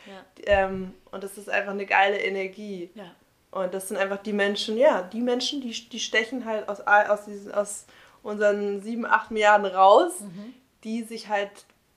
Ähm, 0.47 0.95
und 1.11 1.23
das 1.25 1.39
ist 1.39 1.49
einfach 1.49 1.73
eine 1.73 1.87
geile 1.87 2.19
Energie. 2.19 2.91
Und 3.51 3.75
das 3.75 3.89
sind 3.89 3.99
einfach 3.99 4.19
die 4.23 4.33
Menschen, 4.33 4.77
ja, 4.79 5.03
die 5.03 5.21
Menschen, 5.21 5.61
die, 5.61 5.71
die 5.89 6.01
stechen 6.01 6.45
halt 6.47 6.69
aus, 6.69 6.81
aus, 6.81 7.25
diesen, 7.27 7.53
aus 7.53 7.87
unseren 8.23 8.81
sieben, 8.81 9.05
acht 9.07 9.31
Milliarden 9.31 9.67
raus, 9.67 10.21
Mhm. 10.21 10.55
die 10.85 11.03
sich 11.05 11.29
halt 11.29 11.51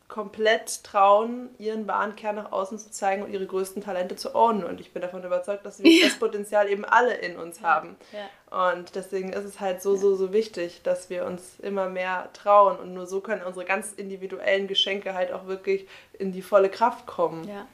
komplett 0.08 0.84
trauen, 0.84 1.50
ihren 1.58 1.88
wahren 1.88 2.16
Kern 2.16 2.36
nach 2.36 2.52
außen 2.52 2.78
zu 2.78 2.92
zeigen 2.92 3.24
und 3.24 3.32
ihre 3.32 3.48
größten 3.48 3.84
Talente 3.84 4.16
zu 4.16 4.36
ownen. 4.36 4.64
Und 4.64 4.80
ich 4.80 4.94
bin 4.94 5.02
davon 5.02 5.24
überzeugt, 5.24 5.66
dass 5.66 5.80
wir 5.82 6.06
das 6.06 6.20
Potenzial 6.20 6.70
eben 6.70 6.86
alle 6.86 7.16
in 7.16 7.38
uns 7.38 7.62
haben. 7.62 7.96
Ja. 8.12 8.76
Und 8.76 8.96
deswegen 8.96 9.34
ist 9.34 9.44
es 9.44 9.60
halt 9.60 9.82
so, 9.82 9.96
so, 9.96 10.16
so 10.16 10.32
wichtig, 10.32 10.82
dass 10.84 11.10
wir 11.10 11.26
uns 11.26 11.60
immer 11.60 11.90
mehr 11.90 12.30
trauen. 12.34 12.78
Und 12.78 12.94
nur 12.94 13.08
so 13.08 13.20
können 13.20 13.42
unsere 13.42 13.66
ganz 13.66 13.94
individuellen 13.94 14.68
Geschenke 14.68 15.16
halt 15.16 15.32
auch 15.32 15.48
wirklich 15.48 15.88
in 16.14 16.32
die 16.32 16.44
volle 16.44 16.70
Kraft 16.70 17.08
kommen. 17.08 17.48
Ja. 17.48 17.68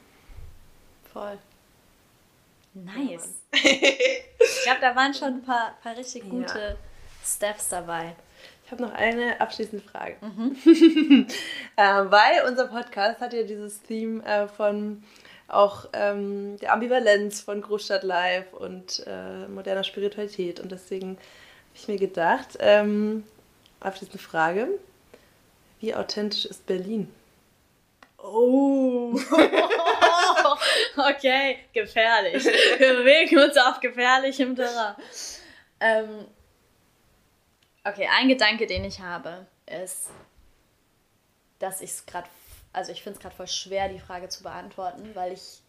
Voll. 1.12 1.38
Nice. 2.72 3.28
ich 3.52 4.62
glaube, 4.64 4.80
da 4.80 4.96
waren 4.96 5.12
schon 5.12 5.28
ein 5.28 5.42
paar, 5.42 5.76
paar 5.82 5.96
richtig 5.96 6.28
gute 6.30 6.58
Ja. 6.58 6.76
Steps 7.24 7.68
dabei. 7.68 8.16
Ich 8.72 8.80
habe 8.80 8.90
noch 8.90 8.98
eine 8.98 9.38
abschließende 9.38 9.84
Frage. 9.84 10.16
Mhm. 10.22 10.56
äh, 11.76 11.82
weil 11.82 12.48
unser 12.48 12.68
Podcast 12.68 13.20
hat 13.20 13.34
ja 13.34 13.42
dieses 13.42 13.82
Theme 13.82 14.24
äh, 14.24 14.48
von 14.48 15.04
auch 15.46 15.90
ähm, 15.92 16.56
der 16.58 16.72
Ambivalenz 16.72 17.42
von 17.42 17.60
Großstadt 17.60 18.02
Live 18.02 18.50
und 18.54 19.04
äh, 19.06 19.46
moderner 19.48 19.84
Spiritualität. 19.84 20.58
Und 20.58 20.72
deswegen 20.72 21.10
habe 21.18 21.18
ich 21.74 21.86
mir 21.86 21.98
gedacht, 21.98 22.56
ähm, 22.60 23.24
abschließende 23.80 24.18
Frage, 24.18 24.68
Wie 25.80 25.94
authentisch 25.94 26.46
ist 26.46 26.64
Berlin? 26.64 27.12
Oh. 28.16 29.12
okay, 30.96 31.58
gefährlich. 31.74 32.42
Wir 32.78 32.94
bewegen 32.94 33.38
uns 33.38 33.58
auf 33.58 33.80
gefährlichem 33.80 34.56
Terrain. 34.56 34.94
Ähm, 35.78 36.26
okay, 37.84 38.08
ein 38.10 38.28
Gedanke, 38.28 38.66
den 38.66 38.84
ich 38.84 39.00
habe, 39.00 39.46
ist, 39.66 40.10
dass 41.58 41.80
ich 41.80 41.90
es 41.90 42.06
gerade, 42.06 42.28
also 42.72 42.92
ich 42.92 43.02
finde 43.02 43.18
es 43.18 43.22
gerade 43.22 43.34
voll 43.34 43.48
schwer, 43.48 43.88
die 43.88 44.00
Frage 44.00 44.28
zu 44.28 44.42
beantworten, 44.42 45.10
weil 45.14 45.32
ich 45.32 45.62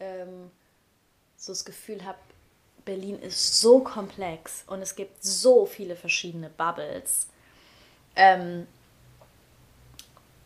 ähm, 0.00 0.50
so 1.36 1.52
das 1.52 1.64
Gefühl 1.64 2.04
habe, 2.04 2.18
Berlin 2.84 3.18
ist 3.18 3.60
so 3.60 3.80
komplex 3.80 4.64
und 4.66 4.82
es 4.82 4.94
gibt 4.94 5.24
so 5.24 5.64
viele 5.66 5.96
verschiedene 5.96 6.50
Bubbles. 6.50 7.28
Ähm, 8.16 8.66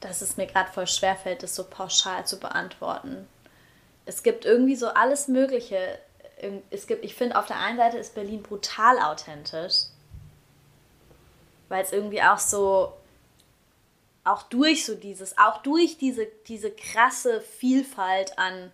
dass 0.00 0.22
es 0.22 0.36
mir 0.36 0.46
gerade 0.46 0.70
voll 0.70 0.86
schwer 0.86 1.16
fällt, 1.16 1.42
das 1.42 1.54
so 1.54 1.64
pauschal 1.64 2.24
zu 2.26 2.38
beantworten. 2.38 3.28
Es 4.06 4.22
gibt 4.22 4.44
irgendwie 4.44 4.76
so 4.76 4.88
alles 4.88 5.28
Mögliche. 5.28 5.98
Es 6.70 6.86
gibt, 6.86 7.04
ich 7.04 7.14
finde, 7.14 7.36
auf 7.36 7.46
der 7.46 7.58
einen 7.58 7.78
Seite 7.78 7.98
ist 7.98 8.14
Berlin 8.14 8.42
brutal 8.42 8.98
authentisch, 9.00 9.86
weil 11.68 11.82
es 11.82 11.92
irgendwie 11.92 12.22
auch 12.22 12.38
so, 12.38 12.92
auch 14.24 14.42
durch 14.44 14.84
so 14.84 14.94
dieses, 14.94 15.36
auch 15.38 15.62
durch 15.62 15.98
diese, 15.98 16.26
diese 16.46 16.70
krasse 16.70 17.40
Vielfalt 17.40 18.38
an, 18.38 18.70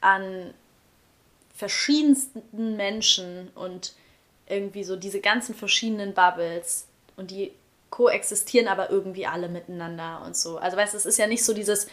an 0.00 0.54
verschiedensten 1.54 2.76
Menschen 2.76 3.50
und 3.54 3.94
irgendwie 4.46 4.84
so 4.84 4.96
diese 4.96 5.20
ganzen 5.20 5.54
verschiedenen 5.54 6.14
Bubbles 6.14 6.86
und 7.16 7.30
die 7.30 7.52
koexistieren 7.90 8.68
aber 8.68 8.90
irgendwie 8.90 9.26
alle 9.26 9.48
miteinander 9.48 10.22
und 10.24 10.36
so. 10.36 10.58
Also 10.58 10.76
weißt 10.76 10.94
du, 10.94 10.98
es 10.98 11.06
ist 11.06 11.18
ja 11.18 11.26
nicht 11.26 11.44
so 11.44 11.54
dieses, 11.54 11.88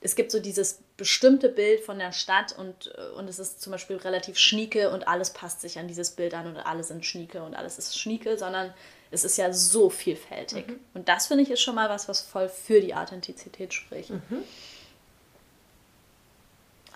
es 0.00 0.14
gibt 0.16 0.30
so 0.30 0.40
dieses 0.40 0.80
bestimmte 0.96 1.48
Bild 1.48 1.80
von 1.80 1.98
der 1.98 2.12
Stadt 2.12 2.56
und, 2.58 2.88
und 3.16 3.28
es 3.28 3.38
ist 3.38 3.62
zum 3.62 3.72
Beispiel 3.72 3.96
relativ 3.96 4.38
schnieke 4.38 4.90
und 4.90 5.06
alles 5.06 5.30
passt 5.32 5.60
sich 5.60 5.78
an 5.78 5.88
dieses 5.88 6.12
Bild 6.12 6.34
an 6.34 6.46
und 6.46 6.56
alle 6.56 6.82
sind 6.82 7.04
schnieke 7.04 7.42
und 7.42 7.54
alles 7.54 7.78
ist 7.78 7.98
schnieke, 7.98 8.38
sondern 8.38 8.72
es 9.12 9.24
ist 9.24 9.36
ja 9.36 9.52
so 9.52 9.90
vielfältig. 9.90 10.66
Mhm. 10.66 10.80
Und 10.94 11.08
das 11.08 11.26
finde 11.26 11.44
ich 11.44 11.50
ist 11.50 11.60
schon 11.60 11.74
mal 11.74 11.88
was, 11.88 12.08
was 12.08 12.20
voll 12.20 12.48
für 12.48 12.80
die 12.80 12.94
Authentizität 12.94 13.72
spricht. 13.74 14.10
Mhm. 14.10 14.42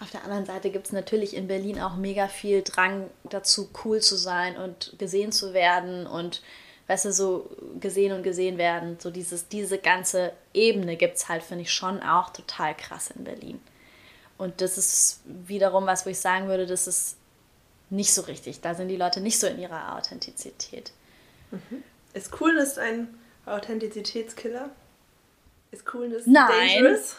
Auf 0.01 0.11
der 0.11 0.25
anderen 0.25 0.45
Seite 0.45 0.71
gibt 0.71 0.87
es 0.87 0.93
natürlich 0.93 1.35
in 1.35 1.47
Berlin 1.47 1.81
auch 1.81 1.97
mega 1.97 2.29
viel 2.29 2.63
Drang 2.63 3.09
dazu, 3.25 3.71
cool 3.85 4.01
zu 4.01 4.17
sein 4.17 4.57
und 4.57 4.95
gesehen 4.99 5.33
zu 5.33 5.55
werden 5.55 6.07
und 6.07 6.43
weißt 6.87 7.07
du, 7.07 7.13
so 7.13 7.51
gesehen 7.81 8.13
und 8.13 8.23
gesehen 8.23 8.59
werden. 8.59 8.99
So 9.01 9.11
dieses, 9.11 9.49
diese 9.49 9.79
ganze 9.79 10.33
Ebene 10.53 10.97
gibt 10.97 11.17
es 11.17 11.29
halt, 11.29 11.43
finde 11.43 11.63
ich, 11.63 11.73
schon 11.73 12.03
auch 12.03 12.31
total 12.31 12.75
krass 12.77 13.11
in 13.11 13.25
Berlin. 13.25 13.61
Und 14.39 14.61
das 14.61 14.77
ist 14.77 15.21
wiederum 15.25 15.87
was, 15.87 16.05
wo 16.05 16.11
ich 16.11 16.19
sagen 16.19 16.49
würde, 16.49 16.67
das 16.67 16.87
ist 16.87 17.17
nicht 17.89 18.13
so 18.13 18.23
richtig. 18.23 18.61
Da 18.61 18.75
sind 18.75 18.89
die 18.89 18.97
Leute 18.97 19.21
nicht 19.21 19.39
so 19.39 19.47
in 19.47 19.59
ihrer 19.59 19.97
Authentizität. 19.97 20.93
Mhm. 21.51 21.83
Ist 22.17 22.33
Coolness 22.33 22.79
ein 22.79 23.19
Authentizitätskiller? 23.45 24.71
Ist 25.71 25.85
Coolness 25.85 26.27
Nein. 26.27 26.49
dangerous? 26.49 27.17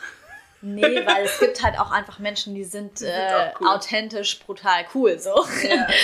Nee, 0.62 1.06
weil 1.06 1.24
es 1.24 1.40
gibt 1.40 1.64
halt 1.64 1.80
auch 1.80 1.92
einfach 1.92 2.18
Menschen, 2.18 2.56
die 2.56 2.64
sind, 2.64 3.04
äh, 3.04 3.52
cool. 3.60 3.68
authentisch, 3.68 4.40
brutal 4.40 4.86
cool 4.96 5.20
so. 5.20 5.36
Ja. 5.64 5.88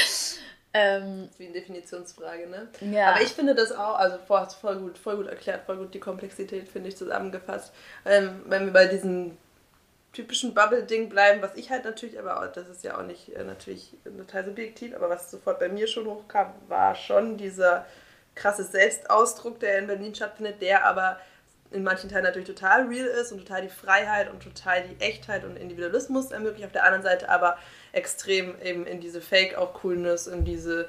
Ähm, 0.76 1.30
wie 1.38 1.46
eine 1.46 1.54
Definitionsfrage, 1.54 2.48
ne? 2.48 2.68
Ja. 2.82 3.12
Aber 3.12 3.22
ich 3.22 3.30
finde 3.30 3.54
das 3.54 3.72
auch, 3.72 3.94
also 3.94 4.18
voll, 4.26 4.48
voll 4.60 4.80
gut, 4.80 4.98
voll 4.98 5.18
gut 5.18 5.28
erklärt, 5.28 5.68
voll 5.68 5.78
gut 5.78 5.94
die 5.94 6.00
Komplexität, 6.00 6.68
finde 6.68 6.89
ich, 6.89 6.98
zusammengefasst. 6.98 7.72
Ähm, 8.06 8.41
wenn 8.48 8.66
wir 8.66 8.74
bei 8.74 8.88
diesem 8.88 9.38
typischen 10.14 10.56
Bubble-Ding 10.56 11.10
bleiben, 11.10 11.44
was 11.44 11.54
ich 11.54 11.70
halt 11.70 11.86
natürlich, 11.86 12.18
aber 12.18 12.41
auch, 12.41 12.52
das 12.52 12.70
ist 12.70 12.84
ja 12.84 12.98
auch 12.98 13.04
nicht 13.04 13.36
äh, 13.36 13.44
natürlich 13.44 13.96
total 14.18 14.46
subjektiv, 14.46 14.96
aber 14.96 15.12
was 15.12 15.30
sofort 15.30 15.60
bei 15.60 15.70
mir 15.70 15.86
schon 15.86 16.08
hochkam, 16.08 16.52
war 16.68 16.96
schon 16.96 17.38
dieser 17.38 17.86
krasse 18.36 18.64
Selbstausdruck, 18.64 19.60
der 19.60 19.80
in 19.80 19.88
Berlin 19.88 20.16
stattfindet, 20.16 20.62
der 20.62 20.86
aber 20.86 21.20
in 21.72 21.84
manchen 21.84 22.10
Teilen 22.10 22.24
natürlich 22.24 22.48
total 22.48 22.88
real 22.88 23.08
ist 23.08 23.32
und 23.32 23.40
total 23.40 23.64
die 23.64 23.70
Freiheit 23.70 24.32
und 24.32 24.44
total 24.44 24.84
die 24.84 25.04
Echtheit 25.04 25.44
und 25.44 25.58
Individualismus 25.58 26.32
ermöglicht. 26.32 26.66
Auf 26.66 26.72
der 26.72 26.86
anderen 26.86 27.04
Seite 27.04 27.30
aber 27.30 27.58
extrem 27.92 28.54
eben 28.62 28.86
in 28.86 29.02
diese 29.02 29.22
Fake 29.22 29.56
auch 29.58 29.74
Coolness, 29.74 30.28
in 30.28 30.46
diese 30.46 30.88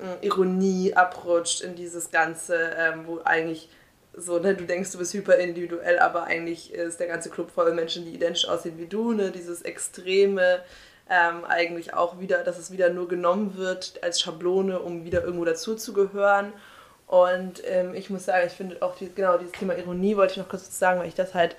äh, 0.00 0.26
Ironie 0.26 0.94
abrutscht, 0.94 1.62
in 1.62 1.74
dieses 1.74 2.10
Ganze, 2.10 2.56
ähm, 2.76 3.06
wo 3.06 3.20
eigentlich 3.24 3.68
so, 4.14 4.38
ne, 4.38 4.54
du 4.54 4.64
denkst, 4.64 4.92
du 4.92 4.98
bist 4.98 5.14
hyper 5.14 5.36
individuell, 5.36 5.98
aber 5.98 6.24
eigentlich 6.24 6.72
ist 6.72 7.00
der 7.00 7.06
ganze 7.06 7.30
Club 7.30 7.50
voll 7.50 7.72
Menschen, 7.74 8.04
die 8.04 8.14
identisch 8.14 8.48
aussehen 8.48 8.78
wie 8.78 8.86
du, 8.86 9.12
ne, 9.12 9.30
dieses 9.30 9.62
extreme, 9.62 10.62
ähm, 11.08 11.44
eigentlich 11.44 11.94
auch 11.94 12.20
wieder, 12.20 12.44
dass 12.44 12.58
es 12.58 12.70
wieder 12.70 12.90
nur 12.90 13.08
genommen 13.08 13.56
wird 13.56 14.00
als 14.02 14.20
Schablone, 14.20 14.80
um 14.80 15.04
wieder 15.04 15.24
irgendwo 15.24 15.44
dazuzugehören. 15.44 16.52
Und 17.10 17.60
ähm, 17.66 17.92
ich 17.94 18.08
muss 18.08 18.26
sagen, 18.26 18.46
ich 18.46 18.52
finde 18.52 18.80
auch 18.82 18.94
die, 18.94 19.12
genau 19.12 19.36
dieses 19.36 19.50
Thema 19.50 19.76
Ironie 19.76 20.16
wollte 20.16 20.34
ich 20.34 20.38
noch 20.38 20.48
kurz 20.48 20.78
sagen, 20.78 21.00
weil 21.00 21.08
ich 21.08 21.16
das 21.16 21.34
halt 21.34 21.56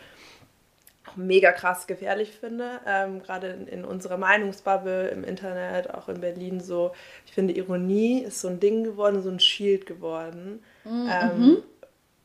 mega 1.18 1.52
krass 1.52 1.88
gefährlich 1.88 2.32
finde. 2.32 2.80
Ähm, 2.88 3.22
Gerade 3.22 3.48
in, 3.48 3.68
in, 3.68 3.84
unserer 3.84 4.16
Meinungsbubble 4.16 5.10
im 5.10 5.26
Internet, 5.26 5.94
auch 5.94 6.08
in 6.08 6.22
Berlin 6.22 6.62
so. 6.62 6.94
Ich 7.26 7.34
finde, 7.34 7.54
Ironie 7.54 8.22
ist 8.22 8.40
so 8.40 8.48
ein 8.48 8.62
Ding 8.62 8.86
geworden, 8.86 9.22
so 9.22 9.30
ein 9.30 9.42
Shield 9.42 9.86
geworden. 9.86 10.64
Mhm. 10.86 11.10
Ähm, 11.12 11.64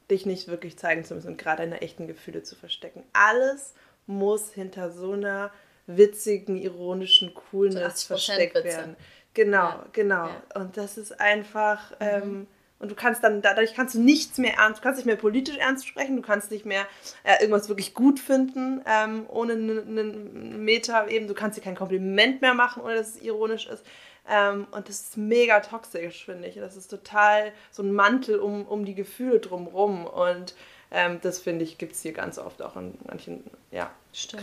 dich 0.09 0.25
nicht 0.25 0.47
wirklich 0.47 0.79
zeigen 0.79 1.05
zu 1.05 1.17
müssen 1.17 1.31
und 1.33 1.37
gerade 1.37 1.63
deine 1.63 1.81
echten 1.81 2.07
Gefühle 2.07 2.45
zu 2.45 2.55
verstecken. 2.55 3.03
Alles 3.13 3.75
muss 4.07 4.53
hinter 4.53 4.93
so 4.93 5.15
einer 5.15 5.51
witzigen, 5.89 6.57
ironischen 6.57 7.35
Coolness 7.35 8.05
versteckt 8.05 8.55
Witze. 8.55 8.69
werden. 8.69 8.97
Genau, 9.35 9.67
ja. 9.71 9.85
genau. 9.91 10.27
Ja. 10.27 10.43
Und 10.55 10.77
das 10.77 10.97
ist 10.97 11.21
einfach. 11.21 11.91
Mhm. 11.91 11.97
Ähm, 11.99 12.47
und 12.79 12.91
du 12.91 12.95
kannst 12.95 13.25
dann, 13.25 13.41
dadurch 13.41 13.75
kannst 13.75 13.95
du 13.95 14.01
nichts 14.01 14.39
mehr 14.39 14.55
ernst, 14.55 14.81
du 14.81 14.83
kannst 14.83 14.99
nicht 14.99 15.07
mehr 15.07 15.17
politisch 15.17 15.57
ernst 15.57 15.87
sprechen, 15.87 16.17
du 16.17 16.23
kannst 16.23 16.51
nicht 16.51 16.67
mehr 16.67 16.87
äh, 17.25 17.41
irgendwas 17.41 17.69
wirklich 17.69 17.95
gut 17.95 18.21
finden, 18.21 18.83
ähm, 18.87 19.25
ohne 19.29 19.55
einen 19.55 20.65
Meter 20.65 21.09
eben, 21.09 21.27
du 21.27 21.35
kannst 21.35 21.57
dir 21.57 21.63
kein 21.63 21.75
Kompliment 21.75 22.43
mehr 22.43 22.55
machen, 22.55 22.83
ohne 22.83 22.97
dass 22.97 23.17
es 23.17 23.23
ironisch 23.23 23.67
ist. 23.67 23.85
Ähm, 24.29 24.67
und 24.73 24.89
das 24.89 25.01
ist 25.01 25.17
mega 25.17 25.61
toxisch, 25.61 26.25
finde 26.25 26.49
ich. 26.49 26.57
Das 26.57 26.77
ist 26.77 26.89
total 26.89 27.53
so 27.71 27.83
ein 27.83 27.93
Mantel 27.93 28.41
um, 28.41 28.67
um 28.67 28.85
die 28.85 28.95
Gefühle 28.95 29.39
drumrum. 29.39 30.05
Und 30.05 30.55
ähm, 30.91 31.21
das, 31.23 31.39
finde 31.39 31.65
ich, 31.65 31.79
gibt 31.79 31.93
es 31.93 32.03
hier 32.03 32.13
ganz 32.13 32.39
oft 32.39 32.61
auch 32.61 32.77
in 32.77 32.99
manchen 33.07 33.45
ja, 33.71 33.91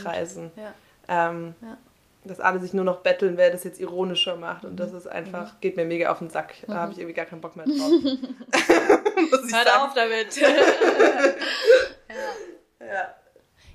Kreisen. 0.01 0.51
Ja. 0.55 0.73
Ähm, 1.09 1.53
ja 1.61 1.77
dass 2.25 2.39
alle 2.39 2.59
sich 2.59 2.73
nur 2.73 2.85
noch 2.85 3.01
betteln, 3.01 3.37
wer 3.37 3.51
das 3.51 3.63
jetzt 3.63 3.79
ironischer 3.79 4.35
macht. 4.35 4.65
Und 4.65 4.77
das 4.77 4.91
mhm. 4.91 4.97
ist 4.97 5.07
einfach, 5.07 5.53
mhm. 5.53 5.57
geht 5.61 5.75
mir 5.77 5.85
mega 5.85 6.11
auf 6.11 6.19
den 6.19 6.29
Sack. 6.29 6.55
Da 6.67 6.75
habe 6.75 6.91
ich 6.93 6.99
irgendwie 6.99 7.15
gar 7.15 7.25
keinen 7.25 7.41
Bock 7.41 7.55
mehr 7.55 7.65
drauf. 7.65 7.77
Hört 9.31 9.49
sagen. 9.49 9.69
auf 9.77 9.93
damit. 9.93 10.35
ja. 10.37 10.53
ja. 12.79 13.15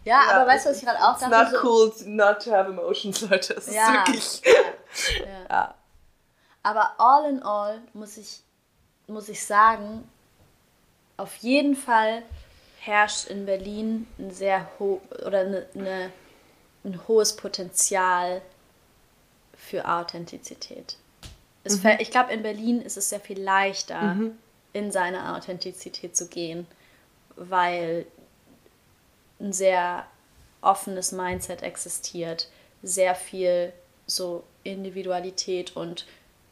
Ja, 0.05 0.21
aber 0.31 0.47
weißt 0.47 0.65
du, 0.65 0.71
was 0.71 0.79
ich 0.79 0.85
gerade 0.87 1.01
auch 1.01 1.19
dachte? 1.19 1.27
It's 1.27 1.53
not 1.53 1.65
cool 1.65 1.93
not 2.07 2.43
to 2.43 2.51
have 2.51 2.71
emotions, 2.71 3.21
Leute. 3.23 3.55
Es 3.55 3.75
ja. 3.75 4.05
ist 4.05 4.43
wirklich. 4.43 4.43
Ja. 5.21 5.25
ja. 5.51 5.75
Aber 6.63 6.93
all 6.99 7.29
in 7.29 7.43
all 7.43 7.83
muss 7.93 8.17
ich, 8.17 8.41
muss 9.07 9.29
ich 9.29 9.45
sagen, 9.45 10.09
auf 11.19 11.37
jeden 11.37 11.77
Fall 11.77 12.23
herrscht 12.81 13.29
in 13.29 13.45
Berlin 13.45 14.07
ein 14.19 14.31
sehr 14.31 14.67
hoch 14.79 15.01
oder 15.27 15.41
eine, 15.41 15.67
eine 15.75 16.13
ein 16.85 17.07
hohes 17.09 17.37
Potenzial 17.37 18.43
für 19.57 19.89
Authentizität. 19.89 20.97
Mhm. 21.65 21.97
Ich 21.99 22.11
glaube, 22.11 22.33
in 22.33 22.43
Berlin 22.43 22.81
ist 22.81 22.97
es 22.97 23.11
sehr 23.11 23.21
viel 23.21 23.41
leichter, 23.41 24.15
mhm. 24.15 24.39
in 24.73 24.91
seine 24.91 25.35
Authentizität 25.35 26.17
zu 26.17 26.29
gehen, 26.29 26.67
weil 27.37 28.07
ein 29.41 29.53
sehr 29.53 30.07
offenes 30.61 31.13
Mindset 31.13 31.63
existiert, 31.63 32.49
sehr 32.83 33.15
viel 33.15 33.73
so 34.07 34.45
Individualität 34.65 35.77
und 35.77 36.07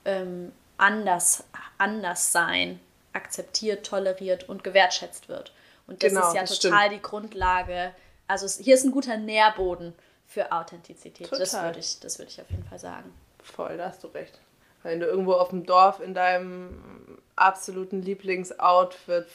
ähm, 0.05 0.53
anders, 0.77 1.45
anders 1.79 2.33
sein 2.33 2.81
akzeptiert, 3.13 3.87
toleriert 3.87 4.49
und 4.49 4.63
gewertschätzt 4.63 5.29
wird. 5.29 5.53
Und 5.87 6.03
das 6.03 6.13
genau, 6.13 6.29
ist 6.29 6.35
ja 6.35 6.45
total 6.45 6.87
stimmt. 6.87 6.93
die 6.93 7.03
Grundlage. 7.03 7.95
Also 8.27 8.63
hier 8.63 8.75
ist 8.75 8.85
ein 8.85 8.93
guter 8.93 9.17
Nährboden 9.17 9.95
für 10.27 10.51
Authentizität. 10.53 11.29
Total. 11.29 11.39
Das 11.41 11.63
würde 11.63 11.79
ich, 11.79 12.01
das 12.01 12.19
würd 12.19 12.31
ich 12.31 12.41
auf 12.41 12.51
jeden 12.51 12.65
Fall 12.65 12.79
sagen. 12.79 13.13
Voll, 13.43 13.77
da 13.77 13.89
hast 13.89 14.03
du 14.05 14.09
recht. 14.09 14.39
Wenn 14.83 15.01
du 15.01 15.07
irgendwo 15.07 15.33
auf 15.33 15.49
dem 15.51 15.65
Dorf 15.67 16.01
in 16.01 16.15
deinem 16.15 17.19
absoluten 17.35 18.03
Lieblingsoutfit 18.03 19.27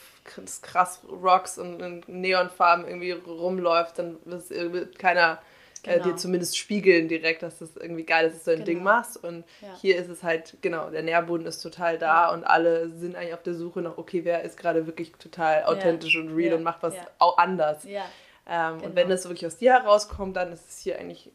krass 0.62 1.00
Rocks 1.08 1.58
und 1.58 1.80
in 1.80 2.02
Neonfarben 2.06 2.86
irgendwie 2.86 3.12
rumläuft, 3.12 3.98
dann 3.98 4.16
wird 4.24 4.98
keiner 4.98 5.40
äh, 5.84 6.00
dir 6.00 6.16
zumindest 6.16 6.56
spiegeln 6.56 7.08
direkt, 7.08 7.42
dass 7.42 7.58
das 7.58 7.76
irgendwie 7.76 8.04
geil 8.04 8.28
ist, 8.28 8.36
dass 8.36 8.44
du 8.44 8.50
ein 8.52 8.64
Ding 8.64 8.78
Genau. 8.78 8.90
machst. 8.90 9.16
Und 9.22 9.44
Ja. 9.60 9.76
hier 9.80 9.96
ist 9.96 10.08
es 10.08 10.22
halt, 10.22 10.56
genau, 10.62 10.90
der 10.90 11.02
Nährboden 11.02 11.44
ist 11.46 11.60
total 11.60 11.98
da 11.98 12.30
und 12.32 12.44
alle 12.44 12.88
sind 12.90 13.16
eigentlich 13.16 13.34
auf 13.34 13.42
der 13.42 13.54
Suche 13.54 13.80
nach, 13.82 13.98
okay, 13.98 14.24
wer 14.24 14.42
ist 14.42 14.56
gerade 14.56 14.86
wirklich 14.86 15.10
total 15.12 15.64
authentisch 15.64 16.16
und 16.16 16.34
real 16.34 16.50
Ja. 16.52 16.56
und 16.56 16.62
macht 16.62 16.82
was 16.84 16.94
Ja. 16.94 17.06
auch 17.18 17.36
anders. 17.36 17.82
Ja. 17.84 18.04
Ähm, 18.46 18.74
Genau. 18.78 18.86
Und 18.86 18.96
wenn 18.96 19.08
das 19.08 19.24
wirklich 19.24 19.46
aus 19.46 19.56
dir 19.58 19.72
herauskommt, 19.72 20.36
dann 20.36 20.52
ist 20.52 20.68
es 20.68 20.78
hier 20.80 20.98
eigentlich 20.98 21.30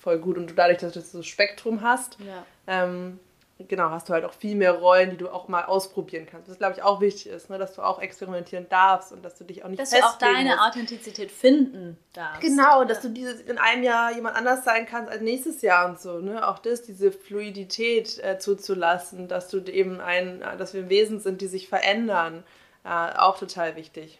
voll 0.00 0.18
gut. 0.18 0.36
Und 0.38 0.48
du 0.50 0.54
dadurch, 0.54 0.78
dass 0.78 0.92
du 0.92 1.00
so 1.00 1.22
Spektrum 1.22 1.82
hast, 1.82 2.16
Ja. 2.20 2.44
ähm, 2.66 3.20
genau, 3.68 3.90
hast 3.90 4.08
du 4.08 4.14
halt 4.14 4.24
auch 4.24 4.32
viel 4.32 4.56
mehr 4.56 4.72
Rollen, 4.72 5.10
die 5.10 5.16
du 5.18 5.28
auch 5.28 5.46
mal 5.48 5.64
ausprobieren 5.66 6.26
kannst. 6.28 6.48
Was, 6.48 6.56
glaube 6.58 6.72
ich, 6.76 6.82
auch 6.82 7.00
wichtig 7.02 7.26
ist, 7.26 7.50
ne? 7.50 7.58
dass 7.58 7.74
du 7.74 7.82
auch 7.82 8.00
experimentieren 8.00 8.66
darfst 8.70 9.12
und 9.12 9.22
dass 9.22 9.36
du 9.36 9.44
dich 9.44 9.62
auch 9.62 9.68
nicht 9.68 9.78
Dass 9.80 9.90
du 9.90 9.98
auch 9.98 10.12
festlegen 10.18 10.32
deine 10.34 10.50
musst. 10.56 10.62
Authentizität 10.68 11.30
finden 11.30 11.98
darfst. 12.14 12.40
Genau, 12.40 12.84
dass 12.84 13.00
du 13.02 13.10
dieses 13.10 13.42
in 13.42 13.58
einem 13.58 13.82
Jahr 13.82 14.12
jemand 14.14 14.36
anders 14.36 14.64
sein 14.64 14.86
kannst 14.86 15.10
als 15.10 15.20
nächstes 15.20 15.60
Jahr 15.62 15.88
und 15.90 16.00
so, 16.00 16.18
ne? 16.20 16.48
Auch 16.48 16.58
das, 16.58 16.82
diese 16.82 17.12
Fluidität 17.12 18.18
äh, 18.24 18.38
zuzulassen, 18.38 19.28
dass 19.28 19.48
du 19.48 19.58
eben 19.58 20.00
ein, 20.00 20.40
äh, 20.42 20.56
dass 20.56 20.72
wir 20.74 20.88
Wesen 20.88 21.20
sind, 21.20 21.42
die 21.42 21.46
sich 21.46 21.68
verändern, 21.68 22.42
äh, 22.84 22.88
auch 23.18 23.38
total 23.38 23.76
wichtig. 23.76 24.18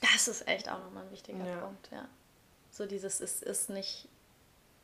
Das 0.00 0.28
ist 0.28 0.46
echt 0.46 0.70
auch 0.70 0.78
nochmal 0.78 1.04
ein 1.04 1.10
wichtiger 1.10 1.44
Ja. 1.44 1.56
Punkt, 1.58 1.88
ja. 1.90 2.06
So 2.70 2.86
dieses, 2.86 3.20
es 3.20 3.42
ist 3.42 3.70
nicht, 3.70 4.08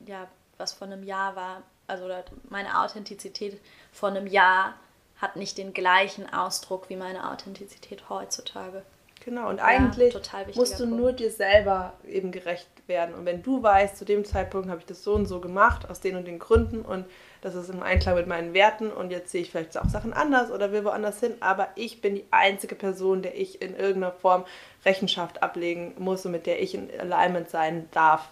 ja, 0.06 0.26
was 0.56 0.72
vor 0.72 0.86
einem 0.86 1.02
Jahr 1.02 1.36
war, 1.36 1.62
also 1.86 2.08
meine 2.48 2.80
Authentizität 2.80 3.60
vor 3.92 4.08
einem 4.08 4.26
Jahr 4.26 4.74
hat 5.16 5.36
nicht 5.36 5.58
den 5.58 5.72
gleichen 5.74 6.32
Ausdruck 6.32 6.88
wie 6.88 6.96
meine 6.96 7.30
Authentizität 7.30 8.08
heutzutage. 8.08 8.82
Genau, 9.24 9.48
und 9.48 9.60
eigentlich 9.60 10.12
total 10.12 10.46
wichtiger 10.46 10.60
musst 10.60 10.80
du 10.80 10.84
Punkt. 10.84 10.98
nur 11.00 11.12
dir 11.12 11.30
selber 11.30 11.92
eben 12.04 12.32
gerecht 12.32 12.68
werden. 12.88 13.14
Und 13.14 13.24
wenn 13.24 13.42
du 13.42 13.62
weißt, 13.62 13.96
zu 13.96 14.04
dem 14.04 14.24
Zeitpunkt 14.24 14.68
habe 14.68 14.80
ich 14.80 14.86
das 14.86 15.04
so 15.04 15.14
und 15.14 15.26
so 15.26 15.40
gemacht, 15.40 15.88
aus 15.88 16.00
den 16.00 16.16
und 16.16 16.24
den 16.24 16.40
Gründen 16.40 16.82
und 16.82 17.06
das 17.42 17.54
ist 17.54 17.68
im 17.68 17.82
Einklang 17.82 18.14
mit 18.14 18.26
meinen 18.26 18.54
Werten 18.54 18.90
und 18.90 19.10
jetzt 19.10 19.30
sehe 19.30 19.42
ich 19.42 19.50
vielleicht 19.50 19.76
auch 19.76 19.88
Sachen 19.88 20.12
anders 20.14 20.50
oder 20.50 20.72
will 20.72 20.84
woanders 20.84 21.20
hin, 21.20 21.34
aber 21.40 21.68
ich 21.74 22.00
bin 22.00 22.14
die 22.14 22.24
einzige 22.30 22.74
Person, 22.74 23.20
der 23.20 23.38
ich 23.38 23.60
in 23.60 23.74
irgendeiner 23.76 24.12
Form 24.12 24.44
Rechenschaft 24.86 25.42
ablegen 25.42 25.94
muss 25.98 26.24
und 26.24 26.32
mit 26.32 26.46
der 26.46 26.62
ich 26.62 26.74
in 26.74 26.88
Alignment 26.98 27.50
sein 27.50 27.88
darf. 27.92 28.28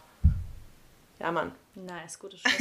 Ja, 1.19 1.31
Mann. 1.33 1.53
Nice, 1.75 2.19
gutes. 2.19 2.41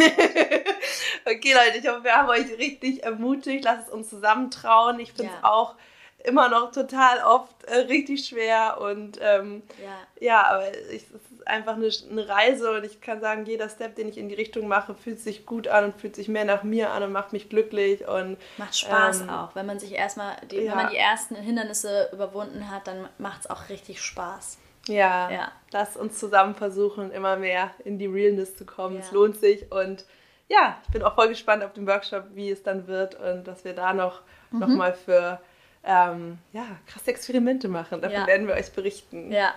Okay, 1.25 1.53
Leute, 1.53 1.77
ich 1.77 1.87
hoffe, 1.87 2.03
wir 2.03 2.13
haben 2.13 2.29
euch 2.29 2.57
richtig 2.57 3.03
ermutigt. 3.03 3.63
Lasst 3.63 3.87
es 3.87 3.93
uns 3.93 4.09
zusammentrauen. 4.09 4.99
Ich 4.99 5.13
finde 5.13 5.31
es 5.33 5.41
Ja. 5.43 5.49
auch 5.49 5.75
immer 6.23 6.49
noch 6.49 6.71
total 6.71 7.23
oft 7.23 7.63
äh, 7.65 7.75
richtig 7.79 8.27
schwer 8.27 8.79
und 8.81 9.17
ähm, 9.21 9.63
ja. 9.81 10.27
ja, 10.27 10.47
aber 10.47 10.67
ich, 10.91 11.03
es 11.03 11.31
ist 11.31 11.47
einfach 11.47 11.75
eine, 11.75 11.89
eine 12.11 12.27
Reise 12.27 12.71
und 12.71 12.83
ich 12.83 12.99
kann 13.01 13.21
sagen, 13.21 13.45
jeder 13.45 13.69
Step, 13.69 13.95
den 13.95 14.09
ich 14.09 14.17
in 14.17 14.27
die 14.29 14.35
Richtung 14.35 14.67
mache, 14.67 14.95
fühlt 14.95 15.19
sich 15.19 15.45
gut 15.45 15.67
an 15.67 15.85
und 15.85 15.95
fühlt 15.95 16.15
sich 16.15 16.27
mehr 16.27 16.45
nach 16.45 16.63
mir 16.63 16.91
an 16.91 17.03
und 17.03 17.11
macht 17.11 17.31
mich 17.33 17.49
glücklich 17.49 18.07
und 18.07 18.37
Macht 18.57 18.77
Spaß 18.77 19.21
ähm, 19.21 19.29
auch. 19.29 19.55
Wenn 19.55 19.65
man 19.65 19.79
sich 19.79 19.93
erstmal, 19.93 20.35
die, 20.51 20.57
ja. 20.57 20.71
wenn 20.71 20.77
man 20.77 20.89
die 20.91 20.97
ersten 20.97 21.35
Hindernisse 21.35 22.09
überwunden 22.11 22.69
hat, 22.69 22.87
dann 22.87 23.07
macht 23.17 23.41
es 23.41 23.49
auch 23.49 23.69
richtig 23.69 24.01
Spaß. 24.01 24.57
Ja, 24.87 25.29
Ja. 25.29 25.51
lasst 25.71 25.97
uns 25.97 26.17
zusammen 26.19 26.55
versuchen, 26.55 27.11
immer 27.11 27.35
mehr 27.37 27.71
in 27.85 27.97
die 27.99 28.07
Realness 28.07 28.55
zu 28.57 28.65
kommen. 28.65 28.97
Es 28.99 29.11
lohnt 29.11 29.37
sich 29.37 29.71
und 29.71 30.05
ja, 30.49 30.77
ich 30.83 30.89
bin 30.91 31.03
auch 31.03 31.13
voll 31.15 31.29
gespannt 31.29 31.63
auf 31.63 31.73
den 31.73 31.85
Workshop, 31.87 32.23
wie 32.33 32.49
es 32.49 32.63
dann 32.63 32.87
wird 32.87 33.15
und 33.15 33.43
dass 33.47 33.63
wir 33.63 33.73
da 33.73 33.93
noch, 33.93 34.21
Mhm. 34.51 34.59
noch 34.59 34.67
mal 34.69 34.93
für 34.93 35.39
ähm, 35.83 36.37
ja, 36.53 36.65
krasse 36.87 37.11
Experimente 37.11 37.67
machen. 37.67 38.01
Davon 38.01 38.17
Ja. 38.17 38.27
werden 38.27 38.47
wir 38.47 38.55
euch 38.55 38.71
berichten. 38.71 39.31
Ja. 39.31 39.53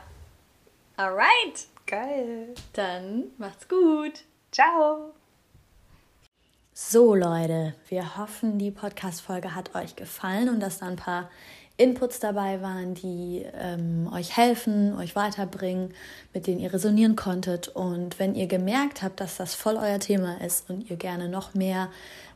Alright. 0.97 1.67
Geil. 1.87 2.55
Dann 2.75 3.25
macht's 3.39 3.69
gut. 3.69 4.23
Ciao. 4.53 5.13
So 6.75 7.15
Leute, 7.15 7.75
wir 7.89 8.17
hoffen, 8.17 8.59
die 8.59 8.71
Podcast-Folge 8.71 9.55
hat 9.55 9.75
euch 9.75 9.95
gefallen 9.97 10.49
und 10.49 10.61
dass 10.61 10.79
da 10.79 10.87
ein 10.87 10.97
paar 10.97 11.29
Inputs 11.77 12.21
dabei 12.21 12.63
waren, 12.63 12.95
die 12.95 13.45
ähm, 13.55 14.11
euch 14.13 14.37
helfen, 14.37 14.97
euch 14.97 15.17
weiterbringen, 15.17 15.93
mit 16.33 16.47
denen 16.47 16.61
ihr 16.61 16.73
resonieren 16.73 17.17
konntet. 17.17 17.69
Und 17.69 18.19
wenn 18.19 18.35
ihr 18.35 18.47
gemerkt 18.47 19.03
habt, 19.03 19.21
dass 19.21 19.37
das 19.37 19.55
voll 19.55 19.77
euer 19.77 19.99
Thema 19.99 20.41
ist 20.41 20.71
und 20.71 20.89
ihr 20.91 20.97
gerne 20.97 21.29
noch 21.29 21.55
mehr 21.55 21.89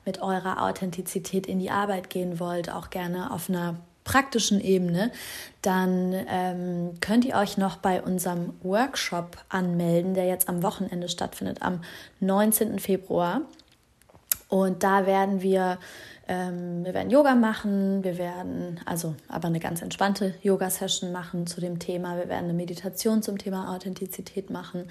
mit 0.06 0.22
eurer 0.22 0.62
Authentizität 0.62 1.46
in 1.46 1.58
die 1.58 1.70
Arbeit 1.70 2.08
gehen 2.08 2.40
wollt, 2.40 2.70
auch 2.70 2.88
gerne 2.90 3.32
auf 3.32 3.50
einer 3.50 3.76
praktischen 4.06 4.60
Ebene, 4.60 5.10
dann 5.60 6.14
ähm, 6.28 6.94
könnt 7.00 7.24
ihr 7.24 7.34
euch 7.34 7.58
noch 7.58 7.76
bei 7.76 8.00
unserem 8.00 8.54
Workshop 8.62 9.36
anmelden, 9.48 10.14
der 10.14 10.26
jetzt 10.26 10.48
am 10.48 10.62
Wochenende 10.62 11.08
stattfindet, 11.08 11.60
am 11.60 11.80
19. 12.20 12.78
Februar. 12.78 13.42
Und 14.48 14.84
da 14.84 15.06
werden 15.06 15.42
wir, 15.42 15.78
ähm, 16.28 16.84
wir 16.84 16.94
werden 16.94 17.10
Yoga 17.10 17.34
machen, 17.34 18.04
wir 18.04 18.16
werden 18.16 18.78
also 18.84 19.16
aber 19.26 19.48
eine 19.48 19.58
ganz 19.58 19.82
entspannte 19.82 20.34
Yoga-Session 20.40 21.10
machen 21.10 21.48
zu 21.48 21.60
dem 21.60 21.80
Thema. 21.80 22.16
Wir 22.16 22.28
werden 22.28 22.44
eine 22.44 22.54
Meditation 22.54 23.22
zum 23.22 23.38
Thema 23.38 23.74
Authentizität 23.74 24.50
machen. 24.50 24.88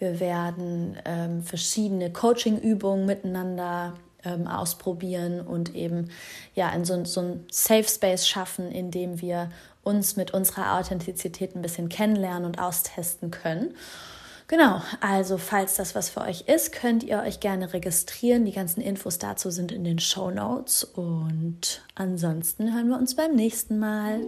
Wir 0.00 0.18
werden 0.18 0.96
ähm, 1.04 1.44
verschiedene 1.44 2.12
Coaching-Übungen 2.12 3.06
miteinander 3.06 3.94
ähm, 4.28 4.46
ausprobieren 4.46 5.40
und 5.40 5.74
eben 5.74 6.10
ja 6.54 6.70
in 6.70 6.84
so, 6.84 7.04
so 7.04 7.20
ein 7.20 7.46
Safe 7.50 7.88
Space 7.88 8.28
schaffen, 8.28 8.70
in 8.70 8.90
dem 8.90 9.20
wir 9.20 9.50
uns 9.82 10.16
mit 10.16 10.32
unserer 10.32 10.78
Authentizität 10.78 11.56
ein 11.56 11.62
bisschen 11.62 11.88
kennenlernen 11.88 12.44
und 12.44 12.58
austesten 12.58 13.30
können. 13.30 13.74
Genau, 14.48 14.80
also 15.00 15.36
falls 15.36 15.74
das 15.74 15.94
was 15.94 16.08
für 16.08 16.22
euch 16.22 16.42
ist, 16.46 16.72
könnt 16.72 17.02
ihr 17.02 17.18
euch 17.20 17.40
gerne 17.40 17.74
registrieren. 17.74 18.46
Die 18.46 18.52
ganzen 18.52 18.80
Infos 18.80 19.18
dazu 19.18 19.50
sind 19.50 19.72
in 19.72 19.84
den 19.84 19.98
Show 19.98 20.30
Notes. 20.30 20.84
Und 20.84 21.82
ansonsten 21.94 22.72
hören 22.74 22.88
wir 22.88 22.96
uns 22.96 23.14
beim 23.14 23.34
nächsten 23.34 23.78
Mal. 23.78 24.22